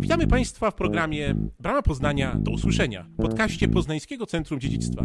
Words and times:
Witamy 0.00 0.26
Państwa 0.26 0.70
w 0.70 0.74
programie 0.74 1.34
Brama 1.58 1.82
Poznania 1.82 2.36
do 2.38 2.50
usłyszenia, 2.50 3.06
podcaście 3.16 3.68
Poznańskiego 3.68 4.26
Centrum 4.26 4.60
Dziedzictwa. 4.60 5.04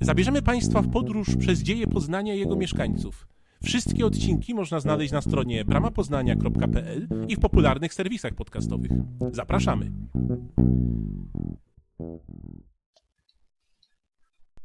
Zabierzemy 0.00 0.42
Państwa 0.42 0.82
w 0.82 0.90
podróż 0.90 1.36
przez 1.36 1.62
dzieje 1.62 1.86
Poznania 1.86 2.34
i 2.34 2.38
jego 2.38 2.56
mieszkańców. 2.56 3.28
Wszystkie 3.64 4.06
odcinki 4.06 4.54
można 4.54 4.80
znaleźć 4.80 5.12
na 5.12 5.20
stronie 5.20 5.64
bramapoznania.pl 5.64 7.08
i 7.28 7.36
w 7.36 7.40
popularnych 7.40 7.94
serwisach 7.94 8.34
podcastowych. 8.34 8.90
Zapraszamy. 9.32 9.92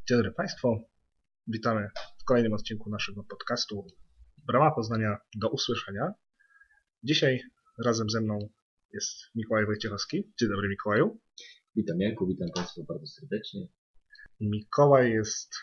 Dzień 0.09 0.17
dobry 0.17 0.31
Państwu. 0.31 0.77
Witamy 1.47 1.87
w 2.21 2.23
kolejnym 2.23 2.53
odcinku 2.53 2.89
naszego 2.89 3.23
podcastu 3.23 3.87
Brama 4.47 4.71
Poznania 4.71 5.17
do 5.35 5.49
usłyszenia. 5.49 6.11
Dzisiaj 7.03 7.39
razem 7.85 8.09
ze 8.09 8.21
mną 8.21 8.39
jest 8.93 9.15
Mikołaj 9.35 9.65
Wojciechowski. 9.65 10.31
Dzień 10.39 10.49
dobry 10.49 10.69
Mikołaju. 10.69 11.19
Witam 11.75 11.99
Janku, 11.99 12.27
witam 12.27 12.47
Państwa 12.55 12.81
bardzo 12.87 13.07
serdecznie. 13.07 13.67
Mikołaj 14.39 15.11
jest 15.11 15.55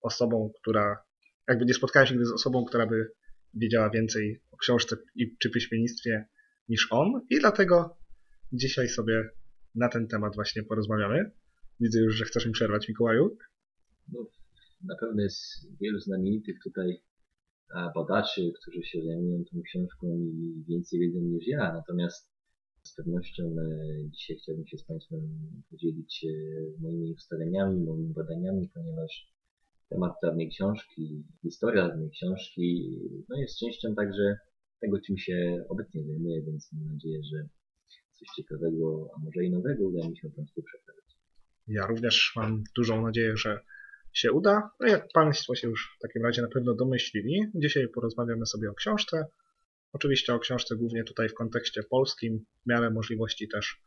osobą, 0.00 0.52
która, 0.60 1.04
jakby 1.48 1.64
nie 1.64 1.74
spotkałem 1.74 2.06
się 2.06 2.14
nigdy 2.14 2.26
z 2.26 2.32
osobą, 2.32 2.64
która 2.64 2.86
by 2.86 3.12
wiedziała 3.54 3.90
więcej 3.90 4.42
o 4.50 4.56
książce 4.56 4.96
i, 5.14 5.36
czy 5.38 5.50
piśmiennictwie 5.50 6.28
niż 6.68 6.88
on 6.90 7.26
i 7.30 7.38
dlatego 7.40 7.98
dzisiaj 8.52 8.88
sobie 8.88 9.30
na 9.74 9.88
ten 9.88 10.08
temat 10.08 10.34
właśnie 10.34 10.62
porozmawiamy. 10.62 11.30
Widzę 11.80 12.00
już, 12.00 12.14
że 12.14 12.24
chcesz 12.24 12.46
mi 12.46 12.52
przerwać 12.52 12.88
Mikołaju. 12.88 13.38
No, 14.12 14.26
na 14.84 14.96
pewno 15.00 15.22
jest 15.22 15.42
wielu 15.80 15.98
znamienitych 15.98 16.56
tutaj 16.64 17.02
badaczy, 17.94 18.52
którzy 18.60 18.82
się 18.82 19.02
zajmują 19.02 19.44
tą 19.44 19.62
książką 19.62 20.06
i 20.06 20.64
więcej 20.68 21.00
wiedzą 21.00 21.20
niż 21.20 21.46
ja. 21.46 21.72
Natomiast 21.72 22.35
z 22.86 22.94
pewnością 22.94 23.56
dzisiaj 24.10 24.36
chciałbym 24.36 24.66
się 24.66 24.78
z 24.78 24.84
Państwem 24.84 25.20
podzielić 25.70 26.24
e, 26.24 26.80
moimi 26.82 27.12
ustaleniami, 27.12 27.84
moimi 27.84 28.14
badaniami, 28.14 28.70
ponieważ 28.74 29.32
temat 29.88 30.12
dawnej 30.22 30.48
książki, 30.48 31.24
historia 31.42 31.88
dawnej 31.88 32.10
książki 32.10 32.98
no 33.28 33.36
jest 33.36 33.58
częścią 33.58 33.94
także 33.94 34.38
tego, 34.80 35.00
czym 35.00 35.18
się 35.18 35.64
obecnie 35.68 36.04
zajmuję, 36.04 36.42
więc 36.42 36.72
mam 36.72 36.92
nadzieję, 36.92 37.22
że 37.32 37.48
coś 38.18 38.28
ciekawego, 38.36 39.10
a 39.16 39.20
może 39.20 39.44
i 39.44 39.50
nowego 39.50 39.84
uda 39.88 40.08
mi 40.08 40.16
się 40.16 40.30
Państwu 40.30 40.62
przekazać. 40.62 41.04
Ja 41.68 41.86
również 41.86 42.32
mam 42.36 42.64
dużą 42.76 43.02
nadzieję, 43.02 43.36
że 43.36 43.60
się 44.12 44.32
uda. 44.32 44.70
No 44.80 44.86
jak 44.86 45.08
Państwo 45.14 45.54
się 45.54 45.68
już 45.68 45.96
w 45.98 46.02
takim 46.02 46.22
razie 46.22 46.42
na 46.42 46.48
pewno 46.48 46.74
domyślili, 46.74 47.40
dzisiaj 47.54 47.88
porozmawiamy 47.88 48.46
sobie 48.46 48.70
o 48.70 48.74
książce. 48.74 49.26
Oczywiście 49.96 50.34
o 50.34 50.38
książce 50.38 50.76
głównie 50.76 51.04
tutaj 51.04 51.28
w 51.28 51.34
kontekście 51.34 51.82
polskim, 51.82 52.44
w 52.64 52.68
miarę 52.68 52.90
możliwości 52.90 53.48
też 53.48 53.80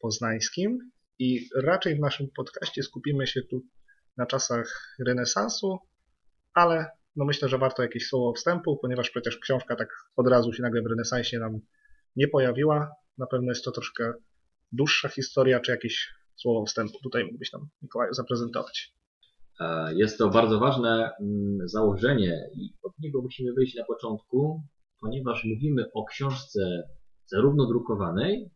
poznańskim. 0.00 0.78
I 1.18 1.48
raczej 1.56 1.96
w 1.96 2.00
naszym 2.00 2.26
podcaście 2.36 2.82
skupimy 2.82 3.26
się 3.26 3.42
tu 3.42 3.62
na 4.16 4.26
czasach 4.26 4.96
renesansu, 5.06 5.78
ale 6.54 6.90
no 7.16 7.24
myślę, 7.24 7.48
że 7.48 7.58
warto 7.58 7.82
jakieś 7.82 8.06
słowo 8.06 8.32
wstępu, 8.32 8.76
ponieważ 8.76 9.10
przecież 9.10 9.38
książka 9.38 9.76
tak 9.76 9.88
od 10.16 10.28
razu 10.28 10.52
się 10.52 10.62
nagle 10.62 10.82
w 10.82 10.86
renesansie 10.86 11.38
nam 11.38 11.60
nie 12.16 12.28
pojawiła. 12.28 12.90
Na 13.18 13.26
pewno 13.26 13.50
jest 13.50 13.64
to 13.64 13.70
troszkę 13.70 14.12
dłuższa 14.72 15.08
historia, 15.08 15.60
czy 15.60 15.70
jakieś 15.70 16.08
słowo 16.36 16.66
wstępu 16.66 16.98
tutaj 17.02 17.24
mógłbyś 17.24 17.52
nam, 17.52 17.68
Mikołaju, 17.82 18.14
zaprezentować. 18.14 18.92
E, 19.60 19.94
jest 19.94 20.18
to 20.18 20.28
bardzo 20.30 20.58
ważne 20.58 21.10
mm, 21.20 21.68
założenie 21.68 22.50
i 22.54 22.74
od 22.82 22.92
niego 22.98 23.22
musimy 23.22 23.52
wyjść 23.52 23.74
na 23.74 23.84
początku, 23.84 24.62
ponieważ 25.02 25.44
mówimy 25.44 25.92
o 25.94 26.04
książce 26.04 26.82
zarówno 27.26 27.66
drukowanej, 27.66 28.50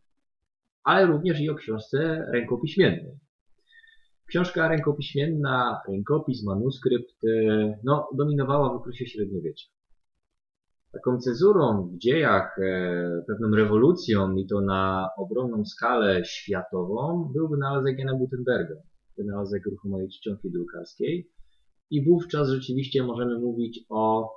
ale 0.83 1.05
również 1.05 1.39
i 1.41 1.49
o 1.49 1.55
książce 1.55 2.25
rękopiśmiennej. 2.33 3.19
Książka 4.27 4.67
rękopiśmienna, 4.67 5.81
rękopis, 5.89 6.43
manuskrypt, 6.45 7.15
e, 7.25 7.79
no, 7.83 8.09
dominowała 8.17 8.69
w 8.69 8.75
okresie 8.75 9.07
średniowiecza. 9.07 9.67
Taką 10.91 11.19
cezurą 11.19 11.89
w 11.93 11.97
dziejach, 11.97 12.59
e, 12.59 13.23
pewną 13.27 13.55
rewolucją 13.55 14.35
i 14.35 14.47
to 14.47 14.61
na 14.61 15.09
ogromną 15.17 15.65
skalę 15.65 16.25
światową 16.25 17.31
był 17.33 17.49
wynalazek 17.49 17.99
Jana 17.99 18.13
Gutenberga 18.13 18.75
wynalazek 19.17 19.65
ruchomej 19.65 20.09
czcionki 20.09 20.51
drukarskiej. 20.51 21.29
I 21.89 22.05
wówczas 22.05 22.49
rzeczywiście 22.49 23.03
możemy 23.03 23.39
mówić 23.39 23.85
o 23.89 24.31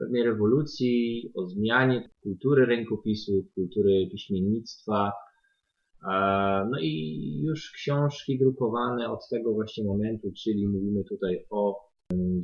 pewnej 0.00 0.22
rewolucji, 0.22 1.30
o 1.34 1.46
zmianie 1.46 2.10
kultury 2.22 2.66
rękopisu, 2.66 3.32
kultury 3.54 4.08
piśmiennictwa. 4.12 5.12
No 6.70 6.80
i 6.80 6.92
już 7.42 7.72
książki 7.72 8.38
drukowane 8.38 9.10
od 9.10 9.28
tego 9.30 9.52
właśnie 9.52 9.84
momentu, 9.84 10.32
czyli 10.44 10.68
mówimy 10.68 11.04
tutaj 11.04 11.46
o 11.50 11.90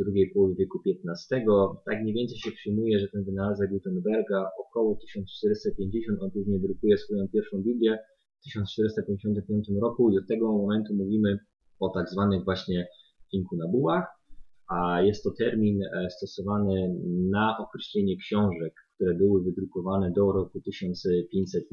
drugiej 0.05 0.31
połowie 0.31 0.55
wieku 0.55 0.79
XV. 0.87 1.45
Tak 1.87 2.03
mniej 2.03 2.15
więcej 2.15 2.39
się 2.39 2.51
przyjmuje, 2.51 2.99
że 3.01 3.09
ten 3.09 3.25
wynalazek 3.25 3.71
Gutenberga 3.71 4.51
około 4.69 4.97
1450, 4.97 6.23
on 6.23 6.31
później 6.31 6.61
drukuje 6.61 6.99
swoją 6.99 7.29
pierwszą 7.29 7.63
Biblię 7.63 7.99
w 8.41 8.45
1455 8.45 9.69
roku 9.83 10.11
i 10.11 10.19
od 10.19 10.27
tego 10.29 10.53
momentu 10.53 10.95
mówimy 10.95 11.39
o 11.81 11.89
tak 11.89 12.09
zwanych 12.09 12.45
właśnie 12.45 12.89
inkunabułach, 13.33 14.05
a 14.69 15.03
jest 15.03 15.25
to 15.25 15.31
termin 15.31 15.83
e, 15.83 16.11
stosowany 16.11 16.95
na 17.31 17.59
określenie 17.59 18.17
książek, 18.17 18.75
które 18.95 19.15
były 19.15 19.43
wydrukowane 19.43 20.11
do 20.11 20.33
roku 20.33 20.61
1500. 20.61 21.65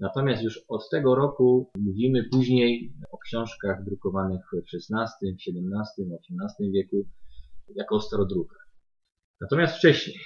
Natomiast 0.00 0.42
już 0.42 0.64
od 0.68 0.90
tego 0.90 1.14
roku 1.14 1.70
mówimy 1.78 2.24
później 2.32 2.94
o 3.10 3.18
książkach 3.18 3.84
drukowanych 3.84 4.40
w 4.52 4.74
XVI, 4.74 5.28
XVII, 5.30 6.14
XVIII 6.14 6.72
wieku 6.72 6.96
jako 7.74 8.00
starodrukach. 8.00 8.68
Natomiast 9.40 9.76
wcześniej, 9.76 10.16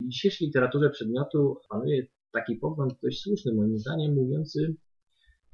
w 0.00 0.08
dzisiejszej 0.08 0.46
literaturze 0.46 0.90
przedmiotu 0.90 1.56
panuje 1.70 2.06
taki 2.32 2.56
pogląd 2.56 2.94
dość 3.02 3.22
słuszny 3.22 3.54
moim 3.54 3.78
zdaniem, 3.78 4.14
mówiący, 4.14 4.76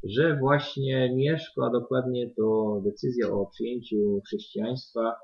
że 0.05 0.37
właśnie 0.37 1.15
Mieszko, 1.17 1.67
a 1.67 1.71
dokładnie 1.71 2.35
to 2.37 2.81
decyzja 2.85 3.31
o 3.31 3.47
przyjęciu 3.47 4.21
chrześcijaństwa 4.27 5.15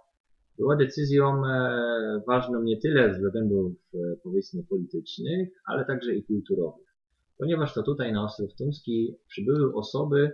była 0.58 0.76
decyzją 0.76 1.46
e, 1.46 2.22
ważną 2.26 2.62
nie 2.62 2.80
tyle 2.80 3.14
z 3.14 3.16
względów 3.16 3.72
e, 3.94 3.98
powiedzmy 4.22 4.64
politycznych, 4.64 5.48
ale 5.66 5.84
także 5.84 6.14
i 6.14 6.24
kulturowych. 6.24 6.94
Ponieważ 7.38 7.74
to 7.74 7.82
tutaj 7.82 8.12
na 8.12 8.24
Ostrów 8.24 8.54
Tumski 8.54 9.16
przybyły 9.28 9.74
osoby 9.74 10.32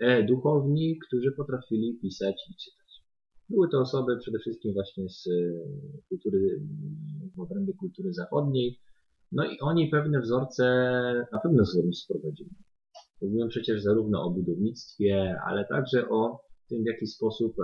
e, 0.00 0.22
duchowni, 0.22 0.98
którzy 1.06 1.32
potrafili 1.32 1.98
pisać 2.02 2.34
i 2.50 2.54
czytać. 2.54 3.04
Były 3.48 3.68
to 3.68 3.80
osoby 3.80 4.16
przede 4.18 4.38
wszystkim 4.38 4.72
właśnie 4.72 5.08
z 5.08 5.28
kultury, 6.08 6.60
w 7.36 7.40
obrębie 7.40 7.72
kultury 7.74 8.12
zachodniej, 8.12 8.80
no 9.32 9.44
i 9.44 9.60
oni 9.60 9.88
pewne 9.88 10.20
wzorce 10.20 10.64
na 11.32 11.40
pewno 11.40 11.64
z 11.64 11.98
sprowadzili. 12.02 12.50
Mówiłem 13.22 13.48
przecież 13.48 13.82
zarówno 13.82 14.22
o 14.22 14.30
budownictwie, 14.30 15.36
ale 15.46 15.64
także 15.64 16.08
o 16.08 16.44
tym, 16.68 16.82
w 16.82 16.86
jaki 16.86 17.06
sposób 17.06 17.56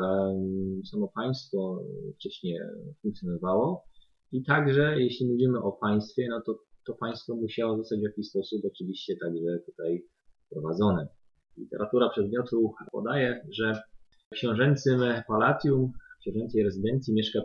samo 0.91 1.09
państwo 1.15 1.85
wcześniej 2.15 2.59
funkcjonowało. 3.03 3.85
I 4.33 4.45
także, 4.45 5.01
jeśli 5.01 5.27
mówimy 5.27 5.63
o 5.63 5.73
państwie, 5.73 6.27
no 6.31 6.41
to 6.47 6.59
to 6.87 6.95
państwo 6.95 7.37
musiało 7.37 7.77
zostać 7.77 8.01
w 8.01 8.03
jakiś 8.03 8.29
sposób 8.29 8.61
oczywiście 8.65 9.15
także 9.17 9.59
tutaj 9.67 10.05
prowadzone. 10.51 11.09
Literatura 11.57 12.09
przedmiotu 12.09 12.75
podaje, 12.93 13.47
że 13.51 13.75
w 13.75 14.35
książęcym 14.35 15.01
palatium, 15.29 15.93
w 16.19 16.21
książęcej 16.21 16.65
rezydencji 16.65 17.15
Mieszka 17.15 17.41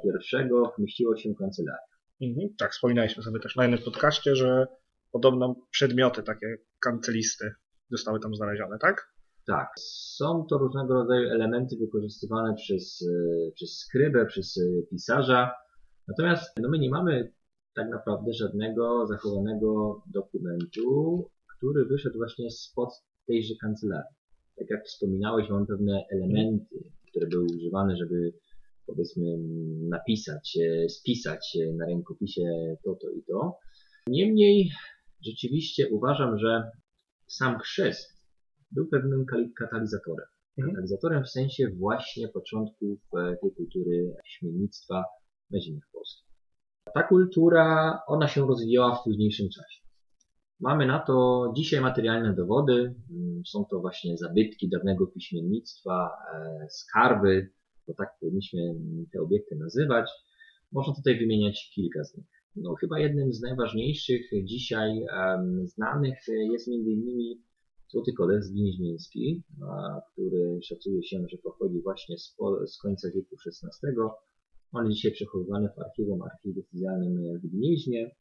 I 0.78 0.82
mieściło 0.82 1.18
się 1.18 1.36
kancelaria. 1.36 1.80
Mhm, 2.22 2.50
tak, 2.58 2.72
wspominaliśmy 2.72 3.24
sobie 3.24 3.40
też 3.40 3.56
na 3.56 3.66
innym 3.66 3.80
podcaście, 3.86 4.36
że 4.36 4.68
podobno 5.12 5.56
przedmioty 5.72 6.24
takie 6.24 6.58
kancelisty 6.80 7.52
zostały 7.92 8.20
tam 8.20 8.36
znalezione, 8.36 8.78
tak? 8.80 9.15
Tak. 9.48 9.70
Są 9.80 10.46
to 10.50 10.58
różnego 10.58 10.94
rodzaju 10.94 11.30
elementy 11.30 11.78
wykorzystywane 11.78 12.56
przez, 12.56 13.02
e, 13.02 13.52
przez 13.52 13.78
skrybę, 13.78 14.26
przez 14.26 14.58
e, 14.58 14.62
pisarza. 14.90 15.52
Natomiast 16.08 16.60
no 16.62 16.70
my 16.70 16.80
nie 16.80 16.90
mamy 16.90 17.34
tak 17.76 17.90
naprawdę 17.90 18.34
żadnego 18.34 19.08
zachowanego 19.08 20.02
dokumentu, 20.14 21.30
który 21.58 21.86
wyszedł 21.86 22.18
właśnie 22.18 22.52
spod 22.52 22.90
tejże 23.28 23.54
kancelarii. 23.62 24.16
Tak 24.58 24.70
jak 24.70 24.86
wspominałeś, 24.86 25.50
mam 25.50 25.68
pewne 25.68 26.06
elementy, 26.12 26.92
które 27.10 27.28
były 27.28 27.46
używane, 27.56 27.98
żeby 27.98 28.34
powiedzmy 28.86 29.26
napisać, 29.90 30.58
e, 30.64 30.90
spisać 30.90 31.58
na 31.78 31.86
rękopisie 31.86 32.76
to, 32.84 32.96
to 32.96 33.10
i 33.10 33.24
to. 33.24 33.58
Niemniej 34.08 34.72
rzeczywiście 35.26 35.90
uważam, 35.90 36.38
że 36.38 36.72
sam 37.28 37.60
chrzest 37.60 38.15
był 38.72 38.88
pewnym 38.88 39.26
katalizatorem. 39.60 40.26
Mhm. 40.58 40.76
Katalizatorem 40.76 41.24
w 41.24 41.30
sensie 41.30 41.70
właśnie 41.70 42.28
początków 42.28 43.00
tej 43.42 43.52
kultury 43.56 44.14
śmiennictwa 44.26 45.04
na 45.52 45.60
ziemiach 45.60 45.90
polskich. 45.94 46.26
Ta 46.94 47.04
kultura, 47.04 48.00
ona 48.08 48.28
się 48.28 48.48
rozwijała 48.48 48.96
w 48.96 49.04
późniejszym 49.04 49.50
czasie. 49.50 49.86
Mamy 50.60 50.88
na 50.88 51.00
to 51.00 51.46
dzisiaj 51.56 51.82
materialne 51.82 52.34
dowody. 52.34 52.96
Mm, 53.12 53.42
Są 53.46 53.66
to 53.66 53.80
właśnie 53.80 54.18
zabytki 54.18 54.70
dawnego 54.70 55.08
piśmiennictwa, 55.08 56.10
e, 56.34 56.68
skarby, 56.70 57.52
bo 57.88 57.94
tak 57.94 58.10
powinniśmy 58.20 58.60
te 59.14 59.22
obiekty 59.22 59.56
nazywać. 59.56 60.10
Można 60.72 60.94
tutaj 60.96 61.20
wymieniać 61.20 61.72
kilka 61.76 62.04
z 62.04 62.18
nich. 62.18 62.26
No, 62.56 62.76
chyba 62.76 63.00
jednym 63.00 63.34
z 63.34 63.42
najważniejszych 63.42 64.22
dzisiaj 64.46 65.06
znanych 65.64 66.20
jest 66.52 66.68
m.in. 66.68 67.44
Złoty 67.96 68.14
Kodeks 68.14 68.52
Gnieźnieński, 68.52 69.44
a, 69.70 70.02
który 70.12 70.60
szacuje 70.62 71.04
się, 71.04 71.26
że 71.30 71.38
pochodzi 71.38 71.82
właśnie 71.82 72.18
z, 72.18 72.36
z 72.68 72.78
końca 72.78 73.08
wieku 73.16 73.36
XVI. 73.46 73.88
On 74.72 74.86
jest 74.86 74.96
dzisiaj 74.96 75.12
przechowywany 75.12 75.70
w 75.70 75.80
archiwum 75.80 76.22
archidiecezjalnym 76.22 77.40
w 77.40 77.48
Gnieźnie. 77.48 78.16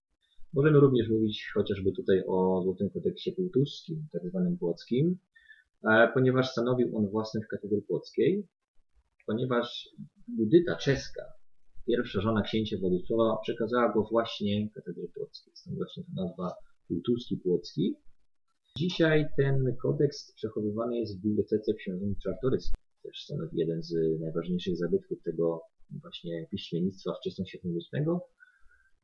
Możemy 0.52 0.80
również 0.80 1.08
mówić 1.08 1.50
chociażby 1.54 1.92
tutaj 1.92 2.22
o 2.26 2.62
Złotym 2.62 2.90
Kodeksie 2.90 3.32
Półtuskim, 3.32 4.06
tak 4.12 4.28
zwanym 4.28 4.58
płockim, 4.58 5.18
e, 5.84 6.08
ponieważ 6.14 6.50
stanowił 6.50 6.96
on 6.96 7.08
własność 7.08 7.46
katedry 7.46 7.82
płockiej, 7.82 8.46
ponieważ 9.26 9.88
Judyta 10.38 10.76
czeska, 10.76 11.22
pierwsza 11.86 12.20
żona 12.20 12.42
księcia 12.42 12.76
Władysława, 12.80 13.38
przekazała 13.42 13.92
go 13.92 14.02
właśnie 14.10 14.70
katedrze 14.70 15.08
płockiej. 15.14 15.52
Stąd 15.56 15.76
właśnie 15.76 16.02
ta 16.04 16.22
nazwa 16.22 16.54
Półtuski 16.88 17.36
Płocki. 17.36 17.96
Dzisiaj 18.78 19.26
ten 19.36 19.76
kodeks 19.82 20.32
przechowywany 20.32 20.98
jest 20.98 21.18
w 21.18 21.22
bibliotece 21.22 21.74
książąt 21.74 22.18
Czartorysów. 22.18 22.74
Też 23.02 23.24
stanowi 23.24 23.58
jeden 23.58 23.82
z 23.82 24.20
najważniejszych 24.20 24.76
zabytków 24.76 25.22
tego 25.22 25.62
właśnie 25.90 26.46
piśmiennictwa 26.50 27.14
wczesnośredniowiecznego. 27.20 28.26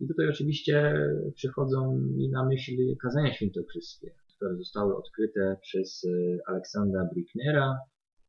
I 0.00 0.08
tutaj 0.08 0.28
oczywiście 0.28 0.94
przychodzą 1.34 1.98
mi 1.98 2.28
na 2.28 2.44
myśl 2.46 2.72
kazania 3.02 3.32
świętokrzyskie, 3.32 4.10
które 4.36 4.56
zostały 4.56 4.96
odkryte 4.96 5.56
przez 5.62 6.04
e, 6.04 6.38
Aleksandra 6.46 7.04
Bricknera 7.12 7.78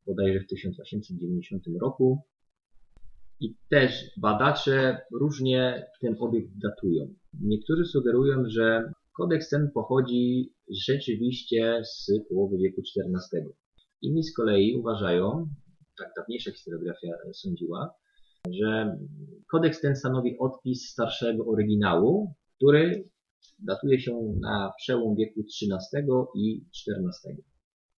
bodajże 0.05 0.39
w 0.39 0.47
1890 0.47 1.63
roku. 1.81 2.21
I 3.39 3.55
też 3.69 4.11
badacze 4.17 5.01
różnie 5.11 5.85
ten 6.01 6.15
obiekt 6.19 6.49
datują. 6.57 7.13
Niektórzy 7.41 7.85
sugerują, 7.85 8.43
że 8.47 8.91
kodeks 9.17 9.49
ten 9.49 9.71
pochodzi 9.73 10.53
rzeczywiście 10.85 11.81
z 11.83 12.11
połowy 12.29 12.57
wieku 12.57 12.81
XIV. 12.81 13.45
Inni 14.01 14.23
z 14.23 14.35
kolei 14.35 14.75
uważają, 14.75 15.47
tak 15.97 16.11
dawniejsza 16.17 16.51
historiografia 16.51 17.09
sądziła, 17.33 17.93
że 18.51 18.97
kodeks 19.51 19.81
ten 19.81 19.95
stanowi 19.95 20.37
odpis 20.39 20.89
starszego 20.89 21.45
oryginału, 21.45 22.33
który 22.55 23.09
datuje 23.59 23.99
się 23.99 24.33
na 24.39 24.73
przełom 24.77 25.15
wieku 25.15 25.39
XIII 25.39 26.07
i 26.35 26.65
XIV. 26.87 27.43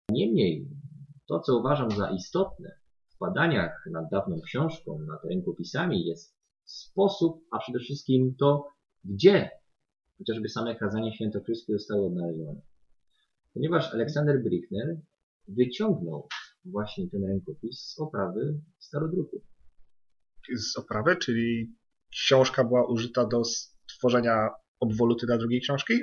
Niemniej, 0.09 0.69
to 1.29 1.41
co 1.41 1.59
uważam 1.59 1.91
za 1.91 2.11
istotne 2.11 2.70
w 3.14 3.19
badaniach 3.19 3.85
nad 3.93 4.11
dawną 4.11 4.41
książką, 4.41 4.99
nad 4.99 5.25
rękopisami 5.25 6.06
jest 6.06 6.37
sposób, 6.64 7.44
a 7.50 7.59
przede 7.59 7.79
wszystkim 7.79 8.35
to, 8.38 8.67
gdzie 9.05 9.50
chociażby 10.23 10.49
same 10.49 10.77
kazania 10.77 11.13
świętokrzyskie 11.13 11.73
zostały 11.73 12.07
odnalezione. 12.07 12.61
Ponieważ 13.55 13.95
Aleksander 13.95 14.43
Brickner 14.43 14.97
wyciągnął 15.49 16.29
właśnie 16.65 17.11
ten 17.11 17.25
rękopis 17.25 17.81
z 17.81 18.01
oprawy 18.01 18.61
starodruku 18.79 19.43
z 20.57 20.77
oprawy, 20.77 21.17
czyli 21.17 21.75
książka 22.11 22.65
była 22.65 22.87
użyta 22.87 23.27
do 23.27 23.43
stworzenia 23.91 24.49
obwoluty 24.81 25.27
dla 25.27 25.39
drugiej 25.39 25.61
książki? 25.61 25.95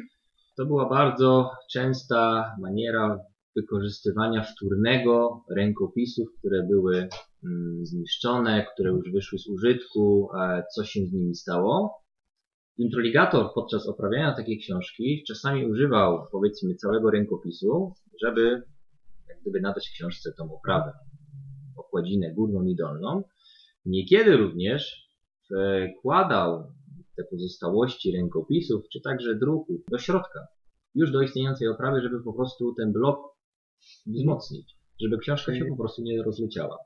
To 0.57 0.65
była 0.65 0.89
bardzo 0.89 1.51
częsta 1.71 2.51
maniera 2.61 3.19
wykorzystywania 3.55 4.43
wtórnego 4.43 5.43
rękopisów, 5.55 6.27
które 6.39 6.63
były 6.63 7.07
mm, 7.43 7.85
zniszczone, 7.85 8.65
które 8.73 8.89
już 8.89 9.11
wyszły 9.11 9.39
z 9.39 9.47
użytku, 9.47 10.29
co 10.75 10.83
się 10.83 11.05
z 11.05 11.13
nimi 11.13 11.35
stało. 11.35 12.03
Introligator 12.79 13.53
podczas 13.53 13.87
oprawiania 13.87 14.35
takiej 14.35 14.59
książki 14.59 15.23
czasami 15.27 15.65
używał 15.65 16.27
powiedzmy 16.31 16.75
całego 16.75 17.11
rękopisu, 17.11 17.93
żeby 18.23 18.63
jak 19.29 19.41
gdyby 19.41 19.61
nadać 19.61 19.89
książce 19.89 20.33
tą 20.37 20.53
oprawę, 20.53 20.91
okładzinę 21.77 22.33
górną 22.33 22.63
i 22.63 22.75
dolną. 22.75 23.23
Niekiedy 23.85 24.37
również 24.37 25.09
wkładał 25.99 26.73
te 27.17 27.23
pozostałości 27.23 28.11
rękopisów, 28.11 28.83
czy 28.93 29.01
także 29.01 29.35
druków 29.35 29.81
do 29.91 29.97
środka, 29.97 30.47
już 30.95 31.11
do 31.11 31.21
istniejącej 31.21 31.67
oprawy, 31.67 32.01
żeby 32.01 32.23
po 32.23 32.33
prostu 32.33 32.73
ten 32.77 32.91
blok 32.93 33.19
wzmocnić, 34.07 34.77
żeby 35.01 35.17
książka 35.17 35.55
się 35.55 35.65
po 35.65 35.77
prostu 35.77 36.01
nie 36.01 36.23
rozleciała. 36.23 36.77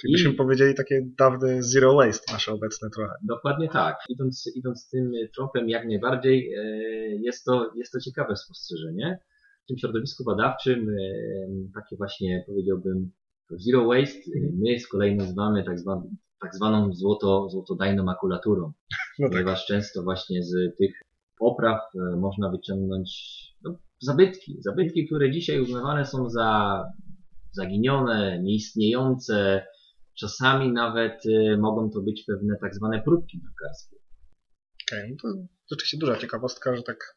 Czyli 0.00 0.12
byśmy 0.12 0.34
powiedzieli 0.34 0.74
takie 0.74 1.06
dawne 1.18 1.62
zero 1.62 1.94
waste 1.94 2.32
nasze 2.32 2.52
obecne 2.52 2.90
trochę. 2.90 3.12
Dokładnie 3.22 3.68
tak. 3.68 3.96
Idąc, 4.08 4.50
idąc 4.54 4.88
tym 4.90 5.12
tropem 5.34 5.68
jak 5.68 5.86
najbardziej 5.86 6.54
e, 6.54 6.64
jest 7.16 7.44
to, 7.44 7.72
jest 7.76 7.92
to 7.92 8.00
ciekawe 8.00 8.36
spostrzeżenie. 8.36 9.18
W 9.64 9.66
tym 9.66 9.78
środowisku 9.78 10.24
badawczym 10.24 10.88
e, 10.88 10.94
takie 11.74 11.96
właśnie 11.96 12.44
powiedziałbym 12.46 13.10
zero 13.50 13.86
waste 13.86 14.30
my 14.62 14.78
z 14.78 14.88
kolei 14.88 15.16
nazywamy 15.16 15.64
tak 15.64 15.78
zwaną, 15.78 16.16
tak 16.40 16.54
zwaną 16.54 16.92
złoto, 16.92 17.48
złotodajną 17.50 18.04
makulaturą. 18.04 18.72
No 19.18 19.26
tak. 19.26 19.32
Ponieważ 19.32 19.66
często 19.66 20.02
właśnie 20.02 20.42
z 20.42 20.76
tych 20.78 20.92
opraw 21.40 21.80
e, 21.94 22.16
można 22.16 22.50
wyciągnąć 22.50 23.10
no, 23.64 23.76
zabytki. 24.00 24.56
Zabytki, 24.60 25.06
które 25.06 25.30
dzisiaj 25.30 25.60
uznawane 25.60 26.06
są 26.06 26.30
za 26.30 26.82
zaginione, 27.52 28.42
nieistniejące. 28.42 29.66
Czasami 30.22 30.72
nawet 30.72 31.26
y, 31.26 31.56
mogą 31.58 31.90
to 31.90 32.00
być 32.00 32.24
pewne 32.26 32.56
tak 32.60 32.74
zwane 32.74 33.02
próbki 33.02 33.40
drukarskie. 33.40 33.96
Okej, 34.88 35.16
okay, 35.18 35.30
no 35.32 35.46
to 35.68 35.74
rzeczywiście 35.74 35.98
duża 35.98 36.16
ciekawostka, 36.16 36.76
że 36.76 36.82
tak 36.82 37.14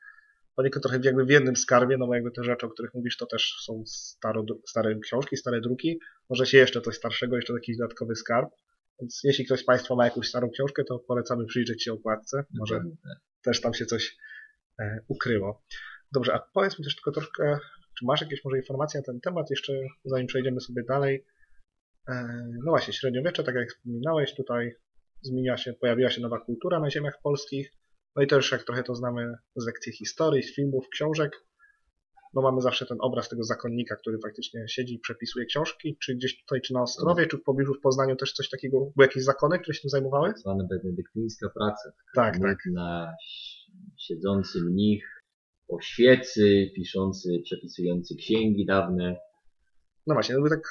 poniekąd 0.56 0.84
trochę 0.84 1.00
jakby 1.04 1.26
w 1.26 1.30
jednym 1.30 1.56
skarbie, 1.56 1.98
no 1.98 2.08
bo 2.08 2.16
jakby 2.16 2.32
te 2.32 2.44
rzeczy, 2.44 2.66
o 2.66 2.70
których 2.70 2.94
mówisz, 2.94 3.18
to 3.18 3.26
też 3.26 3.56
są 3.66 3.84
staro, 3.86 4.46
stare 4.68 5.00
książki, 5.00 5.38
stare 5.38 5.62
druki. 5.62 6.00
Może 6.30 6.46
się 6.46 6.58
jeszcze 6.58 6.82
coś 6.82 6.96
starszego, 6.96 7.36
jeszcze 7.36 7.54
jakiś 7.54 7.78
dodatkowy 7.78 8.16
skarb. 8.16 8.50
Więc 9.00 9.22
jeśli 9.24 9.46
ktoś 9.46 9.60
z 9.60 9.66
Państwa 9.66 9.96
ma 9.96 10.06
jakąś 10.06 10.28
starą 10.28 10.50
książkę, 10.50 10.84
to 10.84 11.00
polecamy 11.00 11.46
przyjrzeć 11.46 11.84
się 11.84 11.94
okładce. 11.94 12.44
Może 12.60 12.76
tak. 12.76 13.18
też 13.44 13.62
tam 13.62 13.74
się 13.74 13.86
coś 13.86 14.18
e, 14.80 15.00
ukryło. 15.08 15.64
Dobrze, 16.12 16.34
a 16.34 16.40
powiedz 16.54 16.80
mi 16.80 16.86
też 16.86 16.96
tylko 16.96 17.12
troszkę, 17.12 17.60
czy 18.00 18.06
masz 18.06 18.22
jakieś 18.22 18.46
może 18.46 18.58
informacje 18.58 19.00
na 19.00 19.04
ten 19.04 19.22
temat, 19.22 19.50
jeszcze 19.50 19.74
zanim 20.06 20.28
przejdziemy 20.28 20.60
sobie 20.60 20.84
dalej. 20.84 21.26
E, 22.10 22.44
no 22.66 22.72
właśnie, 22.72 22.94
średniowiecze, 22.94 23.44
tak 23.44 23.56
jak 23.56 23.70
wspominałeś, 23.70 24.36
tutaj 24.36 24.72
zmienia 25.22 25.58
się, 25.58 25.74
pojawiła 25.74 26.10
się 26.10 26.22
nowa 26.22 26.40
kultura 26.40 26.80
na 26.80 26.90
ziemiach 26.90 27.22
polskich. 27.24 27.72
No 28.16 28.24
i 28.24 28.28
też 28.28 28.52
jak 28.52 28.64
trochę 28.64 28.84
to 28.84 28.96
znamy 28.96 29.34
z 29.56 29.66
lekcji 29.66 29.94
historii, 29.94 30.44
z 30.44 30.56
filmów, 30.56 30.90
książek, 30.90 31.46
no 32.36 32.42
mamy 32.42 32.62
zawsze 32.62 32.86
ten 32.86 32.98
obraz 33.02 33.30
tego 33.30 33.44
zakonnika, 33.44 33.96
który 33.96 34.20
faktycznie 34.24 34.66
siedzi 34.68 34.96
i 34.96 35.00
przepisuje 35.00 35.46
książki, 35.46 35.98
czy 36.04 36.16
gdzieś 36.16 36.42
tutaj, 36.42 36.62
czy 36.62 36.74
na 36.74 36.82
Ostrowie, 36.82 37.28
czy 37.28 37.38
w 37.38 37.44
pobliżu 37.44 37.74
w 37.74 37.82
Poznaniu 37.82 38.16
też 38.16 38.34
coś 38.34 38.50
takiego, 38.50 38.80
były 38.80 39.08
jakieś 39.08 39.24
zakony, 39.24 39.60
które 39.60 39.76
się 39.76 39.82
tym 39.82 39.90
zajmowały? 39.90 40.28
Tak 40.28 40.40
zwana 40.40 40.64
benedyktyńska 40.64 41.50
praca. 41.50 41.92
Tak, 42.16 42.40
tak. 42.40 42.58
Na 42.74 43.14
siedzący 43.98 44.62
mnich, 44.62 45.24
o 45.68 45.82
świecy, 45.82 46.72
piszący, 46.76 47.42
przepisujący 47.44 48.16
księgi 48.16 48.66
dawne. 48.66 49.18
No 50.08 50.14
właśnie, 50.14 50.36
no 50.36 50.50
tak, 50.50 50.62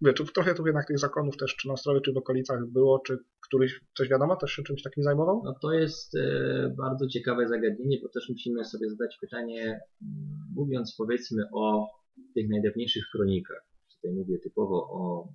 wiecie, 0.00 0.24
trochę 0.34 0.54
tu 0.54 0.66
jednak 0.66 0.86
tych 0.86 0.98
zakonów 0.98 1.36
też, 1.36 1.56
czy 1.56 1.68
na 1.68 1.74
Ostrowie, 1.74 2.00
czy 2.00 2.12
w 2.12 2.16
okolicach 2.16 2.66
było, 2.66 2.98
czy 2.98 3.18
któryś, 3.46 3.80
coś 3.96 4.08
wiadomo, 4.08 4.36
też 4.36 4.50
się 4.50 4.62
czymś 4.62 4.82
takim 4.82 5.04
zajmował? 5.04 5.42
No 5.44 5.54
to 5.62 5.72
jest 5.72 6.16
e, 6.16 6.74
bardzo 6.78 7.06
ciekawe 7.06 7.48
zagadnienie, 7.48 7.98
bo 8.02 8.08
też 8.08 8.28
musimy 8.28 8.64
sobie 8.64 8.90
zadać 8.90 9.18
pytanie, 9.20 9.80
mm, 10.02 10.38
mówiąc 10.54 10.94
powiedzmy 10.98 11.42
o 11.54 11.86
tych 12.34 12.48
najdawniejszych 12.48 13.04
kronikach. 13.12 13.68
Tutaj 13.96 14.16
mówię 14.16 14.38
typowo 14.38 14.76
o 14.76 15.28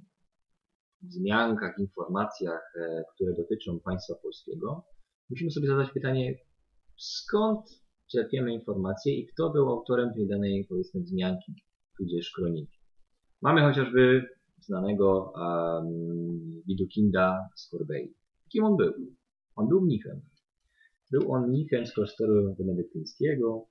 wzmiankach, 1.01 1.79
informacjach, 1.79 2.73
e, 2.75 3.03
które 3.15 3.33
dotyczą 3.33 3.79
państwa 3.79 4.15
polskiego. 4.23 4.85
Musimy 5.29 5.51
sobie 5.51 5.67
zadać 5.67 5.91
pytanie, 5.91 6.35
skąd 6.97 7.59
czerpiemy 8.11 8.53
informacje 8.53 9.13
i 9.13 9.27
kto 9.27 9.49
był 9.49 9.69
autorem 9.69 10.13
tej 10.13 10.27
danej, 10.27 10.65
powiedzmy, 10.69 11.01
wzmianki, 11.01 11.53
tudzież 11.97 12.31
kroniki. 12.31 12.77
Mamy 13.41 13.61
chociażby 13.61 14.29
znanego 14.65 15.33
um, 15.35 16.61
Widukinda 16.67 17.49
z 17.55 17.69
Corbei. 17.69 18.13
Kim 18.51 18.63
on 18.63 18.77
był? 18.77 18.93
On 19.55 19.67
był 19.67 19.81
mnichem. 19.81 20.21
Był 21.11 21.31
on 21.31 21.47
mnichem 21.47 21.85
z 21.85 21.93
klasztoru 21.93 22.55
benedyktyńskiego 22.59 23.67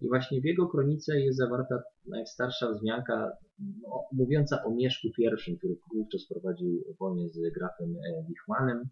i 0.00 0.08
właśnie 0.08 0.40
w 0.40 0.44
jego 0.44 0.68
kronice 0.68 1.20
jest 1.20 1.38
zawarta 1.38 1.82
najstarsza 2.06 2.70
wzmianka 2.70 3.32
no, 3.58 4.04
mówiąca 4.12 4.64
o 4.64 4.74
Mieszku 4.74 5.08
I, 5.18 5.58
który 5.58 5.76
wówczas 5.94 6.26
prowadził 6.28 6.84
wojnę 7.00 7.28
z 7.28 7.54
grafem 7.54 7.96
e, 7.96 8.24
Wichmanem. 8.28 8.88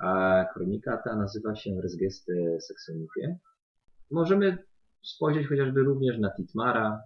A 0.00 0.44
kronika 0.54 1.02
ta 1.04 1.16
nazywa 1.16 1.54
się 1.54 1.80
Resgeste 1.80 2.32
Saxonifie 2.60 3.38
możemy 4.10 4.58
spojrzeć 5.02 5.46
chociażby 5.48 5.82
również 5.82 6.18
na 6.18 6.30
Titmara. 6.30 7.02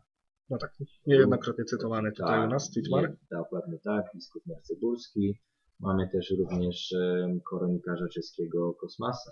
No 0.50 0.58
tak, 0.58 0.70
niejednokrotnie 1.06 1.64
cytowany 1.64 2.12
tutaj 2.12 2.26
Tak, 2.40 2.46
u 2.49 2.50
nas, 2.52 2.70
Titmar. 2.70 3.11
nie, 3.11 3.16
Dokładnie 3.30 3.78
tak, 3.84 4.04
biskup 4.14 4.46
Mercebulski. 4.46 5.38
Mamy 5.80 6.08
też 6.12 6.34
również 6.38 6.92
em, 6.92 7.40
kronikarza 7.49 8.08
czeskiego 8.08 8.75
Kosmasa. 8.75 9.30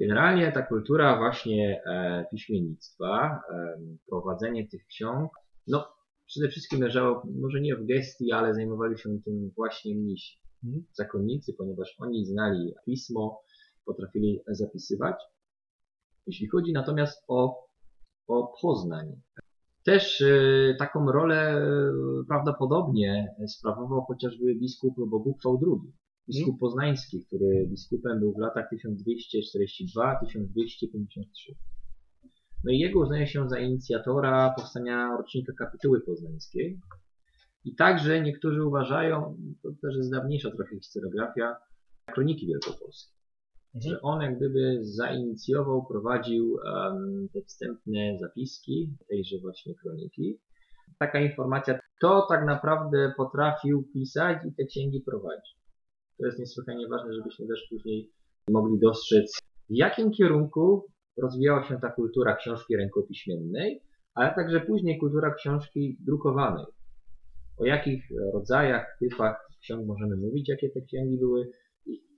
Generalnie 0.00 0.52
ta 0.52 0.62
kultura 0.62 1.16
właśnie 1.18 1.82
e, 1.86 2.24
piśmiennictwa, 2.30 3.40
prowadzenie 4.08 4.68
tych 4.68 4.86
ksiąg, 4.86 5.32
no 5.66 5.88
przede 6.26 6.48
wszystkim 6.48 6.80
leżało 6.82 7.22
może 7.40 7.60
nie 7.60 7.76
w 7.76 7.86
gestii, 7.86 8.32
ale 8.32 8.54
zajmowali 8.54 8.98
się 8.98 9.10
tym 9.24 9.50
właśnie 9.56 9.94
mnisi, 9.96 10.38
Mhm. 10.64 10.84
zakonnicy, 10.92 11.52
ponieważ 11.58 11.94
oni 11.98 12.26
znali 12.26 12.74
pismo, 12.86 13.40
potrafili 13.84 14.40
zapisywać. 14.48 15.14
Jeśli 16.26 16.48
chodzi 16.48 16.72
natomiast 16.72 17.24
o, 17.28 17.65
o 18.28 18.54
Poznań, 18.62 19.16
też 19.86 20.20
e, 20.20 20.74
taką 20.78 21.12
rolę 21.12 21.36
e, 21.36 21.62
prawdopodobnie 22.28 23.34
sprawował 23.48 24.02
chociażby 24.02 24.54
biskup 24.54 24.94
Boguchwał 25.10 25.60
II, 25.66 25.92
biskup 26.28 26.60
poznański, 26.60 27.24
który 27.26 27.66
biskupem 27.70 28.20
był 28.20 28.34
w 28.34 28.38
latach 28.38 28.68
1242-1253. 28.72 28.76
No 32.64 32.72
i 32.72 32.78
jego 32.78 33.00
uznaje 33.00 33.26
się 33.26 33.48
za 33.48 33.58
inicjatora 33.58 34.54
powstania 34.56 35.16
rocznika 35.16 35.52
kapituły 35.52 36.00
poznańskiej. 36.00 36.80
I 37.64 37.74
także 37.74 38.22
niektórzy 38.22 38.64
uważają, 38.64 39.36
to 39.62 39.68
też 39.82 39.96
jest 39.96 40.10
dawniejsza 40.10 40.50
trochę 40.50 40.76
historiografia, 40.76 41.56
kroniki 42.14 42.46
wielkopolskie 42.46 43.15
że 43.80 44.02
on 44.02 44.22
jak 44.22 44.36
gdyby 44.36 44.78
zainicjował, 44.80 45.86
prowadził 45.86 46.58
em, 46.66 47.28
te 47.32 47.42
wstępne 47.42 48.18
zapiski 48.20 48.96
tejże 49.08 49.36
właśnie 49.38 49.74
kroniki. 49.74 50.38
Taka 50.98 51.20
informacja, 51.20 51.78
to 52.00 52.26
tak 52.28 52.46
naprawdę 52.46 53.12
potrafił 53.16 53.82
pisać 53.92 54.38
i 54.48 54.54
te 54.54 54.64
księgi 54.64 55.00
prowadzić. 55.00 55.56
To 56.18 56.26
jest 56.26 56.38
niesłychanie 56.38 56.88
ważne, 56.88 57.14
żebyśmy 57.14 57.46
też 57.46 57.66
później 57.70 58.10
mogli 58.50 58.78
dostrzec, 58.78 59.38
w 59.70 59.74
jakim 59.74 60.10
kierunku 60.10 60.86
rozwijała 61.22 61.64
się 61.64 61.78
ta 61.80 61.90
kultura 61.90 62.36
książki 62.36 62.76
rękopiśmiennej, 62.76 63.82
ale 64.14 64.34
także 64.34 64.60
później 64.60 64.98
kultura 64.98 65.34
książki 65.34 65.96
drukowanej. 66.00 66.64
O 67.58 67.64
jakich 67.64 68.04
rodzajach, 68.34 68.96
typach 69.00 69.48
ksiąg 69.60 69.86
możemy 69.86 70.16
mówić, 70.16 70.48
jakie 70.48 70.70
te 70.70 70.80
księgi 70.80 71.18
były, 71.18 71.50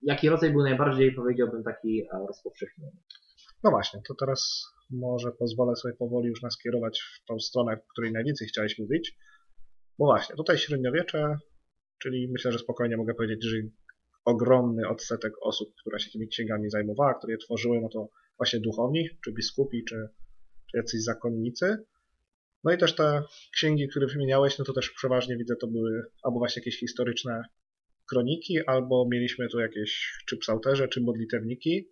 jaki 0.02 0.28
rodzaj 0.28 0.50
był 0.50 0.62
najbardziej, 0.62 1.14
powiedziałbym, 1.14 1.62
taki 1.62 2.02
e, 2.02 2.26
rozpowszechniony. 2.28 2.96
No 3.64 3.70
właśnie, 3.70 4.00
to 4.08 4.14
teraz 4.14 4.64
może 4.90 5.32
pozwolę 5.32 5.76
sobie 5.76 5.94
powoli 5.94 6.28
już 6.28 6.42
nas 6.42 6.58
kierować 6.58 7.00
w 7.00 7.24
tą 7.24 7.40
stronę, 7.40 7.76
w 7.76 7.92
której 7.92 8.12
najwięcej 8.12 8.48
chciałeś 8.48 8.78
mówić. 8.78 9.16
Bo 9.98 10.04
właśnie, 10.06 10.36
tutaj 10.36 10.58
średniowiecze, 10.58 11.36
czyli 11.98 12.28
myślę, 12.32 12.52
że 12.52 12.58
spokojnie 12.58 12.96
mogę 12.96 13.14
powiedzieć, 13.14 13.44
że 13.44 13.56
ogromny 14.24 14.88
odsetek 14.88 15.32
osób, 15.42 15.68
która 15.80 15.98
się 15.98 16.10
tymi 16.10 16.28
księgami 16.28 16.70
zajmowała, 16.70 17.14
które 17.14 17.32
je 17.32 17.38
tworzyły, 17.38 17.80
no 17.80 17.88
to 17.88 18.08
właśnie 18.36 18.60
duchowni, 18.60 19.08
czy 19.24 19.32
biskupi, 19.32 19.84
czy, 19.84 20.08
czy 20.70 20.76
jacyś 20.76 21.02
zakonnicy. 21.02 21.76
No 22.64 22.72
i 22.72 22.78
też 22.78 22.94
te 22.94 23.22
księgi, 23.52 23.88
które 23.88 24.06
wymieniałeś, 24.06 24.58
no 24.58 24.64
to 24.64 24.72
też 24.72 24.90
przeważnie 24.90 25.36
widzę, 25.36 25.56
to 25.56 25.66
były 25.66 26.02
albo 26.22 26.38
właśnie 26.38 26.60
jakieś 26.60 26.80
historyczne 26.80 27.42
kroniki, 28.10 28.58
albo 28.66 29.08
mieliśmy 29.10 29.48
tu 29.48 29.60
jakieś 29.60 30.12
czy 30.26 30.36
psałterze, 30.36 30.88
czy 30.88 31.00
modlitewniki. 31.00 31.88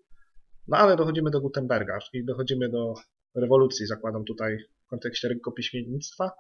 No 0.68 0.76
ale 0.76 0.96
dochodzimy 0.96 1.30
do 1.30 1.40
Gutenberga, 1.40 1.98
czyli 1.98 2.24
dochodzimy 2.24 2.68
do 2.68 2.94
rewolucji, 3.34 3.86
zakładam 3.86 4.24
tutaj 4.24 4.58
w 4.86 4.88
kontekście 4.88 5.28
rękopiśmiennictwa. 5.28 6.30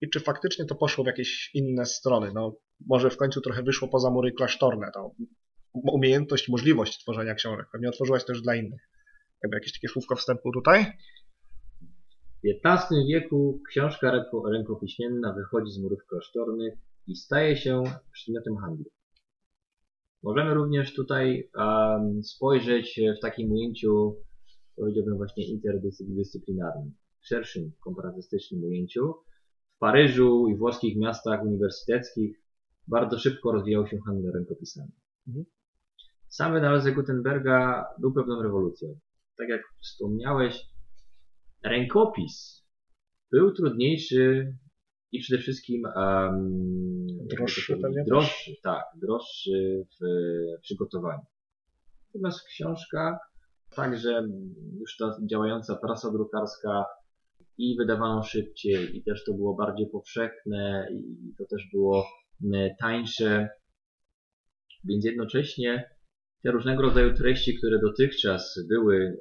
I 0.00 0.10
czy 0.10 0.20
faktycznie 0.20 0.64
to 0.64 0.74
poszło 0.74 1.04
w 1.04 1.06
jakieś 1.06 1.50
inne 1.54 1.86
strony? 1.86 2.30
No, 2.34 2.56
może 2.86 3.10
w 3.10 3.16
końcu 3.16 3.40
trochę 3.40 3.62
wyszło 3.62 3.88
poza 3.88 4.10
mury 4.10 4.32
klasztorne, 4.32 4.90
tą 4.94 5.14
umiejętność, 5.72 6.48
możliwość 6.48 6.98
tworzenia 7.02 7.34
książek. 7.34 7.66
Pewnie 7.72 7.88
otworzyłaś 7.88 8.24
też 8.24 8.42
dla 8.42 8.56
innych. 8.56 8.88
Jakby 9.42 9.56
jakieś 9.56 9.72
takie 9.72 9.88
słówko 9.88 10.16
wstępu 10.16 10.52
tutaj? 10.52 10.86
W 12.44 12.66
XV 12.66 12.94
wieku 13.08 13.60
książka 13.68 14.12
ręko- 14.12 14.52
rękopiśmienna 14.52 15.32
wychodzi 15.32 15.72
z 15.72 15.78
murów 15.78 16.06
klasztornych 16.08 16.74
i 17.06 17.16
staje 17.16 17.56
się 17.56 17.82
przedmiotem 18.12 18.56
handlu. 18.56 18.84
Możemy 20.22 20.54
również 20.54 20.94
tutaj 20.94 21.50
em, 21.58 22.22
spojrzeć 22.22 23.00
w 23.18 23.22
takim 23.22 23.52
ujęciu, 23.52 24.16
powiedziałbym 24.76 25.16
właśnie 25.16 25.46
interdyscyplinarnym, 25.46 26.94
w 27.20 27.26
szerszym 27.26 27.72
komparatystycznym 27.84 28.64
ujęciu. 28.64 29.14
W 29.76 29.78
Paryżu 29.78 30.48
i 30.48 30.56
włoskich 30.56 30.96
miastach 30.96 31.42
uniwersyteckich 31.42 32.42
bardzo 32.88 33.18
szybko 33.18 33.52
rozwijał 33.52 33.86
się 33.86 33.98
handel 34.06 34.32
rękopisami. 34.32 34.92
Mhm. 35.28 35.44
Sam 36.28 36.52
wynalazek 36.52 36.94
Gutenberga 36.94 37.84
był 38.00 38.12
pewną 38.12 38.42
rewolucją. 38.42 38.98
Tak 39.36 39.48
jak 39.48 39.62
wspomniałeś, 39.82 40.66
rękopis 41.64 42.66
był 43.30 43.54
trudniejszy 43.54 44.54
i 45.12 45.20
przede 45.20 45.42
wszystkim 45.42 45.82
um, 45.96 47.06
Droższy 47.28 47.76
też? 47.76 48.06
droższy, 48.06 48.54
tak, 48.62 48.84
droższy 48.96 49.86
w 50.00 50.04
przygotowaniu. 50.62 51.22
Natomiast 52.06 52.46
książka, 52.46 53.18
także 53.76 54.28
już 54.80 54.96
ta 54.96 55.16
działająca 55.30 55.76
prasa 55.76 56.10
drukarska 56.10 56.84
i 57.58 57.76
wydawano 57.76 58.22
szybciej 58.22 58.96
i 58.96 59.02
też 59.02 59.24
to 59.24 59.34
było 59.34 59.54
bardziej 59.54 59.86
powszechne 59.86 60.88
i 60.92 61.34
to 61.38 61.44
też 61.44 61.62
było 61.72 62.06
tańsze, 62.80 63.48
więc 64.84 65.04
jednocześnie 65.04 65.90
te 66.42 66.50
różnego 66.50 66.82
rodzaju 66.82 67.14
treści, 67.14 67.58
które 67.58 67.78
dotychczas 67.78 68.60
były 68.68 69.18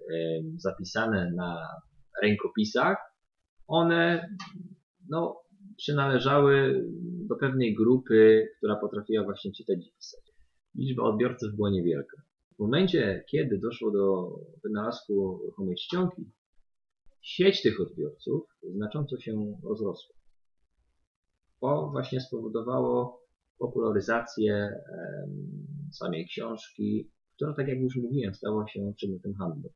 zapisane 0.56 1.32
na 1.36 1.68
rękopisach, 2.24 2.98
one 3.68 4.30
no, 5.10 5.42
przynależały 5.78 6.84
do 7.02 7.36
pewnej 7.36 7.76
grupy, 7.76 8.48
która 8.58 8.76
potrafiła 8.76 9.24
właśnie 9.24 9.52
czytać 9.52 9.78
i 9.88 9.92
pisać. 9.98 10.22
Liczba 10.76 11.04
odbiorców 11.04 11.56
była 11.56 11.70
niewielka. 11.70 12.22
W 12.56 12.60
momencie, 12.60 13.24
kiedy 13.32 13.58
doszło 13.58 13.92
do 13.92 14.36
wynalazku 14.64 15.40
ruchomej 15.46 15.76
czcionki, 15.76 16.32
sieć 17.22 17.62
tych 17.62 17.82
odbiorców 17.82 18.44
znacząco 18.64 19.20
się 19.20 19.60
rozrosła. 19.64 20.16
To 21.62 21.90
właśnie 21.92 22.22
spowodowało 22.22 23.22
popularyzację 23.58 24.70
samej 25.92 26.28
książki, 26.28 27.12
która, 27.36 27.54
tak 27.54 27.68
jak 27.68 27.80
już 27.80 27.96
mówiłem, 27.96 28.36
stała 28.36 28.68
się 28.68 28.94
przedmiotem 28.96 29.34
handlu. 29.34 29.70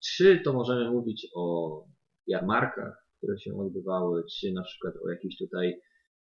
Czy 0.00 0.40
to 0.44 0.52
możemy 0.52 0.90
mówić 0.90 1.28
o 1.34 1.84
jarmarkach, 2.26 3.05
które 3.26 3.38
się 3.38 3.58
odbywały, 3.58 4.24
czy 4.24 4.52
na 4.52 4.62
przykład 4.62 4.94
o 5.04 5.10
jakichś 5.10 5.36
tutaj 5.36 5.80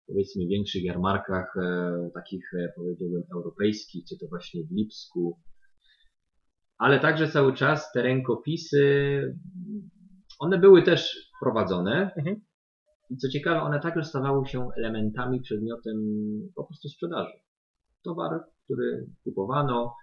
powiedzmy 0.07 0.47
większych 0.47 0.83
jarmarkach, 0.83 1.57
e, 1.57 2.09
takich 2.13 2.53
e, 2.53 2.73
powiedziałbym 2.75 3.23
europejskich, 3.35 4.05
czy 4.09 4.17
to 4.17 4.27
właśnie 4.27 4.63
w 4.63 4.71
Lipsku. 4.71 5.39
Ale 6.77 6.99
także 6.99 7.27
cały 7.27 7.53
czas 7.53 7.91
te 7.91 8.01
rękopisy, 8.01 8.85
one 10.39 10.57
były 10.57 10.83
też 10.83 11.31
prowadzone. 11.41 12.11
Mhm. 12.17 12.41
I 13.09 13.17
co 13.17 13.29
ciekawe, 13.29 13.61
one 13.61 13.79
także 13.79 14.03
stawały 14.03 14.45
się 14.47 14.67
elementami, 14.77 15.41
przedmiotem 15.41 15.95
po 16.55 16.63
prostu 16.63 16.89
sprzedaży. 16.89 17.33
Towar, 18.03 18.43
który 18.63 19.07
kupowano. 19.23 19.93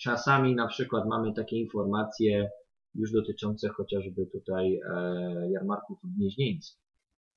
Czasami 0.00 0.54
na 0.54 0.66
przykład 0.66 1.06
mamy 1.06 1.34
takie 1.34 1.56
informacje 1.56 2.50
już 2.94 3.12
dotyczące 3.12 3.68
chociażby 3.68 4.26
tutaj 4.26 4.80
e, 4.90 5.50
jarmarków 5.50 5.98
w 6.04 6.16
Gnieźnieńcu. 6.16 6.76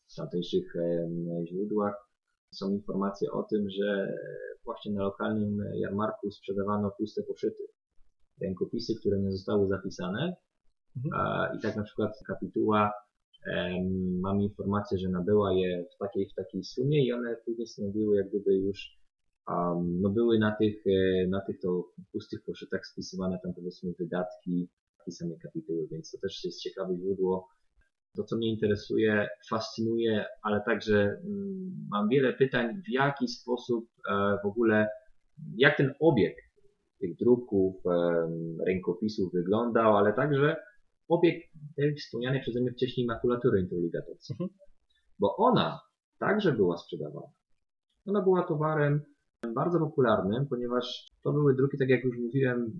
W 0.07 0.15
tamtejszych 0.15 0.75
e, 0.75 1.09
źródłach 1.47 2.09
są 2.51 2.71
informacje 2.71 3.31
o 3.31 3.43
tym, 3.43 3.69
że 3.69 4.13
właśnie 4.63 4.93
na 4.93 5.03
lokalnym 5.03 5.57
jarmarku 5.75 6.31
sprzedawano 6.31 6.91
puste 6.97 7.23
poszyty. 7.23 7.63
Rękopisy, 8.41 8.95
które 8.99 9.19
nie 9.19 9.31
zostały 9.31 9.67
zapisane. 9.67 10.35
E, 10.95 11.57
I 11.57 11.61
tak 11.61 11.75
na 11.75 11.83
przykład 11.83 12.11
kapituła 12.27 12.93
em, 13.53 14.19
mam 14.19 14.41
informację, 14.41 14.97
że 14.97 15.09
nabyła 15.09 15.53
je 15.53 15.85
w 15.95 15.97
takiej, 15.97 16.29
w 16.29 16.35
takiej 16.35 16.63
sumie 16.63 17.05
i 17.05 17.13
one 17.13 17.35
później 17.45 17.67
stanowiły 17.67 18.17
jak 18.17 18.29
gdyby 18.29 18.55
już 18.55 18.97
um, 19.47 20.01
no 20.01 20.09
były 20.09 20.39
na 20.39 20.55
tych, 20.55 20.83
e, 20.87 21.27
na 21.27 21.41
tych 21.41 21.59
to 21.59 21.83
pustych 22.11 22.43
poszytach 22.43 22.87
spisywane 22.87 23.39
tam 23.43 23.53
powiedzmy 23.53 23.93
wydatki 23.99 24.69
i 25.07 25.11
samej 25.11 25.37
kapituły, 25.39 25.87
więc 25.91 26.11
to 26.11 26.17
też 26.21 26.43
jest 26.43 26.61
ciekawe 26.61 26.97
źródło. 26.97 27.47
To, 28.17 28.23
co 28.23 28.37
mnie 28.37 28.49
interesuje, 28.49 29.27
fascynuje, 29.49 30.25
ale 30.43 30.61
także 30.65 30.95
mm, 31.01 31.87
mam 31.91 32.09
wiele 32.09 32.33
pytań, 32.33 32.81
w 32.87 32.89
jaki 32.89 33.27
sposób 33.27 33.85
e, 34.09 34.37
w 34.43 34.47
ogóle, 34.47 34.87
jak 35.57 35.77
ten 35.77 35.93
obieg 35.99 36.35
tych 36.99 37.15
druków, 37.15 37.75
em, 37.85 38.57
rękopisów 38.67 39.33
wyglądał, 39.33 39.97
ale 39.97 40.13
także 40.13 40.55
obieg 41.07 41.43
tej 41.75 41.95
wspomnianej 41.95 42.41
przeze 42.41 42.61
mnie 42.61 42.71
wcześniej 42.71 43.07
makulatury 43.07 43.61
introligatorskiej. 43.61 44.37
Mhm. 44.39 44.59
Bo 45.19 45.35
ona 45.35 45.79
także 46.19 46.51
była 46.53 46.77
sprzedawana. 46.77 47.27
Ona 48.05 48.21
była 48.21 48.43
towarem 48.43 49.01
bardzo 49.55 49.79
popularnym, 49.79 50.47
ponieważ 50.47 51.11
to 51.23 51.33
były 51.33 51.55
druki, 51.55 51.77
tak 51.77 51.89
jak 51.89 52.03
już 52.03 52.17
mówiłem, 52.17 52.71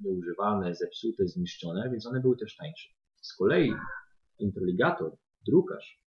nieużywane, 0.00 0.74
zepsute, 0.74 1.28
zniszczone, 1.28 1.90
więc 1.90 2.06
one 2.06 2.20
były 2.20 2.36
też 2.36 2.56
tańsze. 2.56 2.88
Z 3.22 3.36
kolei 3.36 3.72
introligator, 4.38 5.16
drukarz, 5.46 6.00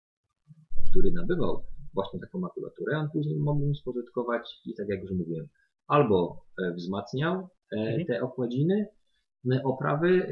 który 0.90 1.12
nabywał 1.12 1.64
właśnie 1.94 2.20
taką 2.20 2.38
makulaturę, 2.38 2.98
on 2.98 3.10
później 3.10 3.38
mógł 3.38 3.66
ją 3.66 3.74
spożytkować 3.74 4.60
i 4.64 4.74
tak 4.74 4.88
jak 4.88 5.00
już 5.02 5.10
mówiłem, 5.10 5.48
albo 5.86 6.44
e, 6.62 6.74
wzmacniał 6.74 7.48
e, 7.72 7.76
Mhm. 7.76 8.06
te 8.06 8.22
okładziny, 8.22 8.86
e, 9.52 9.62
oprawy 9.62 10.26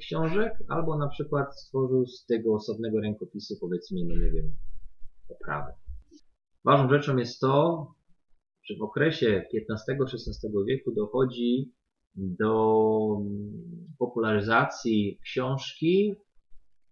książek, 0.00 0.52
albo 0.68 0.98
na 0.98 1.08
przykład 1.08 1.60
stworzył 1.60 2.06
z 2.06 2.26
tego 2.26 2.54
osobnego 2.54 3.00
rękopisu, 3.00 3.54
powiedzmy, 3.60 4.00
no 4.04 4.14
nie 4.14 4.30
wiem, 4.30 4.54
oprawę. 5.28 5.72
Ważną 6.64 6.88
rzeczą 6.88 7.16
jest 7.16 7.40
to, 7.40 7.86
że 8.64 8.76
w 8.76 8.82
okresie 8.82 9.44
XV-XVI 9.54 10.48
wieku 10.66 10.92
dochodzi 10.92 11.72
do 12.16 13.20
popularyzacji 13.98 15.18
książki, 15.22 16.14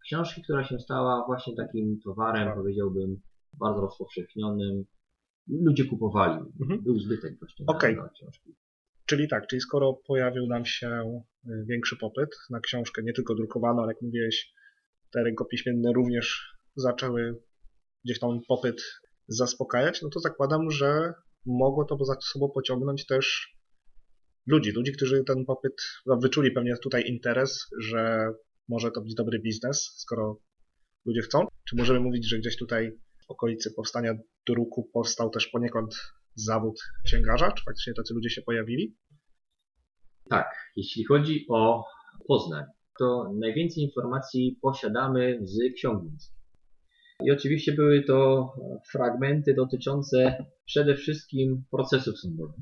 książki, 0.05 0.43
która 0.43 0.65
się 0.65 0.79
stała 0.79 1.25
właśnie 1.27 1.57
takim 1.57 2.01
towarem, 2.05 2.47
Tak. 2.49 2.57
powiedziałbym, 2.57 3.21
bardzo 3.59 3.81
rozpowszechnionym. 3.81 4.85
Ludzie 5.49 5.85
kupowali. 5.85 6.45
Mhm. 6.61 6.83
Był 6.83 6.99
zbytek 6.99 7.39
właśnie 7.39 7.67
na, 7.67 8.03
na 8.03 8.09
książki. 8.09 8.55
Czyli 9.07 9.29
tak, 9.29 9.47
czyli 9.47 9.61
skoro 9.61 9.93
pojawił 9.93 10.47
nam 10.47 10.65
się 10.65 11.23
y, 11.47 11.65
większy 11.69 11.97
popyt 11.97 12.31
na 12.51 12.61
książkę, 12.61 13.03
nie 13.03 13.13
tylko 13.13 13.35
drukowaną, 13.35 13.83
ale 13.83 13.93
jak 13.93 14.03
mówiłeś, 14.03 14.53
te 15.13 15.23
rękopiśmienne 15.25 15.93
również 15.93 16.57
zaczęły 16.77 17.43
gdzieś 18.05 18.19
tam 18.19 18.41
popyt 18.49 18.83
zaspokajać, 19.29 20.03
no 20.03 20.09
to 20.09 20.21
zakładam, 20.21 20.71
że 20.71 21.15
mogło 21.47 21.85
to 21.85 22.05
za 22.05 22.15
sobą 22.21 22.49
pociągnąć 22.55 23.07
też 23.07 23.57
ludzi, 24.47 24.71
ludzi, 24.71 24.93
którzy 24.93 25.25
ten 25.25 25.45
popyt 25.45 25.75
no, 26.07 26.17
wyczuli 26.17 26.51
pewnie 26.51 26.77
tutaj 26.77 27.05
interes, 27.07 27.67
że 27.79 28.33
może 28.69 28.91
to 28.91 29.01
być 29.01 29.15
dobry 29.15 29.39
biznes, 29.39 29.95
skoro 29.97 30.41
ludzie 31.05 31.21
chcą. 31.21 31.47
Czy 31.69 31.77
możemy 31.77 32.01
mówić, 32.01 32.29
że 32.29 32.39
gdzieś 32.39 32.57
tutaj 32.57 32.93
w 33.27 33.31
okolicy 33.31 33.75
powstania 33.75 34.15
druku 34.47 34.91
powstał 34.93 35.31
też 35.31 35.47
poniekąd 35.47 35.95
zawód 36.35 36.83
księgarza? 37.05 37.53
Czy 37.53 37.65
faktycznie 37.65 37.95
tacy 37.95 38.15
ludzie 38.15 38.31
się 38.31 38.43
pojawili? 38.43 38.97
Tak, 40.31 40.73
jeśli 40.77 41.05
chodzi 41.05 41.47
o 41.49 41.85
Poznań, 42.29 42.65
to 42.99 43.33
najwięcej 43.39 43.83
informacji 43.83 44.59
posiadamy 44.63 45.39
z 45.43 45.59
miejskich. 45.59 46.37
I 47.25 47.31
oczywiście 47.31 47.73
były 47.73 48.03
to 48.03 48.49
fragmenty 48.93 49.55
dotyczące 49.55 50.45
przede 50.65 50.95
wszystkim 50.97 51.65
procesów 51.71 52.19
sądowych. 52.19 52.61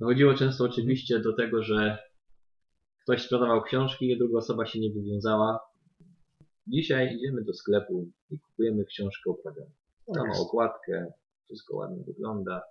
Dochodziło 0.00 0.34
często 0.34 0.64
oczywiście 0.64 1.20
do 1.20 1.32
tego, 1.32 1.62
że 1.62 1.98
ktoś 3.02 3.22
sprzedawał 3.22 3.62
książki, 3.62 4.14
a 4.14 4.18
druga 4.18 4.38
osoba 4.38 4.66
się 4.66 4.80
nie 4.80 4.90
wywiązała. 4.90 5.60
Dzisiaj 6.66 7.16
idziemy 7.16 7.44
do 7.44 7.54
sklepu 7.54 8.08
i 8.30 8.38
kupujemy 8.38 8.84
książkę 8.84 9.30
oprawioną. 9.30 9.70
Ona 10.06 10.24
ma 10.24 10.38
okładkę, 10.38 11.12
wszystko 11.44 11.76
ładnie 11.76 12.04
wygląda, 12.04 12.62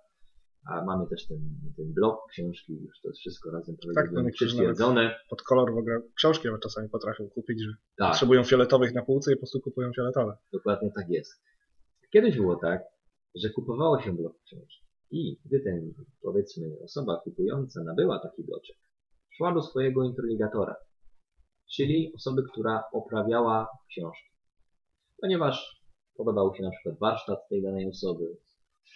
a 0.66 0.84
mamy 0.84 1.06
też 1.06 1.26
ten, 1.26 1.38
ten 1.76 1.92
blok 1.92 2.28
książki, 2.30 2.72
już 2.72 3.00
to 3.00 3.08
jest 3.08 3.20
wszystko 3.20 3.50
razem 3.50 3.76
Tak, 3.94 4.12
no 4.12 4.22
przytwierdzone. 4.32 5.14
Pod 5.30 5.42
kolor 5.42 5.74
w 5.74 5.78
ogóle 5.78 6.00
książki 6.14 6.46
nawet 6.46 6.62
czasami 6.62 6.88
potrafią 6.88 7.28
kupić, 7.28 7.60
że 7.62 7.72
Tak, 7.96 8.10
potrzebują 8.10 8.44
fioletowych 8.44 8.94
na 8.94 9.02
półce 9.02 9.32
i 9.32 9.34
po 9.34 9.40
prostu 9.40 9.60
kupują 9.60 9.92
fioletowe. 9.92 10.36
dokładnie 10.52 10.90
tak 10.96 11.08
jest. 11.08 11.42
Kiedyś 12.12 12.36
było 12.36 12.56
tak, 12.56 12.82
że 13.34 13.50
kupowało 13.50 14.00
się 14.02 14.12
blok 14.12 14.42
książki 14.44 14.87
i 15.10 15.38
gdy 15.44 15.60
ten, 15.60 15.94
powiedzmy, 16.22 16.76
osoba 16.84 17.20
kupująca 17.24 17.82
nabyła 17.84 18.18
taki 18.18 18.44
bloczek, 18.44 18.76
szła 19.30 19.54
do 19.54 19.62
swojego 19.62 20.04
introligatora, 20.04 20.76
czyli 21.76 22.12
osoby, 22.14 22.42
która 22.52 22.84
oprawiała 22.92 23.68
książkę. 23.88 24.28
Ponieważ 25.20 25.82
podobał 26.16 26.54
się 26.54 26.62
na 26.62 26.70
przykład 26.70 26.98
warsztat 26.98 27.48
tej 27.48 27.62
danej 27.62 27.88
osoby, 27.88 28.36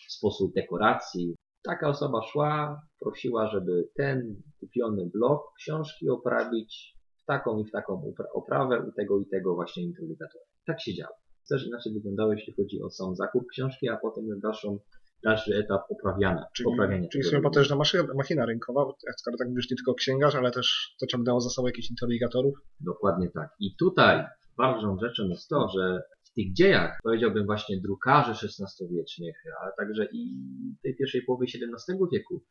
sposób 0.09 0.55
dekoracji, 0.55 1.35
taka 1.63 1.89
osoba 1.89 2.23
szła, 2.23 2.83
prosiła, 3.01 3.49
żeby 3.49 3.89
ten 3.97 4.43
kupiony 4.61 5.11
blok 5.15 5.43
książki 5.59 6.11
oprawić 6.11 6.97
w 7.23 7.25
taką 7.25 7.59
i 7.59 7.65
w 7.65 7.71
taką 7.71 8.13
oprawę 8.35 8.87
u 8.89 8.93
tego 8.93 9.21
i 9.21 9.27
tego 9.27 9.55
właśnie 9.55 9.83
introligatora. 9.83 10.45
Tak 10.67 10.81
się 10.81 10.95
działo. 10.95 11.15
Też 11.49 11.67
inaczej 11.67 11.93
wyglądało, 11.93 12.33
jeśli 12.33 12.53
chodzi 12.53 12.83
o 12.83 12.91
sam 12.91 13.17
zakup 13.17 13.47
książki, 13.47 13.89
a 13.89 13.97
potem 13.97 14.41
dalszą, 14.41 14.79
dalszy 15.25 15.57
etap 15.57 15.83
oprawiania. 15.91 16.45
Czyli, 16.55 16.69
oprawiania 16.69 17.09
czyli 17.09 17.31
druku. 17.31 17.43
potężna 17.43 17.77
maszyna, 17.77 18.15
machina 18.15 18.47
rynkowa, 18.47 18.93
skoro 19.17 19.37
tak 19.37 19.49
mówisz, 19.49 19.71
nie 19.71 19.77
tylko 19.77 19.95
księgarz, 19.95 20.35
ale 20.35 20.51
też 20.51 20.97
to 21.01 21.07
ciągnęło 21.07 21.41
za 21.41 21.51
sobą 21.51 21.67
jakichś 21.67 21.91
interligatorów. 21.91 22.55
Dokładnie 22.81 23.31
tak. 23.31 23.49
I 23.61 23.77
tutaj 23.77 24.25
ważną 24.59 24.99
rzeczą 24.99 25.29
jest 25.29 25.49
to, 25.49 25.69
że 25.69 26.03
w 26.25 26.35
tych 26.35 26.53
dziejach, 26.53 26.99
powiedziałbym 27.03 27.47
właśnie 27.47 27.81
drukarzy 27.81 28.31
XVI-wiecznych, 28.31 29.37
ale 29.63 29.73
także 29.79 30.09
i 30.13 30.43
tej 30.83 30.97
pierwszej 30.97 31.23
połowy 31.23 31.45
XVII 31.45 31.99
wieku, 32.13 32.43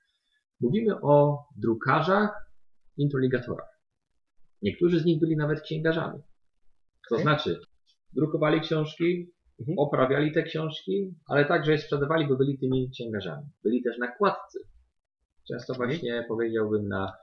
mówimy 0.62 1.02
o 1.02 1.38
drukarzach, 1.58 2.30
introligatorach. 2.98 3.82
Niektórzy 4.62 5.00
z 5.00 5.06
nich 5.06 5.20
byli 5.20 5.38
nawet 5.38 5.62
księgarzami. 5.62 6.20
To 7.10 7.16
Okej. 7.16 7.24
znaczy, 7.24 7.60
drukowali 8.14 8.62
książki, 8.62 9.32
Mhm. 9.62 9.80
oprawiali 9.80 10.34
te 10.34 10.44
książki, 10.44 11.14
ale 11.28 11.46
także 11.46 11.72
je 11.72 11.78
sprzedawali, 11.78 12.28
bo 12.28 12.36
byli 12.36 12.60
tymi 12.60 12.90
księgarzami. 12.90 13.46
Byli 13.64 13.84
też 13.84 13.98
nakładcy. 13.98 14.60
Często 15.48 15.74
Okej. 15.74 15.88
właśnie 15.88 16.26
powiedziałbym 16.28 16.88
na 16.88 17.14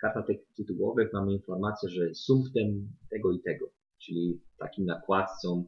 kartach 0.00 0.24
tytułowych 0.56 1.12
mamy 1.12 1.32
informację, 1.32 1.88
że 1.88 2.14
sumptem 2.14 2.88
tego 3.10 3.32
i 3.32 3.40
tego, 3.42 3.66
czyli 4.04 4.40
takim 4.58 4.84
nakładcą, 4.84 5.64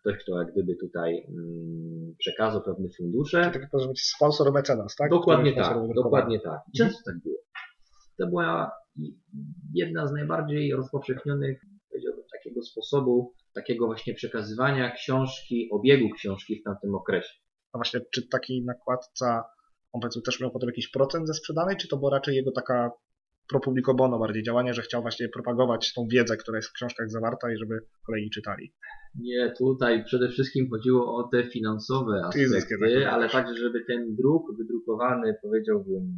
ktoś, 0.00 0.16
kto 0.22 0.42
jak 0.42 0.52
gdyby 0.52 0.76
tutaj 0.76 1.26
mm, 1.28 2.14
przekazał 2.18 2.62
pewne 2.62 2.88
fundusze. 2.98 3.40
Czyli 3.42 3.52
taki 3.52 3.66
może 3.72 3.88
być 3.88 4.02
sponsor 4.02 4.52
mecenas, 4.52 4.96
tak? 4.96 5.10
Dokładnie 5.10 5.54
tak, 5.56 5.76
dokładnie 5.94 6.40
tak. 6.40 6.60
I 6.74 6.80
Mhm. 6.80 6.90
często 6.90 7.10
tak 7.10 7.22
było. 7.22 7.36
To 8.18 8.26
była 8.26 8.72
jedna 9.74 10.06
z 10.06 10.12
najbardziej 10.12 10.72
rozpowszechnionych, 10.72 11.60
powiedziałbym, 11.90 12.24
takiego 12.32 12.62
sposobu, 12.62 13.32
takiego 13.54 13.86
właśnie 13.86 14.14
przekazywania 14.14 14.90
książki, 14.90 15.68
obiegu 15.72 16.08
książki 16.10 16.60
w 16.60 16.64
tamtym 16.64 16.94
okresie. 16.94 17.34
A 17.72 17.78
właśnie, 17.78 18.00
czy 18.14 18.28
taki 18.28 18.64
nakładca, 18.64 19.44
on 19.92 20.00
powiedzmy 20.00 20.22
też 20.22 20.40
miał 20.40 20.50
potem 20.50 20.68
jakiś 20.68 20.90
procent 20.90 21.26
ze 21.26 21.34
sprzedanej, 21.34 21.76
czy 21.76 21.88
to 21.88 21.96
była 21.96 22.10
raczej 22.10 22.36
jego 22.36 22.52
taka 22.52 22.90
pro 23.48 23.94
bono 23.94 24.18
bardziej 24.18 24.42
działanie, 24.42 24.74
że 24.74 24.82
chciał 24.82 25.02
właśnie 25.02 25.28
propagować 25.28 25.92
tą 25.92 26.06
wiedzę, 26.10 26.36
która 26.36 26.58
jest 26.58 26.68
w 26.68 26.72
książkach 26.72 27.10
zawarta 27.10 27.52
i 27.52 27.56
żeby 27.56 27.78
kolei 28.06 28.30
czytali? 28.30 28.72
Nie, 29.14 29.52
tutaj 29.58 30.04
przede 30.04 30.28
wszystkim 30.28 30.70
chodziło 30.70 31.16
o 31.16 31.28
te 31.28 31.44
finansowe 31.44 32.22
aspekty, 32.24 32.78
takie 32.80 33.10
ale 33.10 33.22
też. 33.22 33.32
także, 33.32 33.54
żeby 33.54 33.84
ten 33.84 34.16
druk 34.16 34.56
wydrukowany, 34.58 35.34
powiedziałbym, 35.42 36.12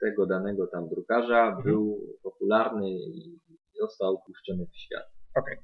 tego 0.00 0.26
danego 0.26 0.66
tam 0.66 0.88
drukarza 0.88 1.46
Mhm. 1.46 1.64
był 1.64 2.00
popularny 2.22 2.90
i 2.90 3.38
został 3.80 4.18
puszczony 4.26 4.66
w 4.66 4.76
świat. 4.76 5.04
Okej. 5.34 5.56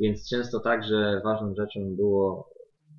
Więc 0.00 0.28
często 0.28 0.60
także 0.60 1.20
ważną 1.24 1.54
rzeczą 1.54 1.96
było 1.96 2.50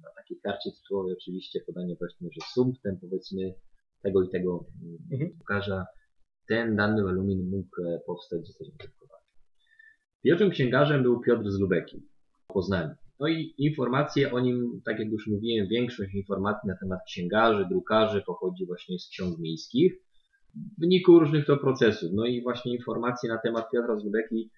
na 0.04 0.10
takiej 0.16 0.38
karcie 0.44 0.72
tytułowej 0.72 1.14
oczywiście 1.14 1.62
podanie 1.66 1.96
właśnie, 1.96 2.30
że 2.32 2.42
sumptem 2.54 2.98
powiedzmy 3.02 3.54
tego 4.02 4.24
i 4.24 4.30
tego 4.30 4.66
Mhm. 5.12 5.32
ten 6.48 6.76
dany 6.76 7.04
wolumin 7.04 7.50
mógł 7.50 7.82
e, 7.88 8.00
powstać, 8.06 8.48
zostać 8.48 8.72
wydrukowany. 8.72 9.24
Pierwszym 10.24 10.50
księgarzem 10.50 11.04
był 11.04 11.22
Piotr 11.22 11.50
z 11.52 11.60
Lubeki 11.60 12.08
Poznaniu. 12.48 12.96
No 13.20 13.28
i 13.28 13.54
informacje 13.58 14.32
o 14.32 14.40
nim, 14.40 14.82
tak 14.86 15.00
jak 15.00 15.08
już 15.12 15.28
mówiłem, 15.28 15.68
większość 15.68 16.14
informacji 16.14 16.68
na 16.68 16.78
temat 16.78 17.00
księgarzy, 17.08 17.66
drukarzy 17.70 18.22
pochodzi 18.26 18.66
właśnie 18.66 19.00
z 19.00 19.10
ksiąg 19.10 19.40
miejskich 19.40 19.94
w 20.56 20.80
wyniku 20.80 21.20
różnych 21.20 21.46
to 21.46 21.58
procesów. 21.58 22.10
No 22.14 22.26
i 22.26 22.44
właśnie 22.44 22.76
informacje 22.76 23.30
na 23.30 23.38
temat 23.38 23.72
Piotra 23.72 24.00
z 24.00 24.04
Lubeki 24.04 24.52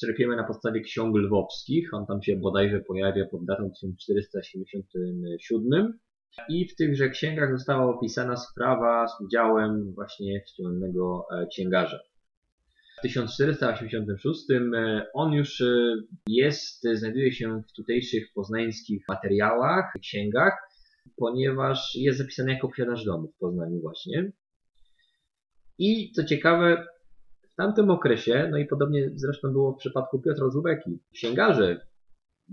czerpiemy 0.00 0.36
na 0.36 0.44
podstawie 0.44 0.80
ksiąg 0.80 1.16
lwowskich. 1.16 1.94
On 1.94 2.06
tam 2.06 2.22
się 2.22 2.36
bodajże 2.36 2.80
pojawia 2.80 3.26
pod 3.26 3.44
datą 3.44 3.70
1477. 3.70 5.98
I 6.48 6.68
w 6.68 6.76
tychże 6.76 7.10
księgach 7.10 7.58
została 7.58 7.94
opisana 7.94 8.36
sprawa 8.36 9.08
z 9.08 9.20
udziałem 9.20 9.94
właśnie 9.94 10.42
wspomnianego 10.46 11.26
e, 11.32 11.46
księgarza. 11.46 12.00
W 12.98 13.02
1486 13.02 14.50
e, 14.50 15.06
on 15.14 15.32
już 15.32 15.60
e, 15.60 15.96
jest, 16.26 16.82
znajduje 16.94 17.32
się 17.32 17.62
w 17.68 17.72
tutejszych 17.72 18.32
poznańskich 18.34 19.04
materiałach, 19.08 19.92
księgach, 20.02 20.52
ponieważ 21.16 21.94
jest 21.94 22.18
zapisany 22.18 22.52
jako 22.52 22.68
posiadacz 22.68 23.04
domu 23.04 23.28
w 23.28 23.38
Poznaniu 23.38 23.80
właśnie. 23.80 24.32
I 25.78 26.12
co 26.12 26.24
ciekawe, 26.24 26.86
w 27.56 27.62
tamtym 27.62 27.90
okresie, 27.90 28.48
no 28.50 28.58
i 28.58 28.66
podobnie 28.66 29.10
zresztą 29.14 29.52
było 29.52 29.72
w 29.72 29.76
przypadku 29.78 30.22
Piotra 30.22 30.50
Zubeki, 30.50 30.98
księgarze, 31.14 31.80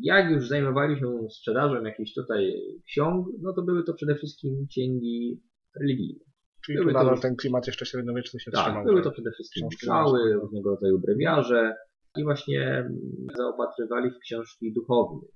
jak 0.02 0.32
już 0.32 0.48
zajmowali 0.48 1.00
się 1.00 1.28
sprzedażą 1.30 1.84
jakichś 1.84 2.14
tutaj 2.14 2.54
ksiąg, 2.88 3.28
no 3.42 3.54
to 3.54 3.62
były 3.62 3.84
to 3.84 3.94
przede 3.94 4.16
wszystkim 4.16 4.68
księgi 4.70 5.42
religijne. 5.82 6.20
Czyli 6.66 6.78
Były 6.78 6.88
tu 6.88 6.94
to 6.94 7.00
nadal 7.00 7.14
już- 7.14 7.22
ten 7.22 7.36
klimat 7.36 7.68
jeszcze 7.68 7.86
średniowieczny 7.86 8.40
się 8.40 8.52
Tak, 8.52 8.64
trzymał. 8.66 8.84
były 8.86 9.02
to 9.02 9.12
przede 9.12 9.32
wszystkim 9.32 9.68
ważne. 9.88 10.34
różnego 10.34 10.70
rodzaju 10.70 11.00
brewiarze 11.00 11.76
i 12.18 12.24
właśnie 12.24 12.90
zaopatrywali 13.38 14.10
w 14.12 14.20
książki 14.20 14.74
duchowne. 14.74 15.28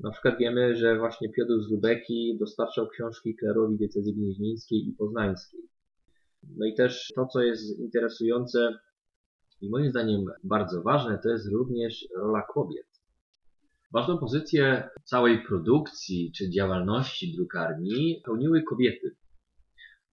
Na 0.00 0.10
przykład 0.10 0.38
wiemy, 0.38 0.76
że 0.76 0.98
właśnie 0.98 1.28
Piotr 1.32 1.52
z 1.68 1.70
Lubeki 1.70 2.36
dostarczał 2.40 2.88
książki 2.88 3.36
klerowi 3.36 3.76
diecezji 3.76 4.14
gnieźnieńskiej 4.14 4.78
i 4.88 4.92
poznańskiej. 4.98 5.60
No 6.56 6.66
i 6.66 6.74
też 6.74 7.12
to, 7.16 7.26
co 7.26 7.42
jest 7.42 7.78
interesujące 7.80 8.78
i 9.60 9.70
moim 9.70 9.90
zdaniem 9.90 10.24
bardzo 10.44 10.82
ważne, 10.82 11.18
to 11.22 11.28
jest 11.28 11.52
również 11.52 12.08
rola 12.16 12.42
kobiet. 12.54 12.86
Ważną 13.92 14.18
pozycję 14.18 14.88
całej 15.04 15.42
produkcji 15.44 16.32
czy 16.36 16.50
działalności 16.50 17.36
drukarni 17.36 18.22
pełniły 18.24 18.62
kobiety, 18.62 19.16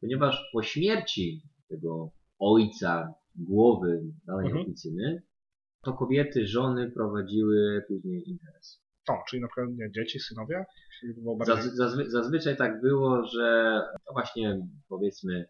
ponieważ 0.01 0.49
po 0.53 0.63
śmierci 0.63 1.41
tego 1.69 2.11
ojca, 2.39 3.13
głowy 3.35 4.03
danej 4.25 4.45
Mhm. 4.45 4.65
oficyny, 4.65 5.23
to 5.83 5.93
kobiety, 5.93 6.47
żony 6.47 6.91
prowadziły 6.91 7.83
później 7.87 8.29
interes. 8.29 8.83
O, 9.09 9.13
czyli 9.29 9.41
na 9.41 9.47
przykład 9.47 9.69
nie, 9.77 9.91
dzieci, 9.91 10.19
synowie? 10.19 10.65
Bardziej... 11.37 11.55
Zazwy, 11.55 11.75
zazwy, 11.75 12.09
zazwyczaj 12.09 12.57
tak 12.57 12.81
było, 12.81 13.25
że 13.25 13.79
no 14.07 14.13
właśnie 14.13 14.67
powiedzmy 14.89 15.45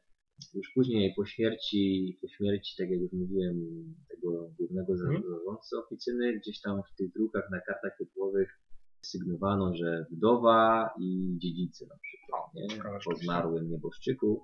już 0.53 0.71
później 0.75 1.13
po 1.15 1.25
śmierci, 1.25 2.17
po 2.21 2.27
śmierci, 2.27 2.75
tak 2.77 2.89
jak 2.89 2.99
już 3.01 3.11
mówiłem, 3.11 3.55
tego 4.09 4.49
głównego 4.59 4.93
Mhm. 4.93 5.23
zarządcy 5.23 5.77
oficyny, 5.77 6.39
gdzieś 6.39 6.61
tam 6.61 6.81
w 6.93 6.95
tych 6.97 7.13
drukach 7.13 7.43
na 7.51 7.59
kartach 7.61 7.97
tytułowych 7.97 8.59
sygnowano, 9.01 9.75
że 9.75 10.05
wdowa 10.11 10.89
i 10.99 11.37
dziedzice 11.41 11.85
na 11.85 11.95
przykład, 12.01 12.41
nie? 12.53 12.67
po 13.05 13.15
zmarłym 13.15 13.69
nieboszczyku. 13.69 14.43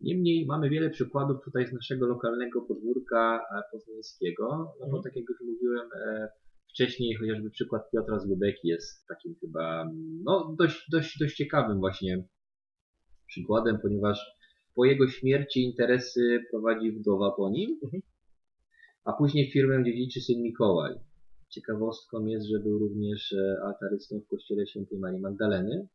Niemniej 0.00 0.46
mamy 0.46 0.70
wiele 0.70 0.90
przykładów 0.90 1.44
tutaj 1.44 1.66
z 1.66 1.72
naszego 1.72 2.06
lokalnego 2.06 2.62
podwórka 2.62 3.38
e, 3.58 3.62
poznańskiego, 3.72 4.48
no 4.48 4.74
bo 4.80 4.84
Mhm. 4.84 5.02
tak 5.02 5.16
jak 5.16 5.28
już 5.28 5.40
mówiłem 5.40 5.88
e, 6.06 6.28
wcześniej, 6.70 7.16
chociażby 7.16 7.50
przykład 7.50 7.90
Piotra 7.90 8.18
z 8.18 8.26
Lubeki 8.26 8.68
jest 8.68 9.06
takim 9.06 9.34
chyba 9.40 9.86
no, 10.24 10.54
dość, 10.58 10.90
dość, 10.90 11.18
dość 11.18 11.36
ciekawym 11.36 11.78
właśnie 11.78 12.24
przykładem, 13.26 13.78
ponieważ 13.82 14.35
po 14.76 14.84
jego 14.84 15.08
śmierci 15.08 15.62
interesy 15.64 16.40
prowadzi 16.50 16.92
wdowa 16.92 17.30
po 17.30 17.50
nim, 17.50 17.78
Mhm. 17.84 18.02
a 19.04 19.12
później 19.12 19.50
firmę 19.50 19.84
dziedziczy 19.84 20.20
syn 20.20 20.42
Mikołaj. 20.42 20.94
Ciekawostką 21.48 22.26
jest, 22.26 22.46
że 22.46 22.58
był 22.58 22.78
również 22.78 23.32
e, 23.32 23.56
altarystą 23.64 24.20
w 24.20 24.26
kościele 24.26 24.66
świętej 24.66 24.98
Marii 24.98 25.20
Magdaleny. 25.20 25.88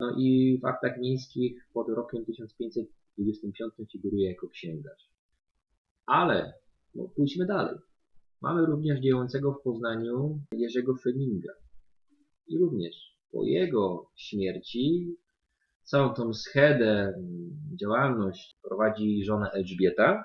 No 0.00 0.14
i 0.18 0.58
w 0.62 0.64
aktach 0.64 0.98
miejskich 0.98 1.68
pod 1.74 1.88
rokiem 1.88 2.24
1525 2.24 3.92
figuruje 3.92 4.28
jako 4.28 4.48
księgarz. 4.48 5.08
Ale 6.06 6.52
no, 6.94 7.08
pójdźmy 7.16 7.46
dalej. 7.46 7.76
Mamy 8.42 8.66
również 8.66 9.00
dziejącego 9.00 9.52
w 9.52 9.62
Poznaniu 9.62 10.40
Jerzego 10.52 10.96
Feninga. 10.96 11.52
I 12.48 12.58
również 12.58 12.94
po 13.32 13.44
jego 13.44 14.10
śmierci 14.16 15.14
całą 15.90 16.14
tą 16.14 16.34
schedę, 16.34 17.14
działalność 17.80 18.58
prowadzi 18.62 19.24
żona 19.24 19.50
Elżbieta. 19.50 20.24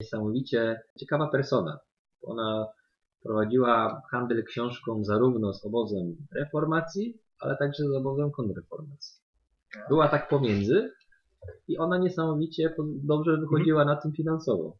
Niesamowicie 0.00 0.80
ciekawa 1.00 1.28
persona. 1.28 1.78
Ona 2.22 2.66
prowadziła 3.22 4.02
handel 4.10 4.44
książką 4.44 5.04
zarówno 5.04 5.52
z 5.52 5.64
obozem 5.64 6.16
reformacji, 6.36 7.18
ale 7.40 7.56
także 7.56 7.82
z 7.84 7.94
obozem 7.96 8.30
kontrreformacji. 8.30 9.20
Była 9.88 10.08
tak 10.08 10.28
pomiędzy 10.28 10.90
i 11.68 11.78
ona 11.78 11.98
niesamowicie 11.98 12.74
dobrze 13.04 13.36
wychodziła 13.36 13.84
na 13.84 13.96
tym 13.96 14.12
finansowo. 14.12 14.76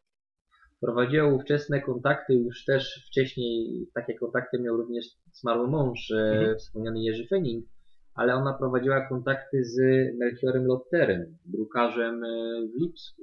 Prowadziła 0.81 1.27
ówczesne 1.27 1.81
kontakty, 1.81 2.33
już 2.33 2.65
też 2.65 3.05
wcześniej 3.07 3.85
takie 3.93 4.15
kontakty 4.15 4.59
miał 4.59 4.77
również 4.77 5.05
zmarły 5.33 5.67
mąż, 5.67 6.11
e, 6.11 6.31
Mhm. 6.31 6.57
wspomniany 6.57 6.99
Jerzy 7.03 7.27
Fening, 7.27 7.65
ale 8.15 8.35
ona 8.35 8.53
prowadziła 8.53 9.07
kontakty 9.09 9.63
z 9.63 9.77
Melchiorem 10.19 10.65
Lotterem, 10.65 11.37
drukarzem 11.45 12.23
e, 12.23 12.27
w 12.67 12.81
Lipsku. 12.81 13.21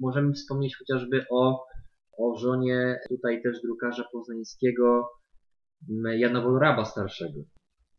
Możemy 0.00 0.32
wspomnieć 0.32 0.76
chociażby 0.76 1.24
o, 1.30 1.66
o 2.18 2.36
żonie 2.38 2.98
tutaj 3.08 3.42
też 3.42 3.62
drukarza 3.62 4.04
poznańskiego 4.12 5.08
Jana 6.16 6.40
Wolraba 6.40 6.84
starszego. 6.84 7.40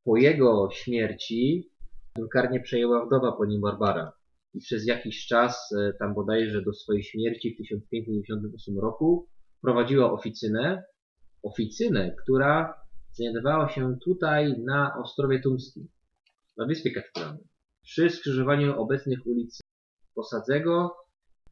Po 0.04 0.18
jego 0.18 0.70
śmierci 0.72 1.70
drukarnię 2.16 2.60
przejęła 2.60 3.06
wdowa 3.06 3.32
po 3.32 3.46
nim 3.46 3.62
Barbara. 3.62 4.12
I 4.54 4.60
przez 4.60 4.88
jakiś 4.88 5.28
czas, 5.28 5.72
e, 5.72 5.94
tam 6.00 6.14
bodajże 6.14 6.62
do 6.62 6.74
swojej 6.74 7.04
śmierci 7.04 7.54
w 7.54 7.58
1598 7.58 8.80
roku, 8.80 9.28
prowadziła 9.62 10.12
oficynę, 10.12 10.84
oficynę, 11.44 12.16
która 12.24 12.74
znajdowała 13.14 13.70
się 13.70 13.98
tutaj 14.06 14.56
na 14.66 14.98
Ostrowie 15.04 15.40
Tumskim, 15.40 15.88
na 16.58 16.66
Wyspie 16.66 16.92
Katedralnej, 16.92 17.44
przy 17.84 18.10
skrzyżowaniu 18.10 18.82
obecnych 18.82 19.20
ulic 19.26 19.60
Posadzego, 20.16 20.96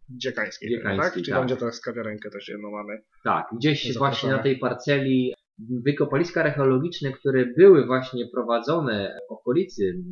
Dziekańskiej, 0.10 0.70
Dziekańskiej, 0.70 1.04
tak? 1.06 1.14
Czyli 1.14 1.26
tak. 1.26 1.36
tam, 1.36 1.46
gdzie 1.46 1.56
teraz 1.58 1.82
kawiarenkę 1.82 2.30
też 2.30 2.48
jedną 2.50 2.72
mamy. 2.72 3.02
Tak, 3.24 3.48
gdzieś 3.58 3.84
Zapraszamy. 3.84 4.00
właśnie 4.00 4.30
na 4.32 4.44
tej 4.44 4.60
parceli 4.60 5.34
wykopaliska 5.60 6.44
archeologiczne, 6.44 7.12
które 7.12 7.46
były 7.46 7.86
właśnie 7.86 8.28
prowadzone 8.34 9.18
w 9.30 9.32
okolicy 9.32 10.04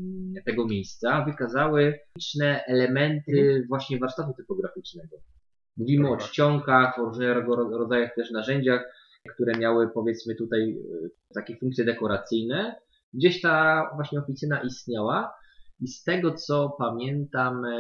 tego 0.46 0.68
miejsca, 0.68 1.26
wykazały 1.26 2.00
liczne 2.18 2.64
elementy 2.68 3.66
właśnie 3.70 4.00
warsztatu 4.00 4.34
typograficznego. 4.38 5.18
Mówimy 5.78 6.10
o 6.10 6.18
czcionkach, 6.18 7.00
o 7.00 7.06
różnego 7.06 7.56
ro- 7.56 7.78
rodzajach 7.78 8.16
też 8.16 8.32
narzędziach, 8.32 8.84
które 9.34 9.58
miały 9.58 9.90
powiedzmy 9.94 10.36
tutaj 10.36 10.72
e, 10.72 11.10
takie 11.34 11.58
funkcje 11.58 11.86
dekoracyjne. 11.86 12.76
Gdzieś 13.14 13.42
ta 13.42 13.90
właśnie 13.96 14.20
oficyna 14.20 14.62
istniała 14.62 15.34
i 15.80 15.88
z 15.88 16.04
tego 16.04 16.34
co 16.34 16.76
pamiętam 16.78 17.66
e, 17.66 17.72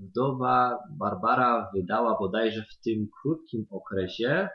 wdowa 0.00 0.78
Barbara 0.90 1.70
wydała 1.74 2.18
bodajże 2.18 2.62
w 2.62 2.80
tym 2.80 3.08
krótkim 3.22 3.66
okresie 3.70 4.48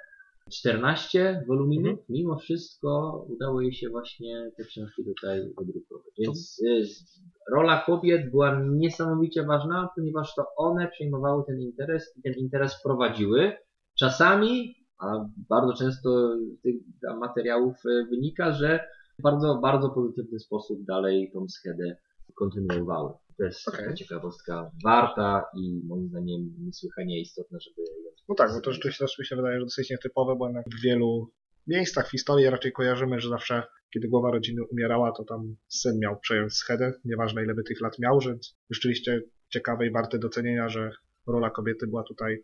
14 0.52 1.44
woluminów. 1.48 1.92
Mhm. 1.92 2.06
Mimo 2.10 2.38
wszystko 2.38 3.22
udało 3.30 3.62
jej 3.62 3.74
się 3.74 3.90
właśnie 3.90 4.52
te 4.58 4.64
książki 4.64 5.04
tutaj 5.06 5.40
wydrukować. 5.58 6.14
Więc 6.18 6.62
e, 6.68 7.56
rola 7.56 7.84
kobiet 7.86 8.32
była 8.32 8.62
niesamowicie 8.70 9.44
ważna, 9.44 9.90
ponieważ 9.96 10.36
to 10.36 10.46
one 10.56 10.88
przejmowały 10.88 11.44
ten 11.48 11.62
interes 11.62 12.14
i 12.18 12.22
ten 12.22 12.34
interes 12.34 12.82
prowadziły. 12.84 13.52
Czasami, 14.00 14.76
a 15.00 15.26
bardzo 15.50 15.74
często 15.74 16.38
z 16.38 16.62
tych 16.62 16.76
materiałów 17.20 17.76
e, 17.86 18.06
wynika, 18.10 18.52
że 18.52 18.80
bardzo, 19.22 19.60
bardzo 19.62 19.90
pozytywny 19.90 20.40
sposób 20.40 20.84
dalej 20.86 21.32
tą 21.34 21.48
schedę 21.50 21.96
kontynuowały. 22.36 23.14
To 23.38 23.44
jest 23.44 23.66
taka 23.66 23.84
Okej. 23.84 23.96
ciekawostka 23.96 24.72
warta 24.84 25.46
i 25.58 25.82
moim 25.88 26.08
zdaniem 26.08 26.54
niesłychanie 26.60 27.22
istotna, 27.22 27.60
żeby 27.60 27.82
ją 27.82 28.12
No 28.30 28.36
tak, 28.36 28.52
bo 28.54 28.62
to 28.62 28.72
rzeczywiście 28.72 29.06
też 29.06 29.20
mi 29.20 29.26
się 29.26 29.36
wydaje, 29.36 29.60
że 29.60 29.66
dosyć 29.66 29.90
nietypowe, 29.90 30.36
bo 30.36 30.48
jednak 30.48 30.66
w 30.70 30.82
wielu 30.82 31.32
miejscach 31.68 32.08
w 32.08 32.12
historii 32.12 32.50
raczej 32.50 32.72
kojarzymy, 32.72 33.20
że 33.20 33.30
zawsze, 33.30 33.64
kiedy 33.94 34.08
głowa 34.08 34.32
rodziny 34.32 34.62
umierała, 34.72 35.12
to 35.12 35.24
tam 35.24 35.56
syn 35.68 36.00
miał 36.00 36.20
przejąć 36.20 36.54
schedę, 36.54 36.94
nieważne 37.06 37.44
ile 37.44 37.54
by 37.54 37.64
tych 37.64 37.82
lat 37.82 38.00
miał, 38.00 38.22
że 38.22 38.38
rzeczywiście 38.70 39.22
ciekawe 39.50 39.88
i 39.88 39.92
warte 39.92 40.20
docenienia, 40.20 40.70
że 40.70 40.92
rola 41.28 41.50
kobiety 41.50 41.88
była 41.88 42.04
tutaj 42.04 42.44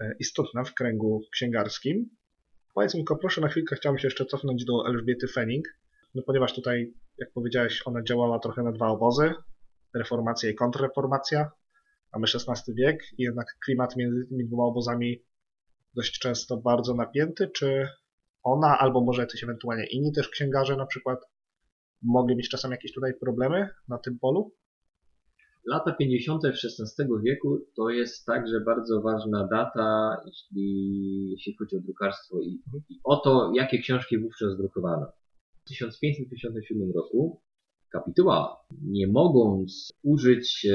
e, 0.00 0.14
istotna 0.18 0.64
w 0.64 0.74
kręgu 0.74 1.20
księgarskim. 1.32 2.10
Powiedz 2.74 2.94
mi 2.94 3.00
tylko, 3.00 3.16
proszę, 3.16 3.40
na 3.40 3.48
chwilkę 3.48 3.76
chciałbym 3.76 3.98
się 3.98 4.06
jeszcze 4.06 4.26
cofnąć 4.26 4.64
do 4.64 4.86
Elżbiety 4.86 5.28
Fening, 5.28 5.68
no 6.18 6.22
ponieważ 6.26 6.54
tutaj, 6.54 6.94
jak 7.18 7.32
powiedziałeś, 7.32 7.82
ona 7.84 8.02
działała 8.02 8.38
trochę 8.38 8.62
na 8.62 8.72
dwa 8.72 8.88
obozy, 8.88 9.34
reformacja 9.94 10.50
i 10.50 10.54
kontrreformacja, 10.54 11.50
mamy 12.12 12.26
XVI 12.34 12.74
wiek 12.74 13.02
i 13.18 13.22
jednak 13.22 13.46
klimat 13.64 13.96
między 13.96 14.28
tymi 14.28 14.46
dwoma 14.46 14.64
obozami 14.64 15.24
dość 15.94 16.18
często 16.18 16.56
bardzo 16.56 16.94
napięty, 16.94 17.48
czy 17.48 17.88
ona, 18.42 18.78
albo 18.78 19.00
może 19.00 19.22
jacyś 19.22 19.44
ewentualnie 19.44 19.86
inni 19.86 20.12
też 20.12 20.28
księgarze 20.28 20.76
na 20.76 20.86
przykład, 20.86 21.18
mogli 22.02 22.36
mieć 22.36 22.48
czasem 22.48 22.70
jakieś 22.70 22.92
tutaj 22.92 23.14
problemy 23.20 23.68
na 23.88 23.98
tym 23.98 24.18
polu? 24.18 24.52
Lata 25.66 25.92
50. 25.92 26.44
XVI 26.44 27.04
wieku 27.22 27.58
to 27.76 27.90
jest 27.90 28.26
także 28.26 28.60
bardzo 28.60 29.00
ważna 29.02 29.46
data, 29.46 30.16
jeśli, 30.26 31.30
jeśli 31.30 31.56
chodzi 31.56 31.76
o 31.76 31.80
drukarstwo 31.80 32.40
i, 32.40 32.62
i 32.88 33.00
o 33.04 33.16
to, 33.16 33.52
jakie 33.54 33.78
książki 33.78 34.18
wówczas 34.18 34.56
drukowano. 34.56 35.12
W 35.68 35.70
1557 35.70 36.92
roku 36.94 37.40
kapituła, 37.92 38.56
nie 38.82 39.06
mogąc 39.06 39.90
użyć, 40.02 40.66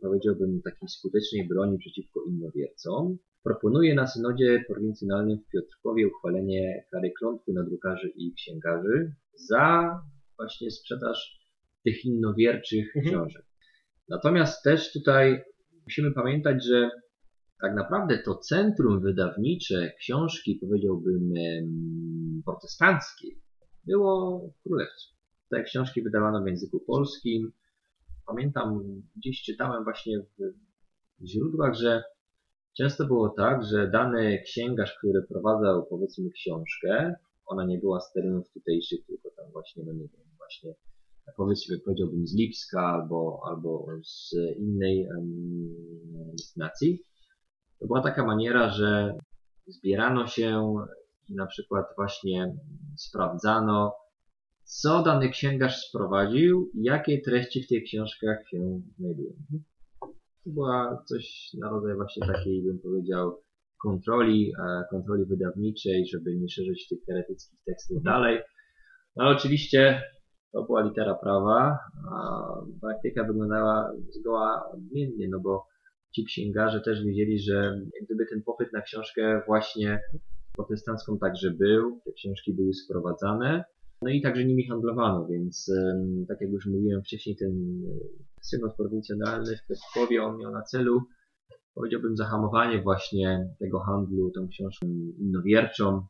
powiedziałbym, 0.00 0.62
takiej 0.62 0.88
skutecznej 0.88 1.48
broni 1.48 1.78
przeciwko 1.78 2.24
innowiercom, 2.28 3.18
proponuje 3.44 3.94
na 3.94 4.06
synodzie 4.06 4.64
prowincjonalnym 4.68 5.38
w 5.38 5.48
Piotrkowie 5.52 6.08
uchwalenie 6.08 6.84
kary 6.90 7.12
klątwy 7.18 7.52
na 7.52 7.62
drukarzy 7.64 8.12
i 8.16 8.32
księgarzy 8.34 9.14
za 9.34 10.00
właśnie 10.36 10.70
sprzedaż 10.70 11.38
tych 11.84 12.04
innowierczych 12.04 12.96
Mhm. 12.96 13.14
książek. 13.14 13.44
Natomiast 14.08 14.62
też 14.62 14.92
tutaj 14.92 15.42
musimy 15.84 16.12
pamiętać, 16.12 16.64
że 16.64 16.90
tak 17.62 17.74
naprawdę 17.74 18.18
to 18.18 18.34
centrum 18.34 19.00
wydawnicze 19.00 19.92
książki, 20.00 20.58
powiedziałbym, 20.60 21.32
protestanckiej, 22.44 23.38
było 23.88 24.40
w 24.48 24.62
Królewcu. 24.62 25.14
Te 25.50 25.62
książki 25.62 26.02
wydawano 26.02 26.42
w 26.42 26.46
języku 26.46 26.80
polskim. 26.80 27.52
Pamiętam, 28.26 28.84
gdzieś 29.16 29.42
czytałem 29.42 29.84
właśnie 29.84 30.18
w 31.20 31.26
źródłach, 31.26 31.74
że 31.74 32.02
często 32.76 33.06
było 33.06 33.28
tak, 33.28 33.64
że 33.64 33.90
dany 33.90 34.42
księgarz, 34.42 34.98
który 34.98 35.22
prowadzał 35.22 35.86
powiedzmy 35.86 36.30
książkę, 36.30 37.14
ona 37.46 37.66
nie 37.66 37.78
była 37.78 38.00
z 38.00 38.12
terenów 38.12 38.52
tutejszych, 38.52 39.06
tylko 39.06 39.30
tam 39.36 39.52
właśnie, 39.52 39.84
no 39.86 39.92
nie 39.92 40.08
wiem, 40.08 40.26
właśnie 40.36 40.74
powiedzmy 41.36 41.78
powiedziałbym 41.78 42.26
z 42.26 42.36
Lipska 42.36 42.80
albo, 42.80 43.40
albo 43.44 43.86
z 44.04 44.34
innej 44.58 45.06
em, 45.06 45.30
destynacji, 46.30 47.02
to 47.78 47.86
była 47.86 48.02
taka 48.02 48.26
maniera, 48.26 48.70
że 48.70 49.18
zbierano 49.66 50.26
się 50.26 50.76
na 51.28 51.46
przykład 51.46 51.86
właśnie 51.96 52.56
sprawdzano, 52.96 53.94
co 54.64 55.02
dany 55.02 55.28
księgarz 55.28 55.76
sprowadził 55.76 56.70
i 56.74 56.82
jakie 56.82 57.20
treści 57.20 57.62
w 57.62 57.68
tych 57.68 57.84
książkach 57.84 58.38
się 58.50 58.80
znajdują. 58.98 59.32
To 60.00 60.50
była 60.50 61.02
coś 61.06 61.50
na 61.58 61.70
rodzaj 61.70 61.94
właśnie 61.94 62.26
takiej, 62.26 62.62
bym 62.62 62.78
powiedział, 62.78 63.42
kontroli, 63.82 64.52
e, 64.58 64.84
kontroli 64.90 65.24
wydawniczej, 65.24 66.06
żeby 66.06 66.36
nie 66.36 66.48
szerzyć 66.48 66.88
tych 66.88 66.98
heretyckich 67.06 67.60
tekstów 67.66 68.02
dalej. 68.02 68.40
No 69.16 69.24
ale 69.24 69.36
oczywiście 69.36 70.02
to 70.52 70.62
była 70.62 70.82
litera 70.82 71.14
prawa, 71.14 71.78
a 72.12 72.44
praktyka 72.80 73.24
wyglądała 73.24 73.92
zgoła 74.10 74.70
odmiennie, 74.74 75.28
no 75.28 75.40
bo 75.40 75.66
ci 76.14 76.24
księgarze 76.24 76.80
też 76.80 77.04
wiedzieli, 77.04 77.38
że 77.38 77.54
jak 77.94 78.04
gdyby 78.04 78.26
ten 78.26 78.42
popyt 78.42 78.72
na 78.72 78.82
książkę 78.82 79.42
właśnie 79.46 80.00
protestancką 80.58 81.18
także 81.18 81.50
był, 81.50 82.00
te 82.04 82.12
książki 82.12 82.54
były 82.54 82.74
sprowadzane, 82.74 83.64
no 84.02 84.10
i 84.10 84.22
także 84.22 84.44
nimi 84.44 84.66
handlowano, 84.66 85.26
więc 85.26 85.72
tak 86.28 86.40
jak 86.40 86.50
już 86.50 86.66
mówiłem 86.66 87.02
wcześniej, 87.02 87.36
ten 87.36 87.82
e, 87.86 88.42
synod 88.42 88.76
prowincjonalny 88.76 89.56
w 89.56 89.66
Piotrkowie, 89.66 90.22
on 90.22 90.38
miał 90.38 90.52
na 90.52 90.62
celu, 90.62 91.00
powiedziałbym, 91.74 92.16
zahamowanie 92.16 92.82
właśnie 92.82 93.54
tego 93.58 93.80
handlu 93.80 94.30
tą 94.30 94.48
książką 94.48 94.86
innowierczą. 95.18 96.06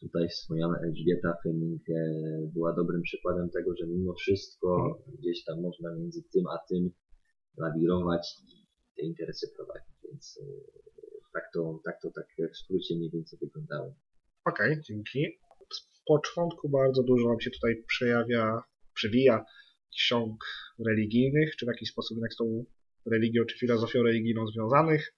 Tutaj 0.00 0.28
wspomniana 0.28 0.78
Elżbieta 0.78 1.36
Fleming 1.42 1.82
była 2.54 2.72
dobrym 2.72 3.02
przykładem 3.02 3.50
tego, 3.50 3.76
że 3.76 3.86
mimo 3.86 4.14
wszystko 4.14 4.98
gdzieś 5.18 5.44
tam 5.44 5.60
można 5.60 5.94
między 5.94 6.22
tym 6.32 6.46
a 6.46 6.58
tym 6.68 6.90
lawirować 7.56 8.36
i 8.48 8.66
te 8.96 9.02
interesy 9.02 9.46
prowadzić, 9.56 9.94
więc 10.04 10.40
e, 10.42 10.44
tak 11.34 11.44
to, 11.54 11.80
tak 11.84 12.00
to 12.02 12.10
tak 12.10 12.26
w 12.52 12.56
skrócie 12.56 12.96
mniej 12.96 13.10
więcej 13.10 13.38
wyglądało. 13.42 13.94
Okej, 14.44 14.80
dzięki. 14.88 15.38
Z 15.72 16.02
początku 16.06 16.68
bardzo 16.68 17.02
dużo 17.02 17.28
nam 17.28 17.40
się 17.40 17.50
tutaj 17.50 17.84
przejawia, 17.88 18.62
przewija 18.94 19.44
ksiąg 19.96 20.44
religijnych, 20.86 21.56
czy 21.56 21.66
w 21.66 21.68
jakiś 21.68 21.90
sposób 21.90 22.16
jednak 22.16 22.32
z 22.32 22.36
tą 22.36 22.64
religią 23.12 23.44
czy 23.44 23.58
filozofią 23.58 24.02
religijną 24.02 24.46
związanych. 24.46 25.14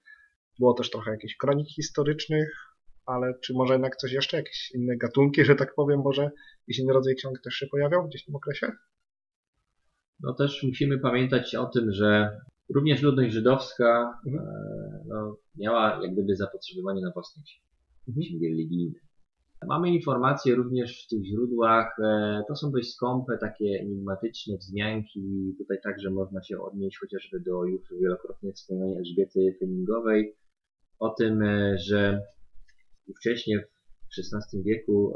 Było 0.59 0.74
też 0.74 0.90
trochę 0.90 1.11
jakichś 1.11 1.37
kronik 1.37 1.68
historycznych, 1.68 2.48
ale 3.07 3.35
czy 3.44 3.55
może 3.55 3.72
jednak 3.72 3.96
coś 3.96 4.12
jeszcze, 4.12 4.37
jakieś 4.37 4.70
inne 4.74 4.96
gatunki, 4.96 5.44
że 5.44 5.55
tak 5.55 5.74
powiem, 5.74 6.00
może 6.00 6.31
jakiś 6.66 6.79
inny 6.79 6.92
rodzaj 6.92 7.14
ksiąg 7.14 7.40
też 7.44 7.55
się 7.55 7.66
pojawiał 7.66 8.09
gdzieś 8.09 8.22
w 8.22 8.26
tym 8.26 8.37
okresie? 8.37 8.72
No 10.20 10.35
też 10.35 10.62
musimy 10.62 10.98
pamiętać 10.98 11.55
o 11.55 11.66
tym, 11.66 11.92
że 11.92 12.40
również 12.74 13.02
ludność 13.02 13.35
żydowska 13.35 14.20
Mhm. 14.26 14.44
e, 14.48 15.05
no, 15.09 15.37
miała 15.57 16.02
jak 16.02 16.12
gdyby 16.12 16.37
zapotrzebowanie 16.37 17.02
na 17.02 17.11
własne 17.11 17.42
Mhm. 18.09 18.22
księgi 18.24 18.48
religijne. 18.48 19.00
Mamy 19.66 19.90
informacje 19.90 20.55
również 20.55 21.05
w 21.05 21.09
tych 21.09 21.24
źródłach, 21.24 21.96
e, 22.05 22.42
to 22.48 22.57
są 22.57 22.70
dość 22.70 22.92
skąpe, 22.94 23.38
takie 23.38 23.64
enigmatyczne 23.81 24.57
wzmianki. 24.57 25.55
Tutaj 25.59 25.79
także 25.85 26.11
można 26.11 26.42
się 26.42 26.61
odnieść 26.61 26.98
chociażby 26.98 27.40
do 27.40 27.64
już 27.64 27.83
wielokrotnie 28.02 28.52
wspomnianej 28.52 28.96
Elżbiety 28.96 29.55
Flemingowej 29.59 30.35
o 30.98 31.09
tym, 31.09 31.42
e, 31.42 31.79
że 31.79 32.22
wcześniej 33.18 33.59
w 33.59 34.18
XVI 34.18 34.62
wieku 34.62 35.14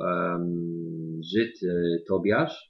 Żyd 1.35 1.61
Tobiasz 2.09 2.70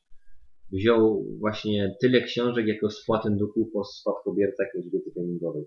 wziął 0.73 1.25
właśnie 1.41 1.97
tyle 2.01 2.21
książek 2.21 2.67
jako 2.67 2.91
spłatę 2.91 3.31
długu 3.31 3.71
po 3.73 3.85
spadkobiercach 3.85 4.67
Elżbiety 4.77 5.11
Flemingowej. 5.13 5.65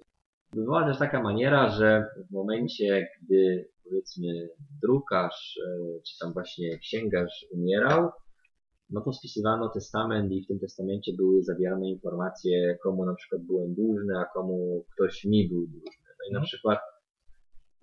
Była 0.54 0.88
też 0.88 1.00
taka 1.00 1.22
maniera, 1.24 1.70
że 1.70 2.06
w 2.30 2.32
momencie, 2.34 3.08
gdy 3.22 3.70
powiedzmy 3.84 4.50
drukarz, 4.82 5.60
e, 5.68 6.02
czy 6.08 6.20
tam 6.20 6.34
właśnie 6.34 6.78
księgarz 6.80 7.46
umierał, 7.52 8.10
no 8.90 9.02
to 9.02 9.14
spisywano 9.14 9.70
testament 9.70 10.32
i 10.32 10.44
w 10.44 10.48
tym 10.48 10.60
testamencie 10.60 11.12
były 11.18 11.44
zawierane 11.44 11.90
informacje, 11.90 12.78
komu 12.84 13.06
na 13.06 13.16
przykład 13.16 13.42
byłem 13.42 13.74
dłużny, 13.76 14.14
a 14.18 14.26
komu 14.34 14.86
ktoś 14.96 15.26
mi 15.26 15.50
był 15.50 15.68
dłużny. 15.68 16.04
No 16.20 16.26
i 16.30 16.34
na 16.34 16.40
Mhm. 16.40 16.46
przykład 16.46 16.80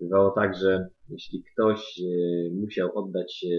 bywało 0.00 0.30
tak, 0.30 0.56
że 0.56 0.88
jeśli 1.09 1.42
ktoś 1.52 2.00
e, 2.00 2.54
musiał 2.54 2.98
oddać 2.98 3.44
e, 3.44 3.56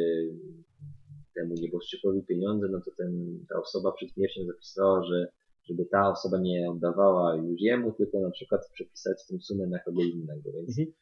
temu 1.34 1.54
nieboszczykowi 1.62 2.24
pieniądze, 2.24 2.68
no 2.72 2.82
to 2.86 2.92
ten, 2.98 3.40
ta 3.50 3.60
osoba 3.60 3.92
przed 3.92 4.12
śmiercią 4.12 4.42
zapisała, 4.46 5.04
że 5.04 5.28
żeby 5.70 5.86
ta 5.86 6.10
osoba 6.10 6.38
nie 6.40 6.72
oddawała 6.72 7.36
już 7.36 7.62
jemu, 7.62 7.92
tylko 7.92 8.20
na 8.20 8.32
przykład 8.32 8.62
przepisać 8.74 9.28
tę 9.28 9.40
sumę 9.40 9.68
na 9.68 9.80
kogo 9.80 10.02
innego. 10.02 10.52
Więc 10.54 10.80
Mhm. 10.80 10.96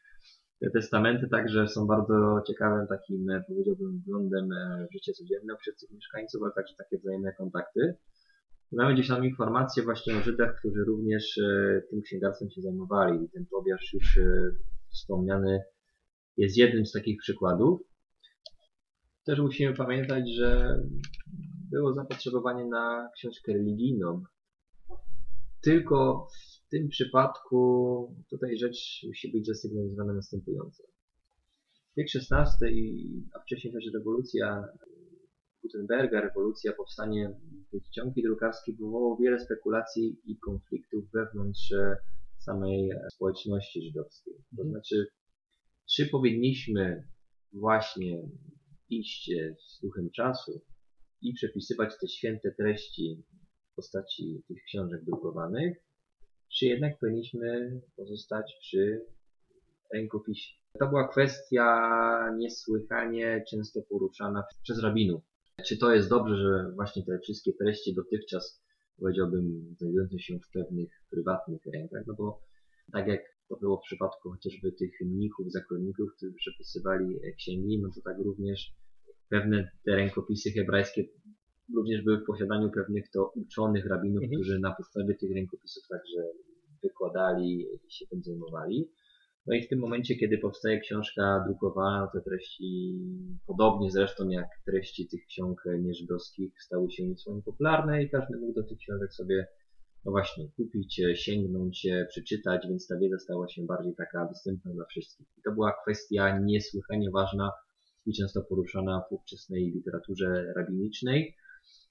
te 0.60 0.70
testamenty 0.70 1.28
także 1.28 1.68
są 1.68 1.86
bardzo 1.86 2.42
ciekawym 2.46 2.86
takim, 2.86 3.26
powiedziałbym, 3.48 3.98
wglądem 3.98 4.52
e, 4.52 4.86
w 4.90 4.92
życie 4.92 5.12
codzienne 5.12 5.54
obcych 5.54 5.90
mieszkańców, 5.90 6.42
ale 6.42 6.52
także 6.52 6.74
takie 6.78 6.98
wzajemne 6.98 7.32
kontakty. 7.32 7.94
Mamy 8.72 8.94
gdzieś 8.94 9.08
tam 9.08 9.24
informacje 9.24 9.82
właśnie 9.82 10.16
o 10.16 10.20
Żydach, 10.20 10.56
którzy 10.58 10.84
również 10.84 11.38
e, 11.38 11.82
tym 11.90 12.02
księgarstwem 12.02 12.50
się 12.50 12.60
zajmowali. 12.60 13.24
I 13.24 13.30
ten 13.30 13.46
Tobiasz 13.46 13.92
już 13.92 14.18
e, 14.18 14.50
wspomniany 14.90 15.62
jest 16.36 16.56
jednym 16.56 16.86
z 16.86 16.92
takich 16.92 17.18
przykładów. 17.18 17.80
Też 19.24 19.38
musimy 19.38 19.74
pamiętać, 19.74 20.24
że 20.36 20.80
było 21.70 21.92
zapotrzebowanie 21.92 22.64
na 22.64 23.08
książkę 23.16 23.52
religijną. 23.52 24.22
Tylko 25.62 26.28
w 26.34 26.68
tym 26.70 26.88
przypadku 26.88 28.14
tutaj 28.30 28.58
rzecz 28.58 29.04
musi 29.06 29.32
być 29.32 29.46
zasygnalizowana 29.46 30.12
następująco. 30.12 30.82
Wiek 31.96 32.06
XVI, 32.14 32.66
i, 32.72 33.08
a 33.34 33.40
wcześniej 33.40 33.72
też 33.72 33.84
rewolucja 33.94 34.64
Gutenberga, 35.62 36.20
rewolucja, 36.20 36.72
powstanie 36.72 37.30
tych 37.70 37.86
ściągi 37.86 38.22
drukarskiej 38.22 38.76
wywołało 38.76 39.16
wiele 39.16 39.40
spekulacji 39.40 40.20
i 40.24 40.38
konfliktów 40.38 41.10
wewnątrz 41.10 41.72
e, 41.72 41.96
samej 42.38 42.90
e, 42.90 43.08
społeczności 43.10 43.82
żydowskiej. 43.82 44.34
To 44.34 44.62
Mhm. 44.62 44.70
znaczy, 44.70 45.06
czy 45.90 46.06
powinniśmy 46.06 47.08
właśnie 47.52 48.28
iść 48.90 49.30
e, 49.30 49.54
z 49.68 49.80
duchem 49.80 50.10
czasu 50.10 50.60
i 51.22 51.34
przepisywać 51.34 51.98
te 52.00 52.08
święte 52.08 52.52
treści 52.58 53.22
w 53.72 53.74
postaci 53.74 54.42
tych 54.48 54.62
książek 54.64 55.04
drukowanych, 55.04 55.76
czy 56.58 56.66
jednak 56.66 56.98
powinniśmy 56.98 57.80
pozostać 57.96 58.56
przy 58.60 59.06
rękopisie. 59.94 60.54
To 60.78 60.88
była 60.88 61.08
kwestia 61.08 61.80
niesłychanie 62.38 63.44
często 63.50 63.82
poruszana 63.82 64.44
przez 64.62 64.82
rabinów. 64.82 65.22
Czy 65.66 65.78
to 65.78 65.94
jest 65.94 66.08
dobrze, 66.08 66.36
że 66.36 66.72
właśnie 66.74 67.04
te 67.04 67.18
wszystkie 67.18 67.52
treści 67.52 67.94
dotychczas, 67.94 68.62
powiedziałbym, 69.00 69.74
znajdujące 69.78 70.18
się 70.18 70.38
w 70.38 70.50
pewnych 70.52 70.90
prywatnych 71.10 71.60
rękach, 71.74 72.02
no 72.06 72.14
bo 72.14 72.40
tak 72.92 73.06
jak 73.06 73.20
to 73.50 73.56
było 73.56 73.76
w 73.76 73.86
przypadku 73.88 74.30
chociażby 74.30 74.72
tych 74.72 75.00
mnichów, 75.00 75.52
zakonników, 75.52 76.10
którzy 76.16 76.32
przepisywali 76.32 77.16
e, 77.16 77.32
księgi, 77.32 77.80
no 77.82 77.88
to 77.94 78.00
tak 78.04 78.16
również 78.24 78.72
pewne 79.28 79.70
te 79.84 79.96
rękopisy 79.96 80.50
hebrajskie 80.50 81.04
również 81.76 82.04
były 82.04 82.18
w 82.18 82.26
posiadaniu 82.26 82.70
pewnych 82.70 83.10
to 83.10 83.32
uczonych 83.34 83.86
rabinów, 83.86 84.22
Mhm. 84.22 84.40
którzy 84.40 84.58
na 84.58 84.74
podstawie 84.74 85.14
tych 85.14 85.34
rękopisów 85.34 85.82
także 85.88 86.22
wykładali 86.82 87.66
i 87.86 87.92
się 87.92 88.06
tym 88.06 88.22
zajmowali. 88.22 88.90
No 89.46 89.54
i 89.54 89.62
w 89.62 89.68
tym 89.68 89.78
momencie, 89.78 90.16
kiedy 90.16 90.38
powstaje 90.38 90.80
książka 90.80 91.44
drukowana, 91.46 92.10
te 92.12 92.20
treści, 92.20 92.98
podobnie 93.46 93.90
zresztą 93.90 94.28
jak 94.28 94.48
treści 94.66 95.08
tych 95.08 95.26
ksiąg 95.26 95.62
nieżydowskich, 95.78 96.62
stały 96.62 96.90
się 96.90 97.06
niesłychanie 97.06 97.42
popularne 97.42 98.02
i 98.02 98.10
każdy 98.10 98.38
mógł 98.38 98.52
do 98.52 98.62
tych 98.62 98.78
książek 98.78 99.12
sobie 99.12 99.46
no 100.04 100.10
właśnie, 100.12 100.48
kupić, 100.56 101.00
e, 101.00 101.16
sięgnąć, 101.16 101.86
e, 101.86 102.06
przeczytać, 102.10 102.66
więc 102.68 102.86
ta 102.86 102.98
wiedza 102.98 103.18
stała 103.18 103.48
się 103.48 103.66
bardziej 103.66 103.94
taka 103.94 104.26
dostępna 104.26 104.72
dla 104.74 104.84
wszystkich. 104.84 105.26
I 105.38 105.42
to 105.42 105.52
była 105.52 105.72
kwestia 105.82 106.38
niesłychanie 106.38 107.10
ważna 107.10 107.50
i 108.06 108.12
często 108.12 108.42
poruszana 108.42 109.02
w 109.10 109.12
ówczesnej 109.12 109.72
literaturze 109.72 110.52
rabinicznej, 110.56 111.36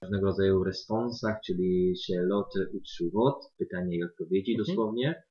różnego 0.02 0.26
rodzaju 0.26 0.64
responsach, 0.64 1.36
czyli 1.46 1.94
lot 2.22 2.54
utszuvot, 2.74 3.36
pytanie 3.58 3.98
i 3.98 4.04
odpowiedzi 4.04 4.52
Mhm. 4.52 4.66
dosłownie. 4.66 5.24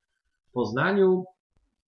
W 0.48 0.52
Poznaniu 0.52 1.24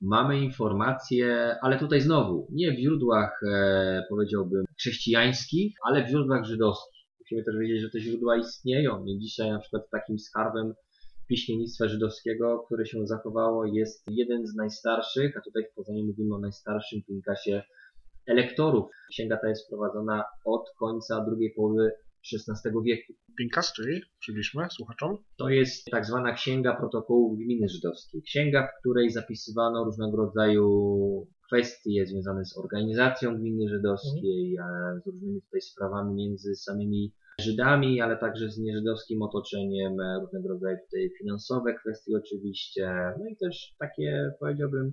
mamy 0.00 0.40
informacje, 0.40 1.56
ale 1.62 1.78
tutaj 1.78 2.00
znowu, 2.00 2.48
nie 2.52 2.72
w 2.72 2.78
źródłach, 2.78 3.40
e, 3.52 4.02
powiedziałbym, 4.08 4.64
chrześcijańskich, 4.78 5.74
ale 5.88 6.04
w 6.04 6.08
źródłach 6.08 6.44
żydowskich. 6.44 6.99
Musimy 7.30 7.44
też 7.44 7.56
wiedzieć, 7.58 7.80
że 7.80 7.90
te 7.90 8.00
źródła 8.00 8.36
istnieją 8.36 9.04
i 9.04 9.18
dzisiaj 9.18 9.50
na 9.50 9.58
przykład 9.58 9.90
takim 9.90 10.18
skarbem 10.18 10.74
piśmiennictwa 11.28 11.88
żydowskiego, 11.88 12.62
które 12.66 12.86
się 12.86 13.06
zachowało, 13.06 13.64
jest 13.64 14.04
jeden 14.10 14.46
z 14.46 14.54
najstarszych, 14.54 15.36
a 15.36 15.40
tutaj 15.40 15.62
w 15.64 15.74
Poznaniu 15.74 16.04
mówimy 16.04 16.34
o 16.34 16.38
najstarszym 16.38 17.02
pinkasie 17.02 17.62
elektorów. 18.26 18.90
Księga 19.10 19.38
ta 19.42 19.48
jest 19.48 19.68
prowadzona 19.68 20.24
od 20.44 20.70
końca 20.78 21.24
drugiej 21.24 21.52
połowy 21.56 21.92
XVI 22.32 22.70
wieku. 22.84 23.12
Pinkas, 23.38 23.72
czyli 23.72 24.00
przybliżmy 24.20 24.66
słuchaczom. 24.70 25.16
To 25.38 25.48
jest 25.48 25.84
tak 25.90 26.06
zwana 26.06 26.32
Księga 26.32 26.76
Protokołów 26.76 27.38
Gminy 27.38 27.68
Żydowskiej. 27.68 28.22
Księga, 28.22 28.66
w 28.66 28.80
której 28.80 29.10
zapisywano 29.10 29.84
różnego 29.84 30.16
rodzaju 30.16 31.26
kwestie 31.50 32.06
związane 32.06 32.44
z 32.44 32.58
organizacją 32.58 33.36
gminy 33.36 33.68
żydowskiej, 33.68 34.56
e, 34.56 35.00
z 35.00 35.06
różnymi 35.06 35.42
tutaj 35.42 35.60
sprawami 35.60 36.14
między 36.14 36.54
samymi 36.54 37.12
Żydami, 37.40 38.00
ale 38.00 38.16
także 38.16 38.50
z 38.50 38.58
nieżydowskim 38.58 39.22
otoczeniem, 39.22 40.00
e, 40.00 40.20
różnego 40.20 40.48
rodzaju 40.48 40.76
tutaj 40.84 41.10
finansowe 41.18 41.74
kwestie 41.74 42.16
oczywiście, 42.16 43.12
no 43.18 43.26
i 43.26 43.36
też 43.36 43.74
takie 43.78 44.30
powiedziałbym 44.40 44.92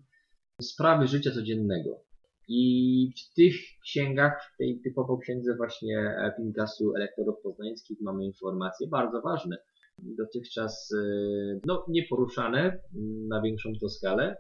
sprawy 0.62 1.08
życia 1.08 1.32
codziennego. 1.32 2.04
I 2.50 3.12
w 3.18 3.36
tych 3.36 3.56
księgach, 3.84 4.52
w 4.54 4.58
tej 4.58 4.82
typowo 4.84 5.18
księdze 5.18 5.56
właśnie 5.56 6.16
Pinkasu 6.38 6.96
Elektorów 6.96 7.36
Poznańskich 7.44 8.02
mamy 8.02 8.26
informacje 8.26 8.88
bardzo 8.88 9.22
ważne. 9.22 9.58
Dotychczas 10.00 10.92
e, 10.92 11.60
no, 11.66 11.86
nieporuszane 11.88 12.80
na 13.28 13.42
większą 13.42 13.70
to 13.82 13.90
skalę, 13.90 14.38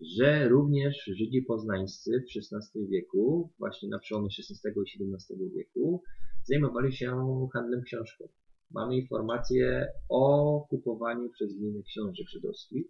że 0.00 0.48
również 0.48 1.04
Żydzi 1.04 1.42
poznańscy 1.42 2.10
w 2.20 2.54
XVI 2.54 2.86
wieku, 2.86 3.52
właśnie 3.58 3.88
na 3.88 3.98
przełomie 3.98 4.28
XVI 4.38 4.70
i 4.76 5.14
XVII 5.14 5.50
wieku, 5.50 6.02
zajmowali 6.44 6.92
się 6.92 7.48
handlem 7.52 7.82
książką. 7.82 8.28
Mamy 8.70 8.96
informacje 8.96 9.86
o 10.08 10.66
kupowaniu 10.70 11.30
przez 11.30 11.56
gminy 11.56 11.82
książek 11.82 12.28
żydowskich. 12.28 12.86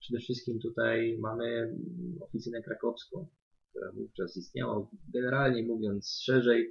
Przede 0.00 0.18
wszystkim 0.18 0.58
tutaj 0.60 1.18
mamy 1.20 1.76
oficynę 2.20 2.62
krakowską, 2.62 3.26
która 3.70 3.92
wówczas 3.92 4.36
istniała. 4.36 4.88
Generalnie 5.14 5.66
mówiąc 5.66 6.20
szerzej, 6.22 6.70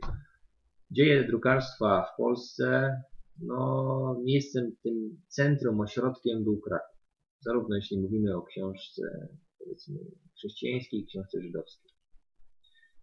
dzieje 0.91 1.27
drukarstwa 1.27 2.05
w 2.13 2.17
Polsce, 2.17 2.97
no 3.39 4.21
miejscem, 4.23 4.75
tym 4.83 5.21
centrum, 5.27 5.81
ośrodkiem 5.81 6.43
był 6.43 6.59
Kraków. 6.59 6.97
Zarówno 7.39 7.75
jeśli 7.75 7.99
mówimy 7.99 8.35
o 8.35 8.41
książce, 8.41 9.27
powiedzmy, 9.63 9.99
chrześcijańskiej, 10.37 11.05
książce 11.05 11.41
żydowskiej. 11.41 11.91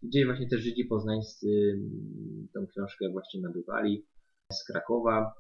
Gdzie 0.03 0.27
właśnie 0.27 0.49
też 0.49 0.61
Żydzi 0.61 0.85
poznańscy 0.85 1.47
mm, 1.75 2.49
tą 2.55 2.67
książkę 2.67 3.09
właśnie 3.13 3.41
nabywali 3.41 4.07
z 4.53 4.65
Krakowa. 4.65 5.33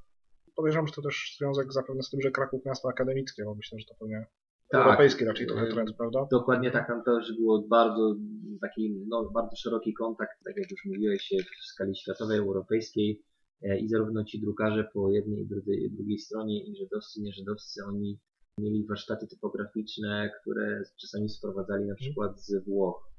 Podejrzewam, 0.57 0.87
że 0.87 0.93
to 0.93 1.03
też 1.03 1.37
związek 1.39 1.73
zapewne 1.73 2.03
z 2.03 2.11
tym, 2.11 2.21
że 2.21 2.31
Kraków 2.31 2.65
miasto 2.67 2.89
akademickie, 2.89 3.45
bo 3.45 3.55
myślę, 3.55 3.79
że 3.79 3.85
to 3.85 3.95
pewnie 4.01 4.27
Tak. 4.69 4.87
europejski 4.87 5.25
raczej 5.25 5.47
trochę 5.47 5.67
Y, 5.67 5.73
trend, 5.73 5.97
prawda? 5.97 6.27
Dokładnie 6.31 6.71
tak, 6.71 6.87
tam 6.87 7.05
też 7.05 7.37
było 7.39 7.63
bardzo 7.69 8.15
taki, 8.61 9.05
no, 9.09 9.31
bardzo 9.31 9.57
szeroki 9.57 9.95
kontakt, 9.95 10.33
tak 10.45 10.57
jak 10.57 10.71
już 10.71 10.85
mówiłeś, 10.85 11.33
w 11.63 11.67
skali 11.73 11.97
światowej, 11.97 12.39
europejskiej 12.39 13.23
e, 13.63 13.79
i 13.79 13.89
zarówno 13.89 14.25
ci 14.25 14.41
drukarze 14.41 14.91
po 14.95 15.11
jednej 15.11 15.43
i 15.43 15.47
drugiej, 15.47 15.91
drugiej 15.91 16.19
stronie, 16.19 16.65
i 16.65 16.77
żydowscy, 16.77 17.23
nie 17.23 17.33
żydowscy, 17.33 17.81
oni 17.89 18.19
mieli 18.61 18.87
warsztaty 18.87 19.27
typograficzne, 19.27 20.31
które 20.41 20.83
czasami 21.01 21.29
sprowadzali 21.29 21.85
na 21.85 21.95
przykład 21.95 22.41
z 22.41 22.65
Włoch. 22.65 23.11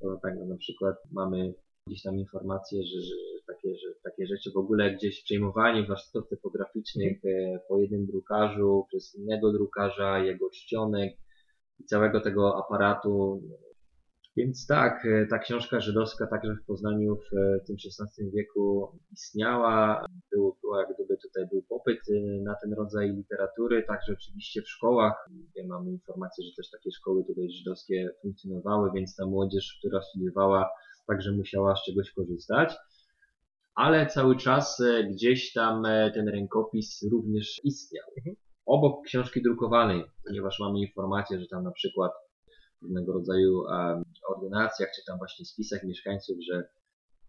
To 0.00 0.18
tak, 0.22 0.34
no, 0.38 0.46
na 0.46 0.56
przykład 0.56 0.96
mamy 1.12 1.54
gdzieś 1.86 2.02
tam 2.02 2.18
informacje, 2.18 2.82
że, 2.86 3.00
że 3.00 3.14
takie, 3.46 3.76
że 3.76 3.94
takie 4.04 4.26
rzeczy 4.26 4.50
w 4.54 4.56
ogóle 4.56 4.94
gdzieś 4.94 5.22
przejmowanie 5.22 5.86
warsztatów 5.86 6.28
typograficznych 6.28 7.24
e, 7.24 7.58
po 7.68 7.78
jednym 7.78 8.06
drukarzu 8.06 8.84
przez 8.88 9.14
innego 9.14 9.52
drukarza, 9.52 10.18
jego 10.18 10.50
czcionek 10.50 11.16
i 11.80 11.84
całego 11.84 12.20
tego 12.20 12.64
aparatu. 12.64 13.42
Więc 14.36 14.66
tak, 14.66 15.06
e, 15.06 15.26
ta 15.26 15.38
książka 15.38 15.80
żydowska 15.80 16.26
także 16.26 16.54
w 16.54 16.66
Poznaniu 16.66 17.16
w 17.16 17.36
e, 17.36 17.60
tym 17.66 17.76
XVI 17.84 18.30
wieku 18.30 18.98
istniała. 19.12 20.06
Był, 20.32 20.56
była 20.60 20.80
jak 20.80 20.94
gdyby 20.94 21.16
tutaj 21.16 21.46
był 21.48 21.62
popyt 21.62 21.98
e, 22.10 22.42
na 22.42 22.54
ten 22.62 22.72
rodzaj 22.72 23.10
literatury, 23.10 23.82
także 23.82 24.12
oczywiście 24.12 24.62
w 24.62 24.68
szkołach. 24.68 25.28
Ja 25.56 25.66
mamy 25.66 25.90
informację, 25.90 26.44
że 26.44 26.50
też 26.56 26.70
takie 26.70 26.90
szkoły 26.90 27.24
tutaj 27.24 27.50
żydowskie 27.50 28.10
funkcjonowały, 28.22 28.90
więc 28.94 29.16
ta 29.16 29.26
młodzież, 29.26 29.76
która 29.78 30.02
studiowała, 30.02 30.70
także 31.06 31.32
musiała 31.32 31.76
z 31.76 31.84
czegoś 31.84 32.10
korzystać. 32.10 32.76
Ale 33.74 34.06
cały 34.06 34.36
czas 34.36 34.82
gdzieś 35.10 35.52
tam 35.52 35.82
ten 36.14 36.28
rękopis 36.28 37.08
również 37.12 37.60
istniał. 37.64 38.06
Obok 38.66 39.04
książki 39.06 39.42
drukowanej, 39.42 40.04
ponieważ 40.26 40.60
mamy 40.60 40.80
informację, 40.80 41.40
że 41.40 41.46
tam 41.46 41.64
na 41.64 41.72
przykład 41.72 42.12
w 42.84 42.86
różnego 42.86 43.12
rodzaju 43.12 43.62
ordynacjach, 44.28 44.90
czy 44.96 45.02
tam 45.06 45.18
właśnie 45.18 45.44
spisach 45.44 45.84
mieszkańców, 45.84 46.36
że 46.50 46.64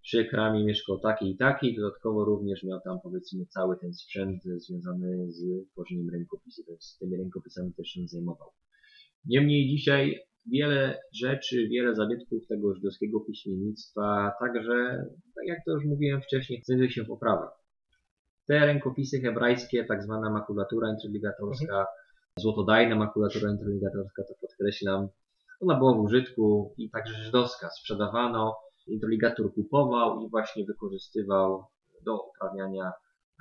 przy 0.01 0.25
kramie 0.25 0.65
mieszkał 0.65 0.99
taki 0.99 1.31
i 1.31 1.37
taki, 1.37 1.75
dodatkowo 1.75 2.25
również 2.25 2.63
miał 2.63 2.79
tam 2.81 2.99
powiedzmy 3.03 3.45
cały 3.45 3.77
ten 3.79 3.93
sprzęt 3.93 4.43
związany 4.43 5.31
z 5.31 5.69
tworzeniem 5.71 6.09
rękopisu, 6.09 6.63
więc 6.67 6.97
tymi 6.99 7.17
rękopisami 7.17 7.73
też 7.73 7.87
się 7.87 8.07
zajmował. 8.07 8.49
Niemniej 9.25 9.69
dzisiaj 9.69 10.19
wiele 10.51 10.99
rzeczy, 11.13 11.67
wiele 11.67 11.95
zabytków 11.95 12.47
tego 12.47 12.73
żydowskiego 12.75 13.19
piśmiennictwa, 13.19 14.31
także, 14.39 15.05
tak 15.35 15.47
jak 15.47 15.59
to 15.65 15.71
już 15.71 15.85
mówiłem 15.85 16.21
wcześniej, 16.21 16.61
znajduje 16.65 16.89
się 16.89 17.03
w 17.03 17.11
oprawach. 17.11 17.51
Te 18.47 18.65
rękopisy 18.65 19.21
hebrajskie, 19.21 19.85
tak 19.85 20.03
zwana 20.03 20.29
makulatura 20.29 20.89
interligatorska, 20.89 21.85
złotodajna 22.39 22.95
makulatura 22.95 23.51
interligatorska, 23.51 24.23
to 24.23 24.33
podkreślam, 24.41 25.07
ona 25.59 25.77
była 25.77 25.93
w 25.93 25.99
użytku 25.99 26.73
i 26.77 26.89
także 26.89 27.13
żydowska. 27.13 27.69
Sprzedawano, 27.69 28.55
interligator 28.87 29.53
kupował 29.53 30.21
i 30.21 30.29
właśnie 30.29 30.65
wykorzystywał 30.65 31.65
do 32.05 32.23
oprawiania 32.23 32.91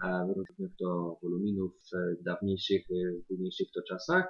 e, 0.05 0.27
różnych 0.37 0.71
to 0.81 1.19
woluminów 1.23 1.73
w 2.21 2.25
dawniejszych, 2.25 2.83
e, 2.91 3.23
w 3.23 3.27
późniejszych 3.27 3.69
to 3.75 3.81
czasach. 3.89 4.25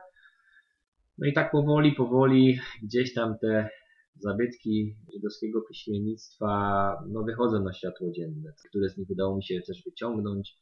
No 1.18 1.26
i 1.26 1.32
tak 1.32 1.50
powoli, 1.50 1.92
powoli 1.92 2.58
gdzieś 2.82 3.14
tam 3.14 3.38
te 3.38 3.68
zabytki 4.18 4.96
żydowskiego 5.12 5.62
piśmiennictwa 5.62 6.92
no, 7.08 7.22
wychodzą 7.22 7.64
na 7.64 7.72
światło 7.72 8.10
dzienne. 8.10 8.52
Które 8.68 8.88
z 8.88 8.98
nich 8.98 9.10
udało 9.10 9.36
mi 9.36 9.44
się 9.44 9.60
też 9.60 9.82
wyciągnąć, 9.84 10.58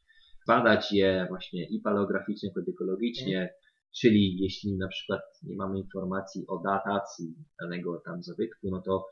badać 0.47 0.91
je 0.91 1.25
właśnie 1.29 1.69
i 1.69 1.79
paleograficznie, 1.79 2.51
kodykologicznie, 2.53 3.53
czyli 3.99 4.37
jeśli 4.43 4.77
na 4.77 4.87
przykład 4.87 5.21
nie 5.43 5.55
mamy 5.55 5.79
informacji 5.79 6.47
o 6.47 6.59
datacji 6.59 7.35
danego 7.61 8.01
tam 8.05 8.23
zabytku, 8.23 8.67
no 8.71 8.81
to 8.81 9.05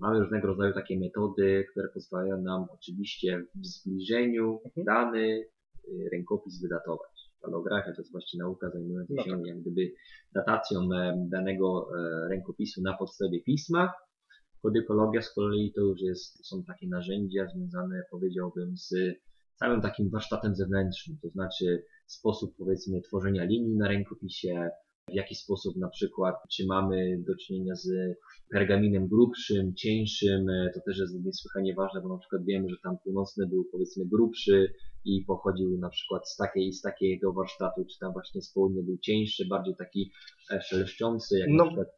mamy 0.00 0.20
różnego 0.20 0.46
rodzaju 0.46 0.74
takie 0.74 0.98
metody, 0.98 1.64
które 1.70 1.88
pozwalają 1.88 2.42
nam 2.42 2.66
oczywiście 2.70 3.44
w 3.54 3.66
zbliżeniu 3.66 4.60
Mhm. 4.64 4.84
dany 4.84 5.20
y, 5.28 6.08
rękopis 6.12 6.60
wydatować. 6.62 7.10
Paleografia 7.42 7.92
to 7.92 8.00
jest 8.00 8.12
właśnie 8.12 8.38
nauka 8.38 8.70
zajmująca 8.70 9.14
No 9.16 9.22
się 9.22 9.30
tak. 9.30 9.46
jak 9.46 9.60
gdyby 9.60 9.92
datacją 10.34 10.88
danego 11.16 11.88
e, 11.98 12.28
rękopisu 12.28 12.82
na 12.82 12.96
podstawie 12.96 13.42
pisma. 13.42 13.92
Kodykologia 14.62 15.22
z 15.22 15.34
kolei 15.34 15.72
to 15.74 15.80
już 15.80 16.00
jest, 16.00 16.46
są 16.48 16.64
takie 16.64 16.88
narzędzia 16.88 17.46
związane 17.46 18.02
powiedziałbym 18.10 18.76
z 18.76 18.94
całym 19.54 19.80
takim 19.80 20.10
warsztatem 20.10 20.54
zewnętrznym, 20.54 21.18
to 21.22 21.28
znaczy 21.28 21.84
sposób 22.12 22.54
powiedzmy 22.58 23.00
tworzenia 23.00 23.44
linii 23.44 23.76
na 23.76 23.88
rękopisie, 23.88 24.70
w 25.10 25.14
jaki 25.14 25.34
sposób 25.34 25.76
na 25.76 25.88
przykład, 25.88 26.34
czy 26.52 26.66
mamy 26.66 27.18
do 27.26 27.36
czynienia 27.36 27.74
z 27.74 27.90
pergaminem 28.52 29.08
grubszym, 29.08 29.74
cieńszym, 29.74 30.48
e, 30.48 30.70
to 30.74 30.80
też 30.86 30.98
jest 30.98 31.24
niesłychanie 31.24 31.74
ważne, 31.74 32.00
bo 32.02 32.08
na 32.08 32.18
przykład 32.18 32.44
wiemy, 32.44 32.68
że 32.68 32.76
tam 32.82 32.96
północny 33.04 33.46
był 33.46 33.64
powiedzmy 33.72 34.04
grubszy 34.06 34.74
i 35.04 35.24
pochodził 35.26 35.78
na 35.78 35.88
przykład 35.88 36.28
z 36.30 36.36
takiej, 36.36 36.72
z 36.72 36.80
takiego 36.80 37.32
warsztatu, 37.32 37.84
czy 37.92 37.98
tam 37.98 38.12
właśnie 38.12 38.42
z 38.42 38.52
południa 38.52 38.82
był 38.82 38.98
cieńszy, 38.98 39.46
bardziej 39.50 39.74
taki 39.76 40.12
e, 40.50 40.60
szeleszczący, 40.62 41.38
jak 41.38 41.48
No. 41.50 41.64
na 41.64 41.70
przykład 41.70 41.88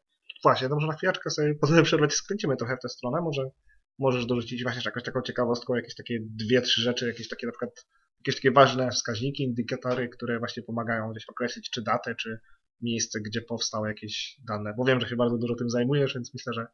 Właśnie, 0.42 0.68
dobrze 0.68 0.86
na 0.86 0.92
chwileczkę 0.92 1.30
sobie 1.30 1.54
pozwolę 1.54 1.82
przerwać, 1.82 2.12
skręcimy 2.12 2.56
trochę 2.56 2.76
w 2.76 2.82
tę 2.82 2.88
stronę, 2.88 3.20
może 3.20 3.50
możesz 3.98 4.26
dorzucić 4.26 4.62
właśnie 4.62 4.82
jakąś 4.84 5.02
taką 5.02 5.22
ciekawostką, 5.22 5.74
jakieś 5.74 5.94
takie 5.94 6.18
dwie, 6.20 6.62
trzy 6.62 6.80
rzeczy, 6.80 7.06
jakieś 7.06 7.28
takie 7.28 7.46
na 7.46 7.52
przykład 7.52 7.86
jakieś 8.20 8.34
takie 8.34 8.50
ważne 8.50 8.90
wskaźniki, 8.90 9.42
indykatory, 9.42 10.08
które 10.08 10.38
właśnie 10.38 10.62
pomagają 10.62 11.10
gdzieś 11.10 11.28
określić 11.28 11.70
czy 11.70 11.82
datę, 11.82 12.14
czy 12.14 12.40
miejsce, 12.80 13.20
gdzie 13.20 13.42
powstały 13.42 13.88
jakieś 13.88 14.40
dane, 14.48 14.74
bo 14.76 14.84
wiem, 14.84 15.00
że 15.00 15.08
się 15.08 15.16
bardzo 15.16 15.38
dużo 15.38 15.54
tym 15.54 15.70
zajmujesz, 15.70 16.14
więc 16.14 16.34
myślę, 16.34 16.52
że 16.52 16.66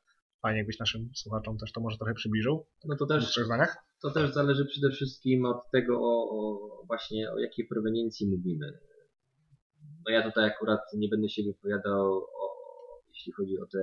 fajnie 0.42 0.58
jakbyś 0.58 0.78
naszym 0.78 1.10
słuchaczom 1.14 1.58
też 1.58 1.72
to 1.72 1.80
może 1.80 1.96
trochę 1.96 2.14
przybliżył. 2.14 2.66
No 2.84 2.96
to 2.96 3.06
też, 3.06 3.34
to 4.02 4.10
też 4.10 4.34
zależy 4.34 4.64
przede 4.64 4.90
wszystkim 4.90 5.44
od 5.44 5.70
tego, 5.72 5.98
o, 6.00 6.30
o 6.30 6.84
właśnie 6.86 7.32
o 7.32 7.38
jakiej 7.38 7.66
proweniencji 7.66 8.30
mówimy. 8.30 8.78
No 10.06 10.12
ja 10.12 10.30
tutaj 10.30 10.44
akurat 10.44 10.80
nie 10.96 11.08
będę 11.08 11.28
się 11.28 11.42
wypowiadał 11.42 12.12
o, 12.16 12.56
jeśli 13.08 13.32
chodzi 13.32 13.58
o 13.58 13.66
tę 13.66 13.78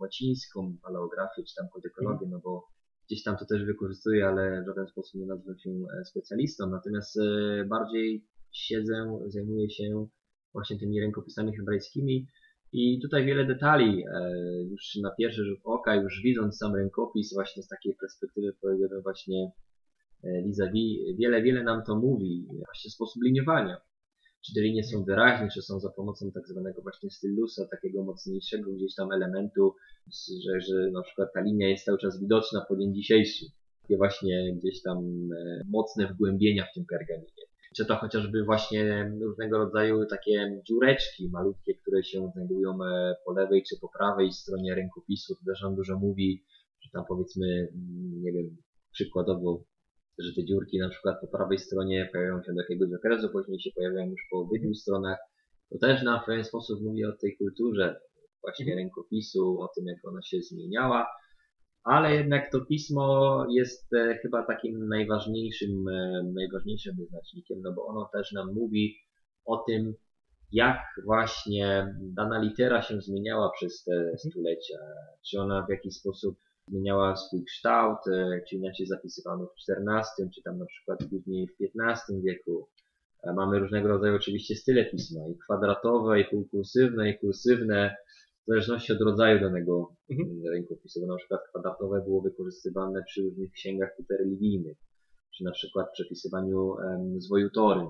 łacińską 0.00 0.76
paleografię 0.82 1.42
czy 1.48 1.54
tam 1.54 1.68
kodekologię, 1.68 2.26
no 2.30 2.40
bo 2.44 2.68
gdzieś 3.10 3.22
tam 3.22 3.36
to 3.36 3.46
też 3.46 3.64
wykorzystuję, 3.64 4.26
ale 4.26 4.62
w 4.62 4.66
żaden 4.66 4.86
sposób 4.86 5.20
nie 5.20 5.26
nazwę 5.26 5.58
się 5.58 5.70
e, 5.70 6.04
specjalistą. 6.04 6.70
Natomiast 6.70 7.18
e, 7.18 7.64
bardziej 7.64 8.24
siedzę, 8.52 9.20
zajmuję 9.26 9.70
się 9.70 10.06
właśnie 10.52 10.78
tymi 10.78 11.00
rękopisami 11.00 11.56
hebrajskimi 11.56 12.26
i 12.72 13.00
tutaj 13.02 13.24
wiele 13.26 13.46
detali, 13.46 14.04
e, 14.04 14.32
już 14.70 14.96
na 15.02 15.10
pierwszy 15.10 15.44
rzut 15.44 15.58
oka, 15.64 15.94
już 15.94 16.22
widząc 16.22 16.56
sam 16.56 16.74
rękopis 16.74 17.34
właśnie 17.34 17.62
z 17.62 17.68
takiej 17.68 17.94
perspektywy 18.00 18.52
powiedziałbym 18.60 19.02
właśnie 19.02 19.50
vis-a-vis, 20.46 21.16
wiele, 21.18 21.42
wiele 21.42 21.62
nam 21.62 21.82
to 21.86 21.96
mówi, 21.96 22.46
właśnie 22.66 22.90
sposób 22.90 23.22
liniowania. 23.22 23.80
Czy 24.46 24.54
te 24.54 24.60
linie 24.60 24.84
są 24.84 25.04
wyraźne, 25.04 25.48
czy 25.54 25.62
są 25.62 25.80
za 25.80 25.90
pomocą 25.90 26.30
tak 26.32 26.48
zwanego 26.48 26.82
właśnie 26.82 27.10
stylusa, 27.10 27.66
takiego 27.70 28.04
mocniejszego 28.04 28.72
gdzieś 28.72 28.94
tam 28.94 29.12
elementu, 29.12 29.74
że, 30.44 30.60
że 30.60 30.90
na 30.90 31.02
przykład 31.02 31.28
ta 31.34 31.40
linia 31.40 31.68
jest 31.68 31.84
cały 31.84 31.98
czas 31.98 32.20
widoczna 32.20 32.64
po 32.68 32.76
dzień 32.76 32.94
dzisiejszy. 32.94 33.44
Takie 33.82 33.96
właśnie 33.96 34.56
gdzieś 34.56 34.82
tam 34.82 34.98
e, 34.98 35.62
mocne 35.68 36.06
wgłębienia 36.06 36.66
w 36.70 36.74
tym 36.74 36.84
pergaminie. 36.86 37.42
Czy 37.76 37.86
to 37.86 37.96
chociażby 37.96 38.44
właśnie 38.44 39.12
różnego 39.20 39.58
rodzaju 39.58 40.06
takie 40.06 40.60
dziureczki 40.68 41.28
malutkie, 41.28 41.74
które 41.74 42.02
się 42.02 42.30
znajdują 42.34 42.70
e, 42.84 43.14
po 43.24 43.32
lewej 43.32 43.62
czy 43.62 43.76
po 43.80 43.88
prawej 43.98 44.32
stronie 44.32 44.74
rękopisu. 44.74 45.34
To 45.34 45.40
też 45.46 45.62
nam 45.62 45.76
dużo 45.76 45.98
mówi, 45.98 46.44
że 46.80 46.90
tam 46.92 47.04
powiedzmy, 47.08 47.46
mm, 47.46 48.22
nie 48.22 48.32
wiem, 48.32 48.56
przykładowo, 48.92 49.64
że 50.22 50.32
te 50.34 50.44
dziurki 50.44 50.78
na 50.78 50.88
przykład 50.88 51.20
po 51.20 51.26
prawej 51.26 51.58
stronie 51.58 52.08
pojawiają 52.12 52.42
się 52.42 52.52
do 52.52 52.60
jakiegoś 52.60 52.98
okresu, 52.98 53.28
później 53.32 53.60
się 53.60 53.70
pojawiają 53.76 54.10
już 54.10 54.20
po 54.30 54.38
obydwu 54.38 54.74
stronach. 54.74 55.18
To 55.70 55.78
też 55.78 56.02
na 56.02 56.22
pewien 56.26 56.44
sposób 56.44 56.82
mówi 56.82 57.04
o 57.04 57.12
tej 57.12 57.36
kulturze 57.36 58.00
właśnie 58.42 58.74
rękopisu, 58.74 59.60
o 59.60 59.68
tym 59.76 59.86
jak 59.86 59.98
ona 60.04 60.22
się 60.22 60.40
zmieniała. 60.40 61.06
Ale 61.84 62.14
jednak 62.14 62.52
to 62.52 62.60
pismo 62.60 63.46
jest 63.50 63.92
e, 63.94 64.18
chyba 64.22 64.46
takim 64.46 64.88
najważniejszym, 64.88 65.88
e, 65.88 66.22
najważniejszym 66.34 66.96
wyznacznikiem, 66.96 67.60
no 67.62 67.72
bo 67.72 67.86
ono 67.86 68.08
też 68.12 68.32
nam 68.32 68.54
mówi 68.54 68.96
o 69.44 69.56
tym, 69.56 69.94
jak 70.52 70.78
właśnie 71.04 71.94
dana 72.00 72.38
litera 72.38 72.82
się 72.82 73.00
zmieniała 73.00 73.50
przez 73.50 73.84
te 73.84 74.18
stulecia. 74.18 74.78
Czy 75.30 75.40
ona 75.40 75.66
w 75.66 75.70
jakiś 75.70 75.94
sposób 75.94 76.38
zmieniała 76.70 77.16
swój 77.16 77.44
kształt, 77.44 77.98
e, 78.12 78.40
czy 78.48 78.56
inaczej 78.56 78.86
zapisywano 78.86 79.46
w 79.46 79.50
XIV, 79.72 80.30
czy 80.34 80.42
tam 80.42 80.58
na 80.58 80.66
przykład 80.66 80.98
później 81.10 81.46
w 81.48 81.50
XV 81.80 82.20
wieku. 82.22 82.68
E, 83.22 83.32
Mamy 83.32 83.58
różnego 83.58 83.88
rodzaju 83.88 84.16
oczywiście 84.16 84.54
style 84.54 84.84
pisma, 84.84 85.20
i 85.28 85.38
kwadratowe, 85.38 86.20
i 86.20 86.24
półkursywne, 86.24 87.10
i 87.10 87.18
kursywne, 87.18 87.96
w 88.44 88.46
zależności 88.50 88.92
od 88.92 89.00
rodzaju 89.00 89.40
danego 89.40 89.92
Mhm. 90.10 90.42
rękopisu, 90.52 91.00
bo 91.00 91.06
na 91.06 91.16
przykład 91.16 91.40
kwadratowe 91.50 92.00
było 92.04 92.20
wykorzystywane 92.22 93.02
przy 93.06 93.22
różnych 93.22 93.52
księgach 93.52 93.90
religijnych, 94.18 94.76
czy 95.36 95.44
na 95.44 95.50
przykład 95.52 95.92
przepisywaniu 95.92 96.78
em, 96.78 97.20
zwojutory, 97.20 97.80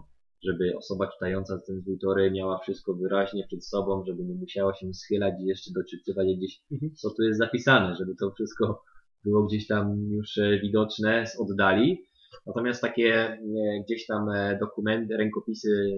żeby 0.44 0.76
osoba 0.76 1.10
czytająca 1.12 1.58
ten 1.66 1.80
zwojutory 1.80 2.30
miała 2.30 2.58
wszystko 2.58 2.94
wyraźnie 2.94 3.44
przed 3.46 3.66
sobą, 3.66 4.04
żeby 4.06 4.24
nie 4.24 4.34
musiała 4.34 4.74
się 4.74 4.94
schylać 4.94 5.34
i 5.40 5.46
jeszcze 5.46 5.70
doczytywać 5.74 6.26
gdzieś, 6.36 6.60
Mhm. 6.72 6.94
co 6.94 7.10
tu 7.10 7.22
jest 7.22 7.38
zapisane, 7.38 7.96
żeby 7.96 8.14
to 8.20 8.30
wszystko 8.30 8.82
było 9.24 9.46
gdzieś 9.46 9.66
tam 9.66 10.08
już 10.10 10.38
e, 10.38 10.58
widoczne 10.62 11.26
z 11.26 11.40
oddali. 11.40 12.04
Natomiast 12.46 12.82
takie 12.82 13.14
e, 13.14 13.38
gdzieś 13.84 14.06
tam 14.06 14.28
e, 14.28 14.58
dokumenty, 14.60 15.16
rękopisy 15.16 15.90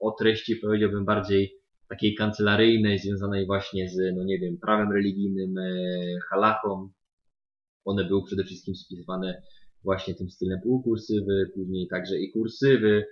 o 0.00 0.10
treści 0.10 0.56
powiedziałbym 0.56 1.04
bardziej 1.04 1.52
takiej 1.88 2.14
kancelaryjnej, 2.14 2.98
związanej 2.98 3.46
właśnie 3.46 3.88
z, 3.88 4.16
no 4.16 4.24
nie 4.24 4.38
wiem, 4.38 4.58
prawem 4.58 4.92
religijnym, 4.92 5.54
halachą. 6.30 6.88
One 7.84 8.04
były 8.04 8.24
przede 8.24 8.44
wszystkim 8.44 8.74
spisywane 8.74 9.42
właśnie 9.84 10.14
tym 10.14 10.30
stylem 10.30 10.60
półkursywy, 10.62 11.50
później 11.54 11.88
także 11.88 12.18
i 12.18 12.32
kursywy. 12.32 13.04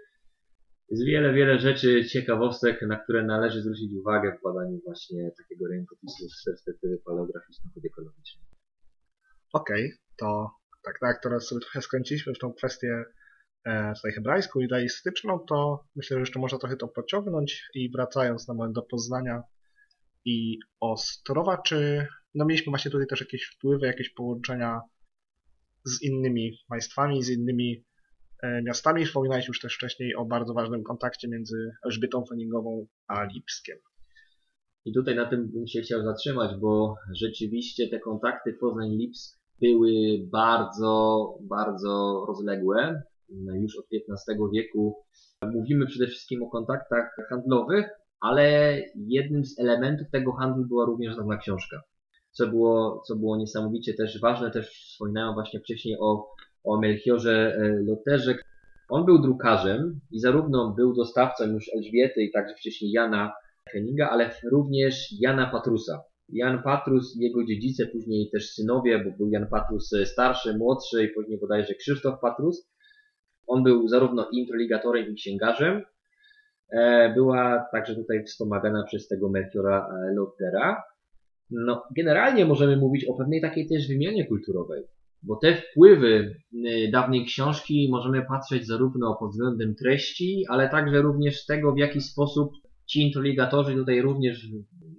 Jest 0.90 1.04
wiele, 1.04 1.32
wiele 1.32 1.58
rzeczy, 1.58 2.04
ciekawostek, 2.04 2.82
na 2.82 2.96
które 2.96 3.22
należy 3.22 3.62
zwrócić 3.62 3.92
uwagę 3.94 4.38
w 4.38 4.42
badaniu 4.42 4.80
właśnie 4.84 5.30
takiego 5.38 5.68
rękopisu 5.68 6.28
z 6.28 6.44
perspektywy 6.44 6.98
paleograficzno-kodekologicznej. 7.04 8.44
Okej, 9.52 9.92
to 10.16 10.50
tak, 10.84 10.98
tak, 11.00 11.22
teraz 11.22 11.46
sobie 11.46 11.60
trochę 11.60 11.82
skręciliśmy 11.82 12.34
w 12.34 12.38
tą 12.38 12.52
kwestię 12.52 13.04
e, 13.64 13.92
tutaj 13.94 14.12
hebrajską, 14.12 14.60
judaistyczną, 14.60 15.38
to 15.38 15.84
myślę, 15.96 16.14
że 16.16 16.20
jeszcze 16.20 16.38
można 16.38 16.58
trochę 16.58 16.76
to 16.76 16.88
pociągnąć 16.88 17.68
i 17.74 17.90
wracając 17.90 18.48
na 18.48 18.54
moment 18.54 18.74
do 18.74 18.82
Poznania 18.82 19.42
i 20.24 20.58
Ostrowa, 20.80 21.62
czy 21.62 22.06
no 22.34 22.44
mieliśmy 22.44 22.70
właśnie 22.70 22.90
tutaj 22.90 23.06
też 23.06 23.20
jakieś 23.20 23.44
wpływy, 23.44 23.86
jakieś 23.86 24.10
połączenia 24.10 24.80
z 25.84 26.02
innymi 26.02 26.58
państwami, 26.68 27.22
z 27.22 27.28
innymi 27.28 27.84
miastami. 28.62 29.06
Wspominałeś 29.06 29.48
już 29.48 29.60
też 29.60 29.74
wcześniej 29.74 30.14
o 30.14 30.24
bardzo 30.24 30.54
ważnym 30.54 30.82
kontakcie 30.82 31.28
między 31.28 31.70
Elżbietą 31.84 32.24
Feningową 32.24 32.86
a 33.08 33.24
Lipskiem. 33.24 33.78
I 34.84 34.92
tutaj 34.92 35.16
na 35.16 35.30
tym 35.30 35.48
bym 35.48 35.66
się 35.66 35.80
chciał 35.80 36.02
zatrzymać, 36.02 36.56
bo 36.60 36.94
rzeczywiście 37.14 37.88
te 37.88 38.00
kontakty 38.00 38.52
Poznań-Lipsk 38.52 39.38
były 39.60 39.90
bardzo, 40.32 41.34
bardzo 41.40 42.24
rozległe. 42.28 43.02
Już 43.54 43.78
od 43.78 43.86
XV 43.92 44.50
wieku 44.52 44.96
mówimy 45.42 45.86
przede 45.86 46.06
wszystkim 46.06 46.42
o 46.42 46.50
kontaktach 46.50 47.16
handlowych, 47.28 47.86
ale 48.20 48.76
jednym 48.94 49.44
z 49.44 49.58
elementów 49.58 50.10
tego 50.10 50.32
handlu 50.32 50.64
była 50.66 50.84
również 50.84 51.16
dawna 51.16 51.36
książka. 51.36 51.82
Co 52.30 52.46
było, 52.46 53.02
co 53.06 53.16
było 53.16 53.36
niesamowicie 53.36 53.94
też 53.94 54.20
ważne, 54.20 54.50
też 54.50 54.70
wspominałem 54.70 55.34
właśnie 55.34 55.60
wcześniej 55.60 55.96
o, 56.00 56.30
o 56.68 56.80
Melchiorze 56.80 57.56
e, 57.56 57.82
Loterze. 57.86 58.34
On 58.88 59.04
był 59.04 59.18
drukarzem 59.18 60.00
i 60.10 60.20
zarówno 60.20 60.74
był 60.76 60.94
dostawcą 60.94 61.44
już 61.44 61.70
Elżbiety 61.76 62.22
i 62.22 62.32
także 62.32 62.54
wcześniej 62.54 62.90
Jana 62.90 63.32
Henninga, 63.70 64.10
ale 64.10 64.30
również 64.52 65.08
Jana 65.20 65.50
Patrusa. 65.50 66.02
Jan 66.28 66.62
Patrus 66.62 67.16
i 67.16 67.20
jego 67.20 67.44
dziedzice, 67.44 67.86
później 67.86 68.30
też 68.30 68.50
synowie, 68.50 69.04
bo 69.04 69.10
był 69.16 69.30
Jan 69.30 69.46
Patrus 69.46 69.90
starszy, 70.04 70.58
młodszy 70.58 71.04
i 71.04 71.08
później 71.08 71.38
bodajże 71.40 71.74
Krzysztof 71.74 72.20
Patrus. 72.20 72.70
On 73.46 73.62
był 73.62 73.88
zarówno 73.88 74.28
introligatorem 74.32 75.12
i 75.12 75.14
księgarzem. 75.14 75.82
E, 76.72 77.12
Była 77.14 77.68
także 77.72 77.94
tutaj 77.94 78.24
wspomagana 78.24 78.84
przez 78.84 79.08
tego 79.08 79.28
Melchiora 79.28 79.88
e, 79.88 80.14
Lottera. 80.14 80.82
No, 81.50 81.82
generalnie 81.96 82.44
możemy 82.46 82.76
mówić 82.76 83.04
o 83.04 83.14
pewnej 83.14 83.40
takiej 83.40 83.68
też 83.68 83.88
wymianie 83.88 84.26
kulturowej, 84.26 84.84
bo 85.22 85.36
te 85.36 85.54
wpływy 85.56 86.36
y, 86.52 86.90
dawnej 86.92 87.24
książki 87.24 87.88
możemy 87.90 88.24
patrzeć 88.24 88.66
zarówno 88.66 89.16
pod 89.20 89.30
względem 89.30 89.74
treści, 89.74 90.44
ale 90.48 90.68
także 90.68 91.02
również 91.02 91.46
tego, 91.46 91.72
w 91.72 91.78
jaki 91.78 92.00
sposób 92.00 92.52
ci 92.86 93.02
introligatorzy 93.02 93.74
tutaj 93.74 94.02
również 94.02 94.46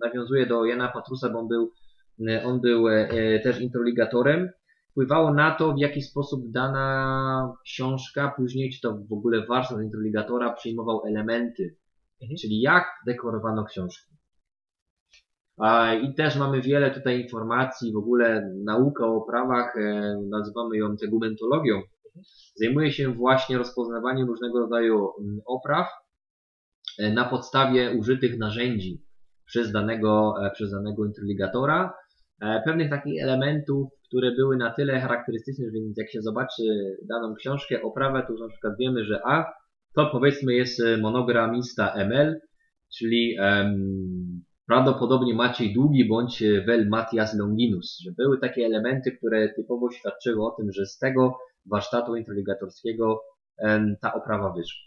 nawiązuje 0.04 0.46
do 0.46 0.66
Jana 0.66 0.88
Patrusa, 0.88 1.30
bo 1.30 1.40
on 1.40 1.48
był, 1.48 1.72
y, 2.20 2.44
on 2.44 2.62
był 2.62 2.90
e, 2.90 3.10
e, 3.10 3.40
też 3.40 3.62
introligatorem, 3.62 4.50
wpływało 4.92 5.34
na 5.34 5.52
to, 5.52 5.74
w 5.74 5.80
jaki 5.80 6.02
sposób 6.02 6.52
dana 6.52 7.54
książka, 7.66 8.34
później 8.38 8.72
czy 8.72 8.82
to 8.82 8.98
w 9.10 9.14
ogóle 9.14 9.46
warsztat 9.46 9.82
introligatora 9.82 10.54
przyjmował 10.54 11.02
elementy, 11.06 11.76
czyli 12.42 12.62
jak 12.62 12.86
dekorowano 13.06 13.66
książki. 13.66 14.09
I 16.04 16.14
też 16.14 16.36
mamy 16.36 16.62
wiele 16.62 16.92
tutaj 16.92 17.22
informacji, 17.22 17.94
w 17.94 17.98
ogóle 17.98 18.54
nauka 18.66 19.06
o 19.08 19.22
prawach, 19.22 19.78
e, 19.78 20.16
nazywamy 20.30 20.78
ją 20.78 20.98
tegumentologią, 20.98 21.82
zajmuje 22.56 22.92
się 22.92 23.14
właśnie 23.14 23.58
rozpoznawaniem 23.58 24.28
różnego 24.28 24.60
rodzaju 24.60 25.10
mm, 25.22 25.40
opraw 25.46 25.88
e, 27.00 27.14
na 27.14 27.26
podstawie 27.26 27.92
użytych 27.92 28.38
narzędzi 28.38 29.04
przez 29.46 29.72
danego, 29.72 30.34
e, 30.46 30.52
przez 30.52 30.72
danego 30.72 31.06
introligatora, 31.06 31.94
e, 32.42 32.62
pewnych 32.66 32.90
takich 32.90 33.24
elementów, 33.24 33.90
które 34.08 34.32
były 34.32 34.58
na 34.58 34.74
tyle 34.74 35.00
charakterystyczne, 35.00 35.66
że 35.66 35.78
jak 35.98 36.12
się 36.12 36.22
zobaczy 36.22 36.64
daną 37.10 37.36
książkę, 37.36 37.82
oprawę, 37.82 38.24
to 38.28 38.32
już 38.32 38.42
na 38.42 38.50
przykład 38.50 38.74
wiemy, 38.80 39.06
że 39.06 39.22
A 39.26 39.46
to 39.96 40.10
powiedzmy 40.12 40.54
jest 40.54 40.82
monogramista 41.02 41.94
ML, 41.94 42.40
czyli 42.98 43.38
prawdopodobnie 44.70 45.34
Maciej 45.34 45.74
Długi 45.74 46.06
bądź 46.06 46.42
e, 46.42 46.62
Vel 46.62 46.90
Matthias 46.90 47.38
Longinus, 47.38 48.00
że 48.00 48.12
były 48.12 48.40
takie 48.40 48.66
elementy, 48.66 49.12
które 49.12 49.50
typowo 49.54 49.92
świadczyły 49.92 50.46
o 50.46 50.52
tym, 50.52 50.72
że 50.72 50.86
z 50.86 50.98
tego 50.98 51.38
warsztatu 51.66 52.16
introligatorskiego 52.16 53.22
em, 53.58 53.96
ta 54.02 54.14
oprawa 54.14 54.54
wyszła. 54.54 54.82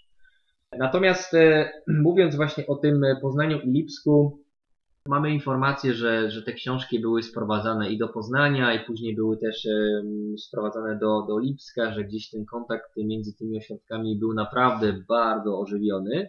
Natomiast 0.78 1.34
e, 1.34 1.70
mówiąc 2.06 2.36
właśnie 2.36 2.66
o 2.66 2.76
tym 2.76 3.04
Poznaniu 3.22 3.60
i 3.60 3.70
Lipsku, 3.70 4.38
mamy 5.06 5.30
informację, 5.30 5.94
że, 5.94 6.30
że 6.30 6.42
te 6.42 6.52
książki 6.52 7.00
były 7.00 7.22
sprowadzane 7.22 7.90
i 7.90 7.98
do 7.98 8.08
Poznania, 8.08 8.74
i 8.74 8.86
później 8.86 9.14
były 9.14 9.36
też 9.36 9.68
sprowadzane 10.38 10.98
do, 10.98 11.22
do 11.22 11.38
Lipska, 11.38 11.92
że 11.92 12.04
gdzieś 12.04 12.30
ten 12.30 12.44
kontakt 12.44 12.96
między 12.96 13.36
tymi 13.36 13.58
ośrodkami 13.58 14.18
był 14.18 14.34
naprawdę 14.34 14.92
bardzo 15.08 15.60
ożywiony. 15.60 16.28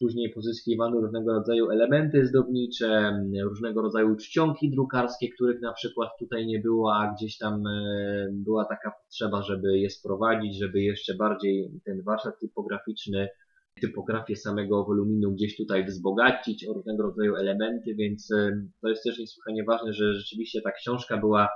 Później 0.00 0.32
pozyskiwano 0.34 1.00
różnego 1.00 1.32
rodzaju 1.32 1.70
elementy 1.70 2.26
zdobnicze, 2.26 3.20
różnego 3.44 3.82
rodzaju 3.82 4.16
czcionki 4.16 4.70
drukarskie, 4.70 5.28
których 5.28 5.60
na 5.60 5.72
przykład 5.72 6.08
tutaj 6.18 6.46
nie 6.46 6.58
było, 6.58 6.94
a 6.94 7.14
gdzieś 7.14 7.38
tam 7.38 7.66
e, 7.66 8.28
była 8.32 8.64
taka 8.64 8.92
potrzeba, 9.04 9.42
żeby 9.42 9.78
je 9.78 9.90
sprowadzić, 9.90 10.58
żeby 10.58 10.80
jeszcze 10.80 11.14
bardziej 11.14 11.70
ten 11.84 12.02
warsztat 12.02 12.38
typograficzny, 12.40 13.28
typografię 13.80 14.36
samego 14.36 14.84
woluminu 14.84 15.32
gdzieś 15.32 15.56
tutaj 15.56 15.84
wzbogacić 15.84 16.68
o 16.68 16.72
różnego 16.72 17.02
rodzaju 17.02 17.36
elementy, 17.36 17.94
więc 17.94 18.30
e, 18.32 18.62
to 18.82 18.88
jest 18.88 19.04
też 19.04 19.18
niesłychanie 19.18 19.64
ważne, 19.64 19.92
że 19.92 20.14
rzeczywiście 20.14 20.62
ta 20.62 20.72
książka 20.72 21.16
była 21.16 21.48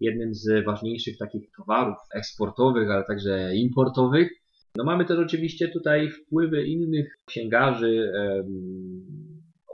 jednym 0.00 0.34
z 0.34 0.64
ważniejszych 0.64 1.18
takich 1.18 1.50
towarów 1.56 1.96
eksportowych, 2.14 2.90
ale 2.90 3.04
także 3.04 3.54
importowych 3.54 4.41
no 4.76 4.84
mamy 4.84 5.04
też 5.04 5.18
oczywiście 5.18 5.68
tutaj 5.68 6.10
wpływy 6.10 6.66
innych 6.66 7.18
księgarzy, 7.24 8.12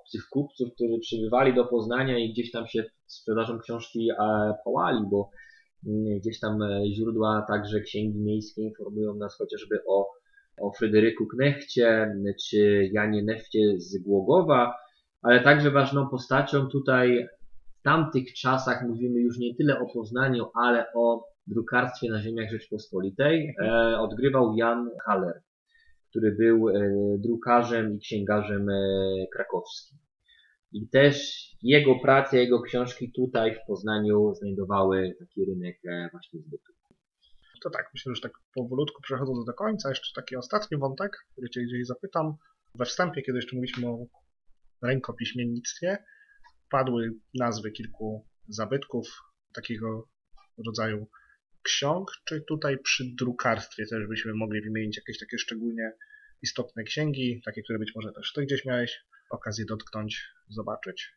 obcych 0.09 0.29
kupców, 0.31 0.75
którzy 0.75 0.99
przybywali 0.99 1.55
do 1.55 1.65
Poznania 1.65 2.19
i 2.19 2.33
gdzieś 2.33 2.51
tam 2.51 2.67
się 2.67 2.85
sprzedażą 3.07 3.59
książki 3.59 4.09
pałali, 4.65 5.01
bo 5.11 5.31
mm, 5.87 6.19
gdzieś 6.19 6.41
tam 6.41 6.63
e, 6.63 6.87
źródła, 6.87 7.45
także 7.49 7.81
księgi 7.81 8.19
miejskie 8.19 8.63
informują 8.63 9.15
nas 9.15 9.37
chociażby 9.39 9.79
o, 9.89 10.07
o 10.61 10.73
Fryderyku 10.73 11.27
Knechcie 11.27 12.15
czy 12.49 12.91
Janie 12.93 13.23
Nefcie 13.23 13.59
z 13.77 14.03
Głogowa, 14.03 14.75
ale 15.23 15.41
także 15.41 15.71
ważną 15.71 16.09
postacią 16.09 16.67
tutaj 16.67 17.29
w 17.81 17.83
tamtych 17.83 18.33
czasach 18.33 18.89
mówimy 18.89 19.21
już 19.21 19.39
nie 19.39 19.55
tyle 19.55 19.81
o 19.81 19.87
Poznaniu, 19.87 20.47
ale 20.55 20.93
o 20.95 21.28
drukarstwie 21.49 22.11
na 22.11 22.23
ziemiach 22.23 22.51
Rzeczpospolitej 22.51 23.55
e, 23.63 23.99
odgrywał 23.99 24.57
Jan 24.57 24.91
Haller, 25.05 25.43
który 26.11 26.33
był 26.33 26.69
e, 26.69 26.75
drukarzem 27.19 27.95
i 27.95 27.99
księgarzem 27.99 28.69
e, 28.69 28.75
krakowskim. 29.35 29.99
I 30.73 30.89
też 30.89 31.47
jego 31.63 31.99
prace, 31.99 32.37
jego 32.37 32.63
książki 32.63 33.13
tutaj 33.13 33.55
w 33.55 33.67
Poznaniu 33.67 34.35
znajdowały 34.35 35.17
taki 35.19 35.45
rynek 35.45 35.79
właśnie 36.13 36.41
zbytu. 36.41 36.73
To 37.63 37.71
tak, 37.71 37.91
myślę, 37.95 38.15
że 38.15 38.21
tak 38.21 38.33
powolutku 38.55 39.03
przechodząc 39.03 39.45
do 39.47 39.55
końca, 39.55 39.89
jeszcze 39.89 40.21
taki 40.21 40.37
ostatni 40.37 40.79
wątek, 40.79 41.13
który 41.33 41.51
Cię 41.51 41.61
gdzieś 41.63 41.87
zapytam. 41.87 42.35
We 42.75 42.85
wstępie, 42.85 43.23
kiedy 43.23 43.39
jeszcze 43.39 43.57
mówiliśmy 43.57 43.89
o 43.89 44.07
rękopiśmiennictwie, 44.83 45.99
padły 46.71 47.15
nazwy 47.35 47.71
kilku 47.71 48.27
zabytków 48.49 49.09
takiego 49.55 50.09
rodzaju 50.67 51.07
ksiąg, 51.63 52.11
czy 52.25 52.45
tutaj 52.49 52.79
przy 52.79 53.05
drukarstwie 53.19 53.87
też 53.87 54.07
byśmy 54.07 54.35
mogli 54.35 54.61
wymienić 54.61 54.97
jakieś 54.97 55.19
takie 55.19 55.39
szczególnie 55.39 55.93
istotne 56.43 56.85
księgi, 56.85 57.43
takie, 57.45 57.63
które 57.63 57.79
być 57.79 57.93
może 57.95 58.13
też 58.13 58.33
ty 58.33 58.43
gdzieś 58.43 58.65
miałeś 58.65 59.05
okazję 59.31 59.65
dotknąć, 59.65 60.29
zobaczyć? 60.49 61.13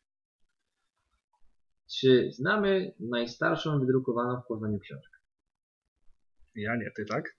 Czy 1.99 2.31
znamy 2.31 2.93
najstarszą 2.99 3.79
wydrukowaną 3.79 4.41
w 4.41 4.47
Poznaniu 4.47 4.79
książkę? 4.79 5.17
Ja 6.55 6.75
nie, 6.75 6.91
ty 6.95 7.05
tak? 7.05 7.35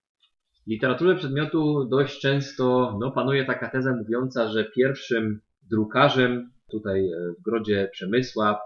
W 0.66 0.70
literaturze 0.70 1.16
przedmiotu 1.16 1.84
dość 1.84 2.20
często 2.20 2.96
no, 3.00 3.10
panuje 3.10 3.44
taka 3.44 3.70
teza 3.70 3.96
mówiąca, 3.96 4.48
że 4.48 4.64
pierwszym 4.64 5.40
drukarzem 5.62 6.52
tutaj 6.70 7.10
w 7.38 7.42
Grodzie 7.42 7.88
Przemysła 7.92 8.60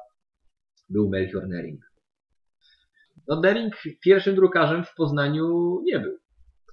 był 0.88 1.08
Melchior 1.08 1.48
Nering. 1.48 1.95
No 3.28 3.40
Dering 3.40 3.74
pierwszym 4.04 4.34
drukarzem 4.34 4.84
w 4.84 4.94
Poznaniu 4.94 5.78
nie 5.84 6.00
był. 6.00 6.18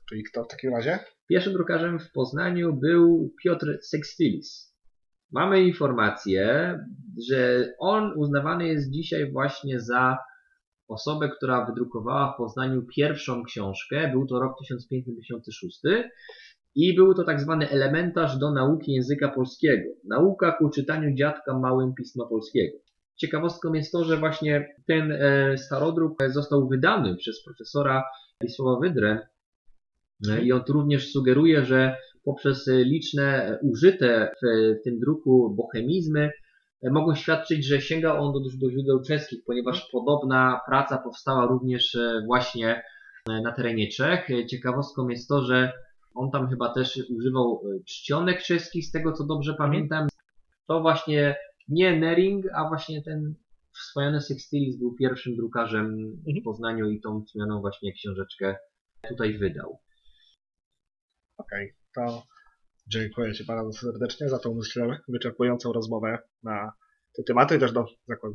Czyli 0.10 0.24
kto 0.24 0.44
w 0.44 0.48
takim 0.48 0.72
razie? 0.72 1.00
Pierwszym 1.30 1.54
drukarzem 1.54 2.00
w 2.00 2.12
Poznaniu 2.12 2.74
był 2.74 3.34
Piotr 3.44 3.78
Sextilis. 3.82 4.74
Mamy 5.32 5.64
informację, 5.64 6.80
że 7.30 7.70
on 7.80 8.14
uznawany 8.18 8.68
jest 8.68 8.92
dzisiaj 8.92 9.32
właśnie 9.32 9.80
za 9.80 10.18
osobę, 10.88 11.30
która 11.30 11.66
wydrukowała 11.66 12.34
w 12.34 12.38
Poznaniu 12.38 12.86
pierwszą 12.96 13.44
książkę. 13.44 14.12
Był 14.12 14.28
to 14.28 14.40
rok 14.40 14.56
1556 14.60 15.82
i 16.76 16.96
był 16.96 17.14
to 17.14 17.24
tak 17.24 17.42
zwany 17.42 17.70
elementarz 17.70 18.38
do 18.38 18.52
nauki 18.52 18.94
języka 18.94 19.30
polskiego. 19.30 19.90
Nauka 20.04 20.52
ku 20.52 20.70
czytaniu 20.70 21.16
dziadka 21.16 21.60
małym 21.60 21.94
pisma 21.94 22.26
polskiego. 22.30 22.78
Ciekawostką 23.16 23.74
jest 23.74 23.92
to, 23.92 24.04
że 24.04 24.18
właśnie 24.18 24.76
ten 24.88 25.12
e, 25.12 25.58
starodruk 25.58 26.18
został 26.28 26.68
wydany 26.68 27.16
przez 27.16 27.44
profesora 27.44 28.04
Wisława 28.42 28.80
Wydrę 28.80 29.28
e, 30.30 30.42
i 30.42 30.52
on 30.52 30.64
tu 30.64 30.74
również 30.74 31.12
sugeruje, 31.12 31.66
że 31.66 31.98
poprzez 32.24 32.68
liczne 32.68 33.60
użyte 33.62 34.32
w 34.42 34.74
tym 34.84 35.00
druku 35.00 35.56
bohemizmy 35.58 36.32
e, 36.82 36.90
mogą 36.90 37.16
świadczyć, 37.16 37.66
że 37.66 37.82
sięga 37.82 38.16
on 38.16 38.34
do, 38.34 38.40
do 38.40 38.72
źródeł 38.72 39.02
czeskich, 39.02 39.40
ponieważ 39.46 39.90
podobna 39.92 40.60
praca 40.68 40.98
powstała 40.98 41.46
również 41.46 41.98
właśnie 42.26 42.84
na 43.44 43.52
terenie 43.52 43.88
Czech. 43.88 44.28
Ciekawostką 44.50 45.08
jest 45.08 45.30
to, 45.30 45.42
że 45.42 45.72
on 46.16 46.32
tam 46.32 46.50
chyba 46.50 46.74
też 46.74 47.00
używał 47.18 47.62
czcionek 47.88 48.44
czeskich, 48.44 48.86
z 48.86 48.92
tego 48.92 49.12
co 49.12 49.24
dobrze 49.24 49.54
pamiętam. 49.54 50.08
To 50.68 50.82
właśnie 50.82 51.36
nie 51.68 52.00
Nering, 52.00 52.46
a 52.54 52.68
właśnie 52.68 53.04
ten 53.04 53.36
wspomniany 53.74 54.22
Sextilis 54.22 54.78
był 54.78 54.96
pierwszym 54.96 55.36
drukarzem 55.36 55.86
mhm. 55.86 56.42
w 56.42 56.44
Poznaniu 56.44 56.90
i 56.90 57.02
tą 57.02 57.24
wspomnianą 57.26 57.62
właśnie 57.62 57.94
książeczkę 57.94 58.56
tutaj 59.10 59.38
wydał. 59.38 59.80
Okej, 61.38 61.66
okay, 61.66 62.08
to 62.08 62.24
dziękuję 62.88 63.34
Ci 63.34 63.46
bardzo 63.46 63.74
serdecznie 63.74 64.30
za 64.30 64.40
tą 64.40 64.54
myślę 64.56 65.00
wyczerpującą 65.08 65.74
rozmowę 65.74 66.20
na 66.44 66.72
te 67.16 67.24
tematy. 67.24 67.60
Też 67.60 67.72
do, 67.72 67.86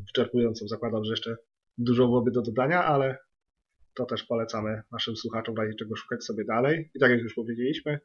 wyczerpującą 0.06 0.68
zakładam, 0.68 1.04
że 1.04 1.12
jeszcze 1.12 1.36
dużo 1.78 2.06
byłoby 2.06 2.30
do 2.30 2.42
dodania, 2.42 2.84
ale 2.84 3.18
to 3.94 4.06
też 4.06 4.24
polecamy 4.24 4.82
naszym 4.92 5.16
słuchaczom 5.16 5.54
w 5.54 5.58
razie 5.58 5.74
czego 5.78 5.96
szukać 5.96 6.24
sobie 6.24 6.44
dalej. 6.44 6.90
I 6.94 6.98
tak 6.98 7.10
jak 7.10 7.20
już 7.20 7.34
powiedzieliśmy, 7.34 8.00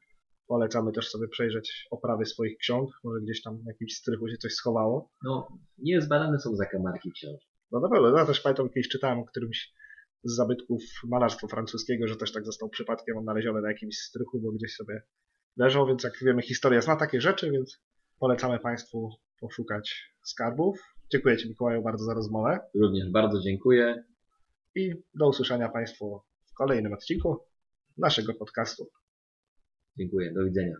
Polecamy 0.48 0.92
też 0.92 1.10
sobie 1.10 1.28
przejrzeć 1.28 1.88
oprawy 1.92 2.26
swoich 2.26 2.58
ksiąg, 2.58 2.90
może 3.04 3.22
gdzieś 3.22 3.42
tam 3.42 3.58
w 3.58 3.66
jakimś 3.66 3.96
strychu 3.96 4.30
się 4.30 4.38
coś 4.38 4.54
schowało. 4.54 5.10
No, 5.24 5.48
nie 5.78 6.02
zbadane 6.02 6.40
są 6.40 6.56
zakamarki 6.56 7.12
ksiąg. 7.12 7.40
No 7.72 7.80
na 7.80 7.90
pewno, 7.90 8.18
ja 8.18 8.26
też 8.26 8.42
pamiętam 8.42 8.70
kiedyś 8.70 8.88
czytałem 8.88 9.20
o 9.20 9.26
którymś 9.26 9.74
z 10.24 10.36
zabytków 10.36 10.82
malarstwa 11.04 11.48
francuskiego, 11.48 12.08
że 12.08 12.16
też 12.16 12.32
tak 12.32 12.46
został 12.46 12.70
przypadkiem 12.70 13.18
odnaleziony 13.18 13.62
na 13.62 13.70
jakimś 13.70 13.98
strychu, 13.98 14.40
bo 14.42 14.52
gdzieś 14.52 14.76
sobie 14.76 15.02
leżał, 15.58 15.88
więc 15.88 16.04
jak 16.04 16.14
wiemy 16.22 16.42
historia 16.42 16.82
zna 16.82 16.96
takie 16.96 17.22
rzeczy, 17.22 17.52
więc 17.52 17.82
polecamy 18.20 18.60
Państwu 18.60 19.10
poszukać 19.40 20.14
skarbów. 20.24 20.80
Dziękuję 21.12 21.38
Ci 21.38 21.50
Mikołaju 21.50 21.82
bardzo 21.82 22.06
za 22.06 22.14
rozmowę. 22.14 22.60
Również 22.76 23.12
bardzo 23.12 23.42
dziękuję. 23.42 24.04
I 24.76 24.94
do 25.16 25.30
usłyszenia 25.30 25.70
Państwu 25.70 26.22
w 26.46 26.54
kolejnym 26.54 26.94
odcinku 26.94 27.38
naszego 27.98 28.34
podcastu. 28.34 28.90
Dziękuję, 29.98 30.34
do 30.34 30.46
widzenia. 30.46 30.76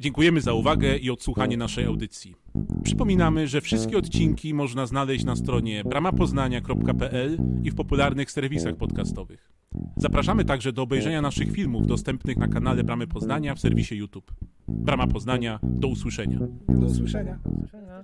Dziękujemy 0.00 0.40
za 0.40 0.52
uwagę 0.52 0.96
i 0.96 1.10
odsłuchanie 1.10 1.56
naszej 1.56 1.84
audycji. 1.84 2.34
Przypominamy, 2.82 3.48
że 3.48 3.60
wszystkie 3.60 3.98
odcinki 3.98 4.54
można 4.54 4.86
znaleźć 4.86 5.24
na 5.24 5.36
stronie 5.36 5.84
bramapoznania.pl 5.84 7.38
i 7.64 7.70
w 7.70 7.74
popularnych 7.74 8.30
serwisach 8.30 8.76
podcastowych. 8.76 9.52
Zapraszamy 9.96 10.44
także 10.44 10.72
do 10.72 10.82
obejrzenia 10.82 11.22
naszych 11.22 11.52
filmów 11.52 11.86
dostępnych 11.86 12.36
na 12.36 12.48
kanale 12.48 12.84
Bramy 12.84 13.06
Poznania 13.06 13.54
w 13.54 13.60
serwisie 13.60 13.96
YouTube. 13.96 14.32
Brama 14.68 15.06
Poznania, 15.06 15.58
do 15.62 15.88
usłyszenia. 15.88 16.38
Do 16.68 16.86
usłyszenia. 16.86 17.38
Do 17.44 17.50
usłyszenia. 17.50 17.98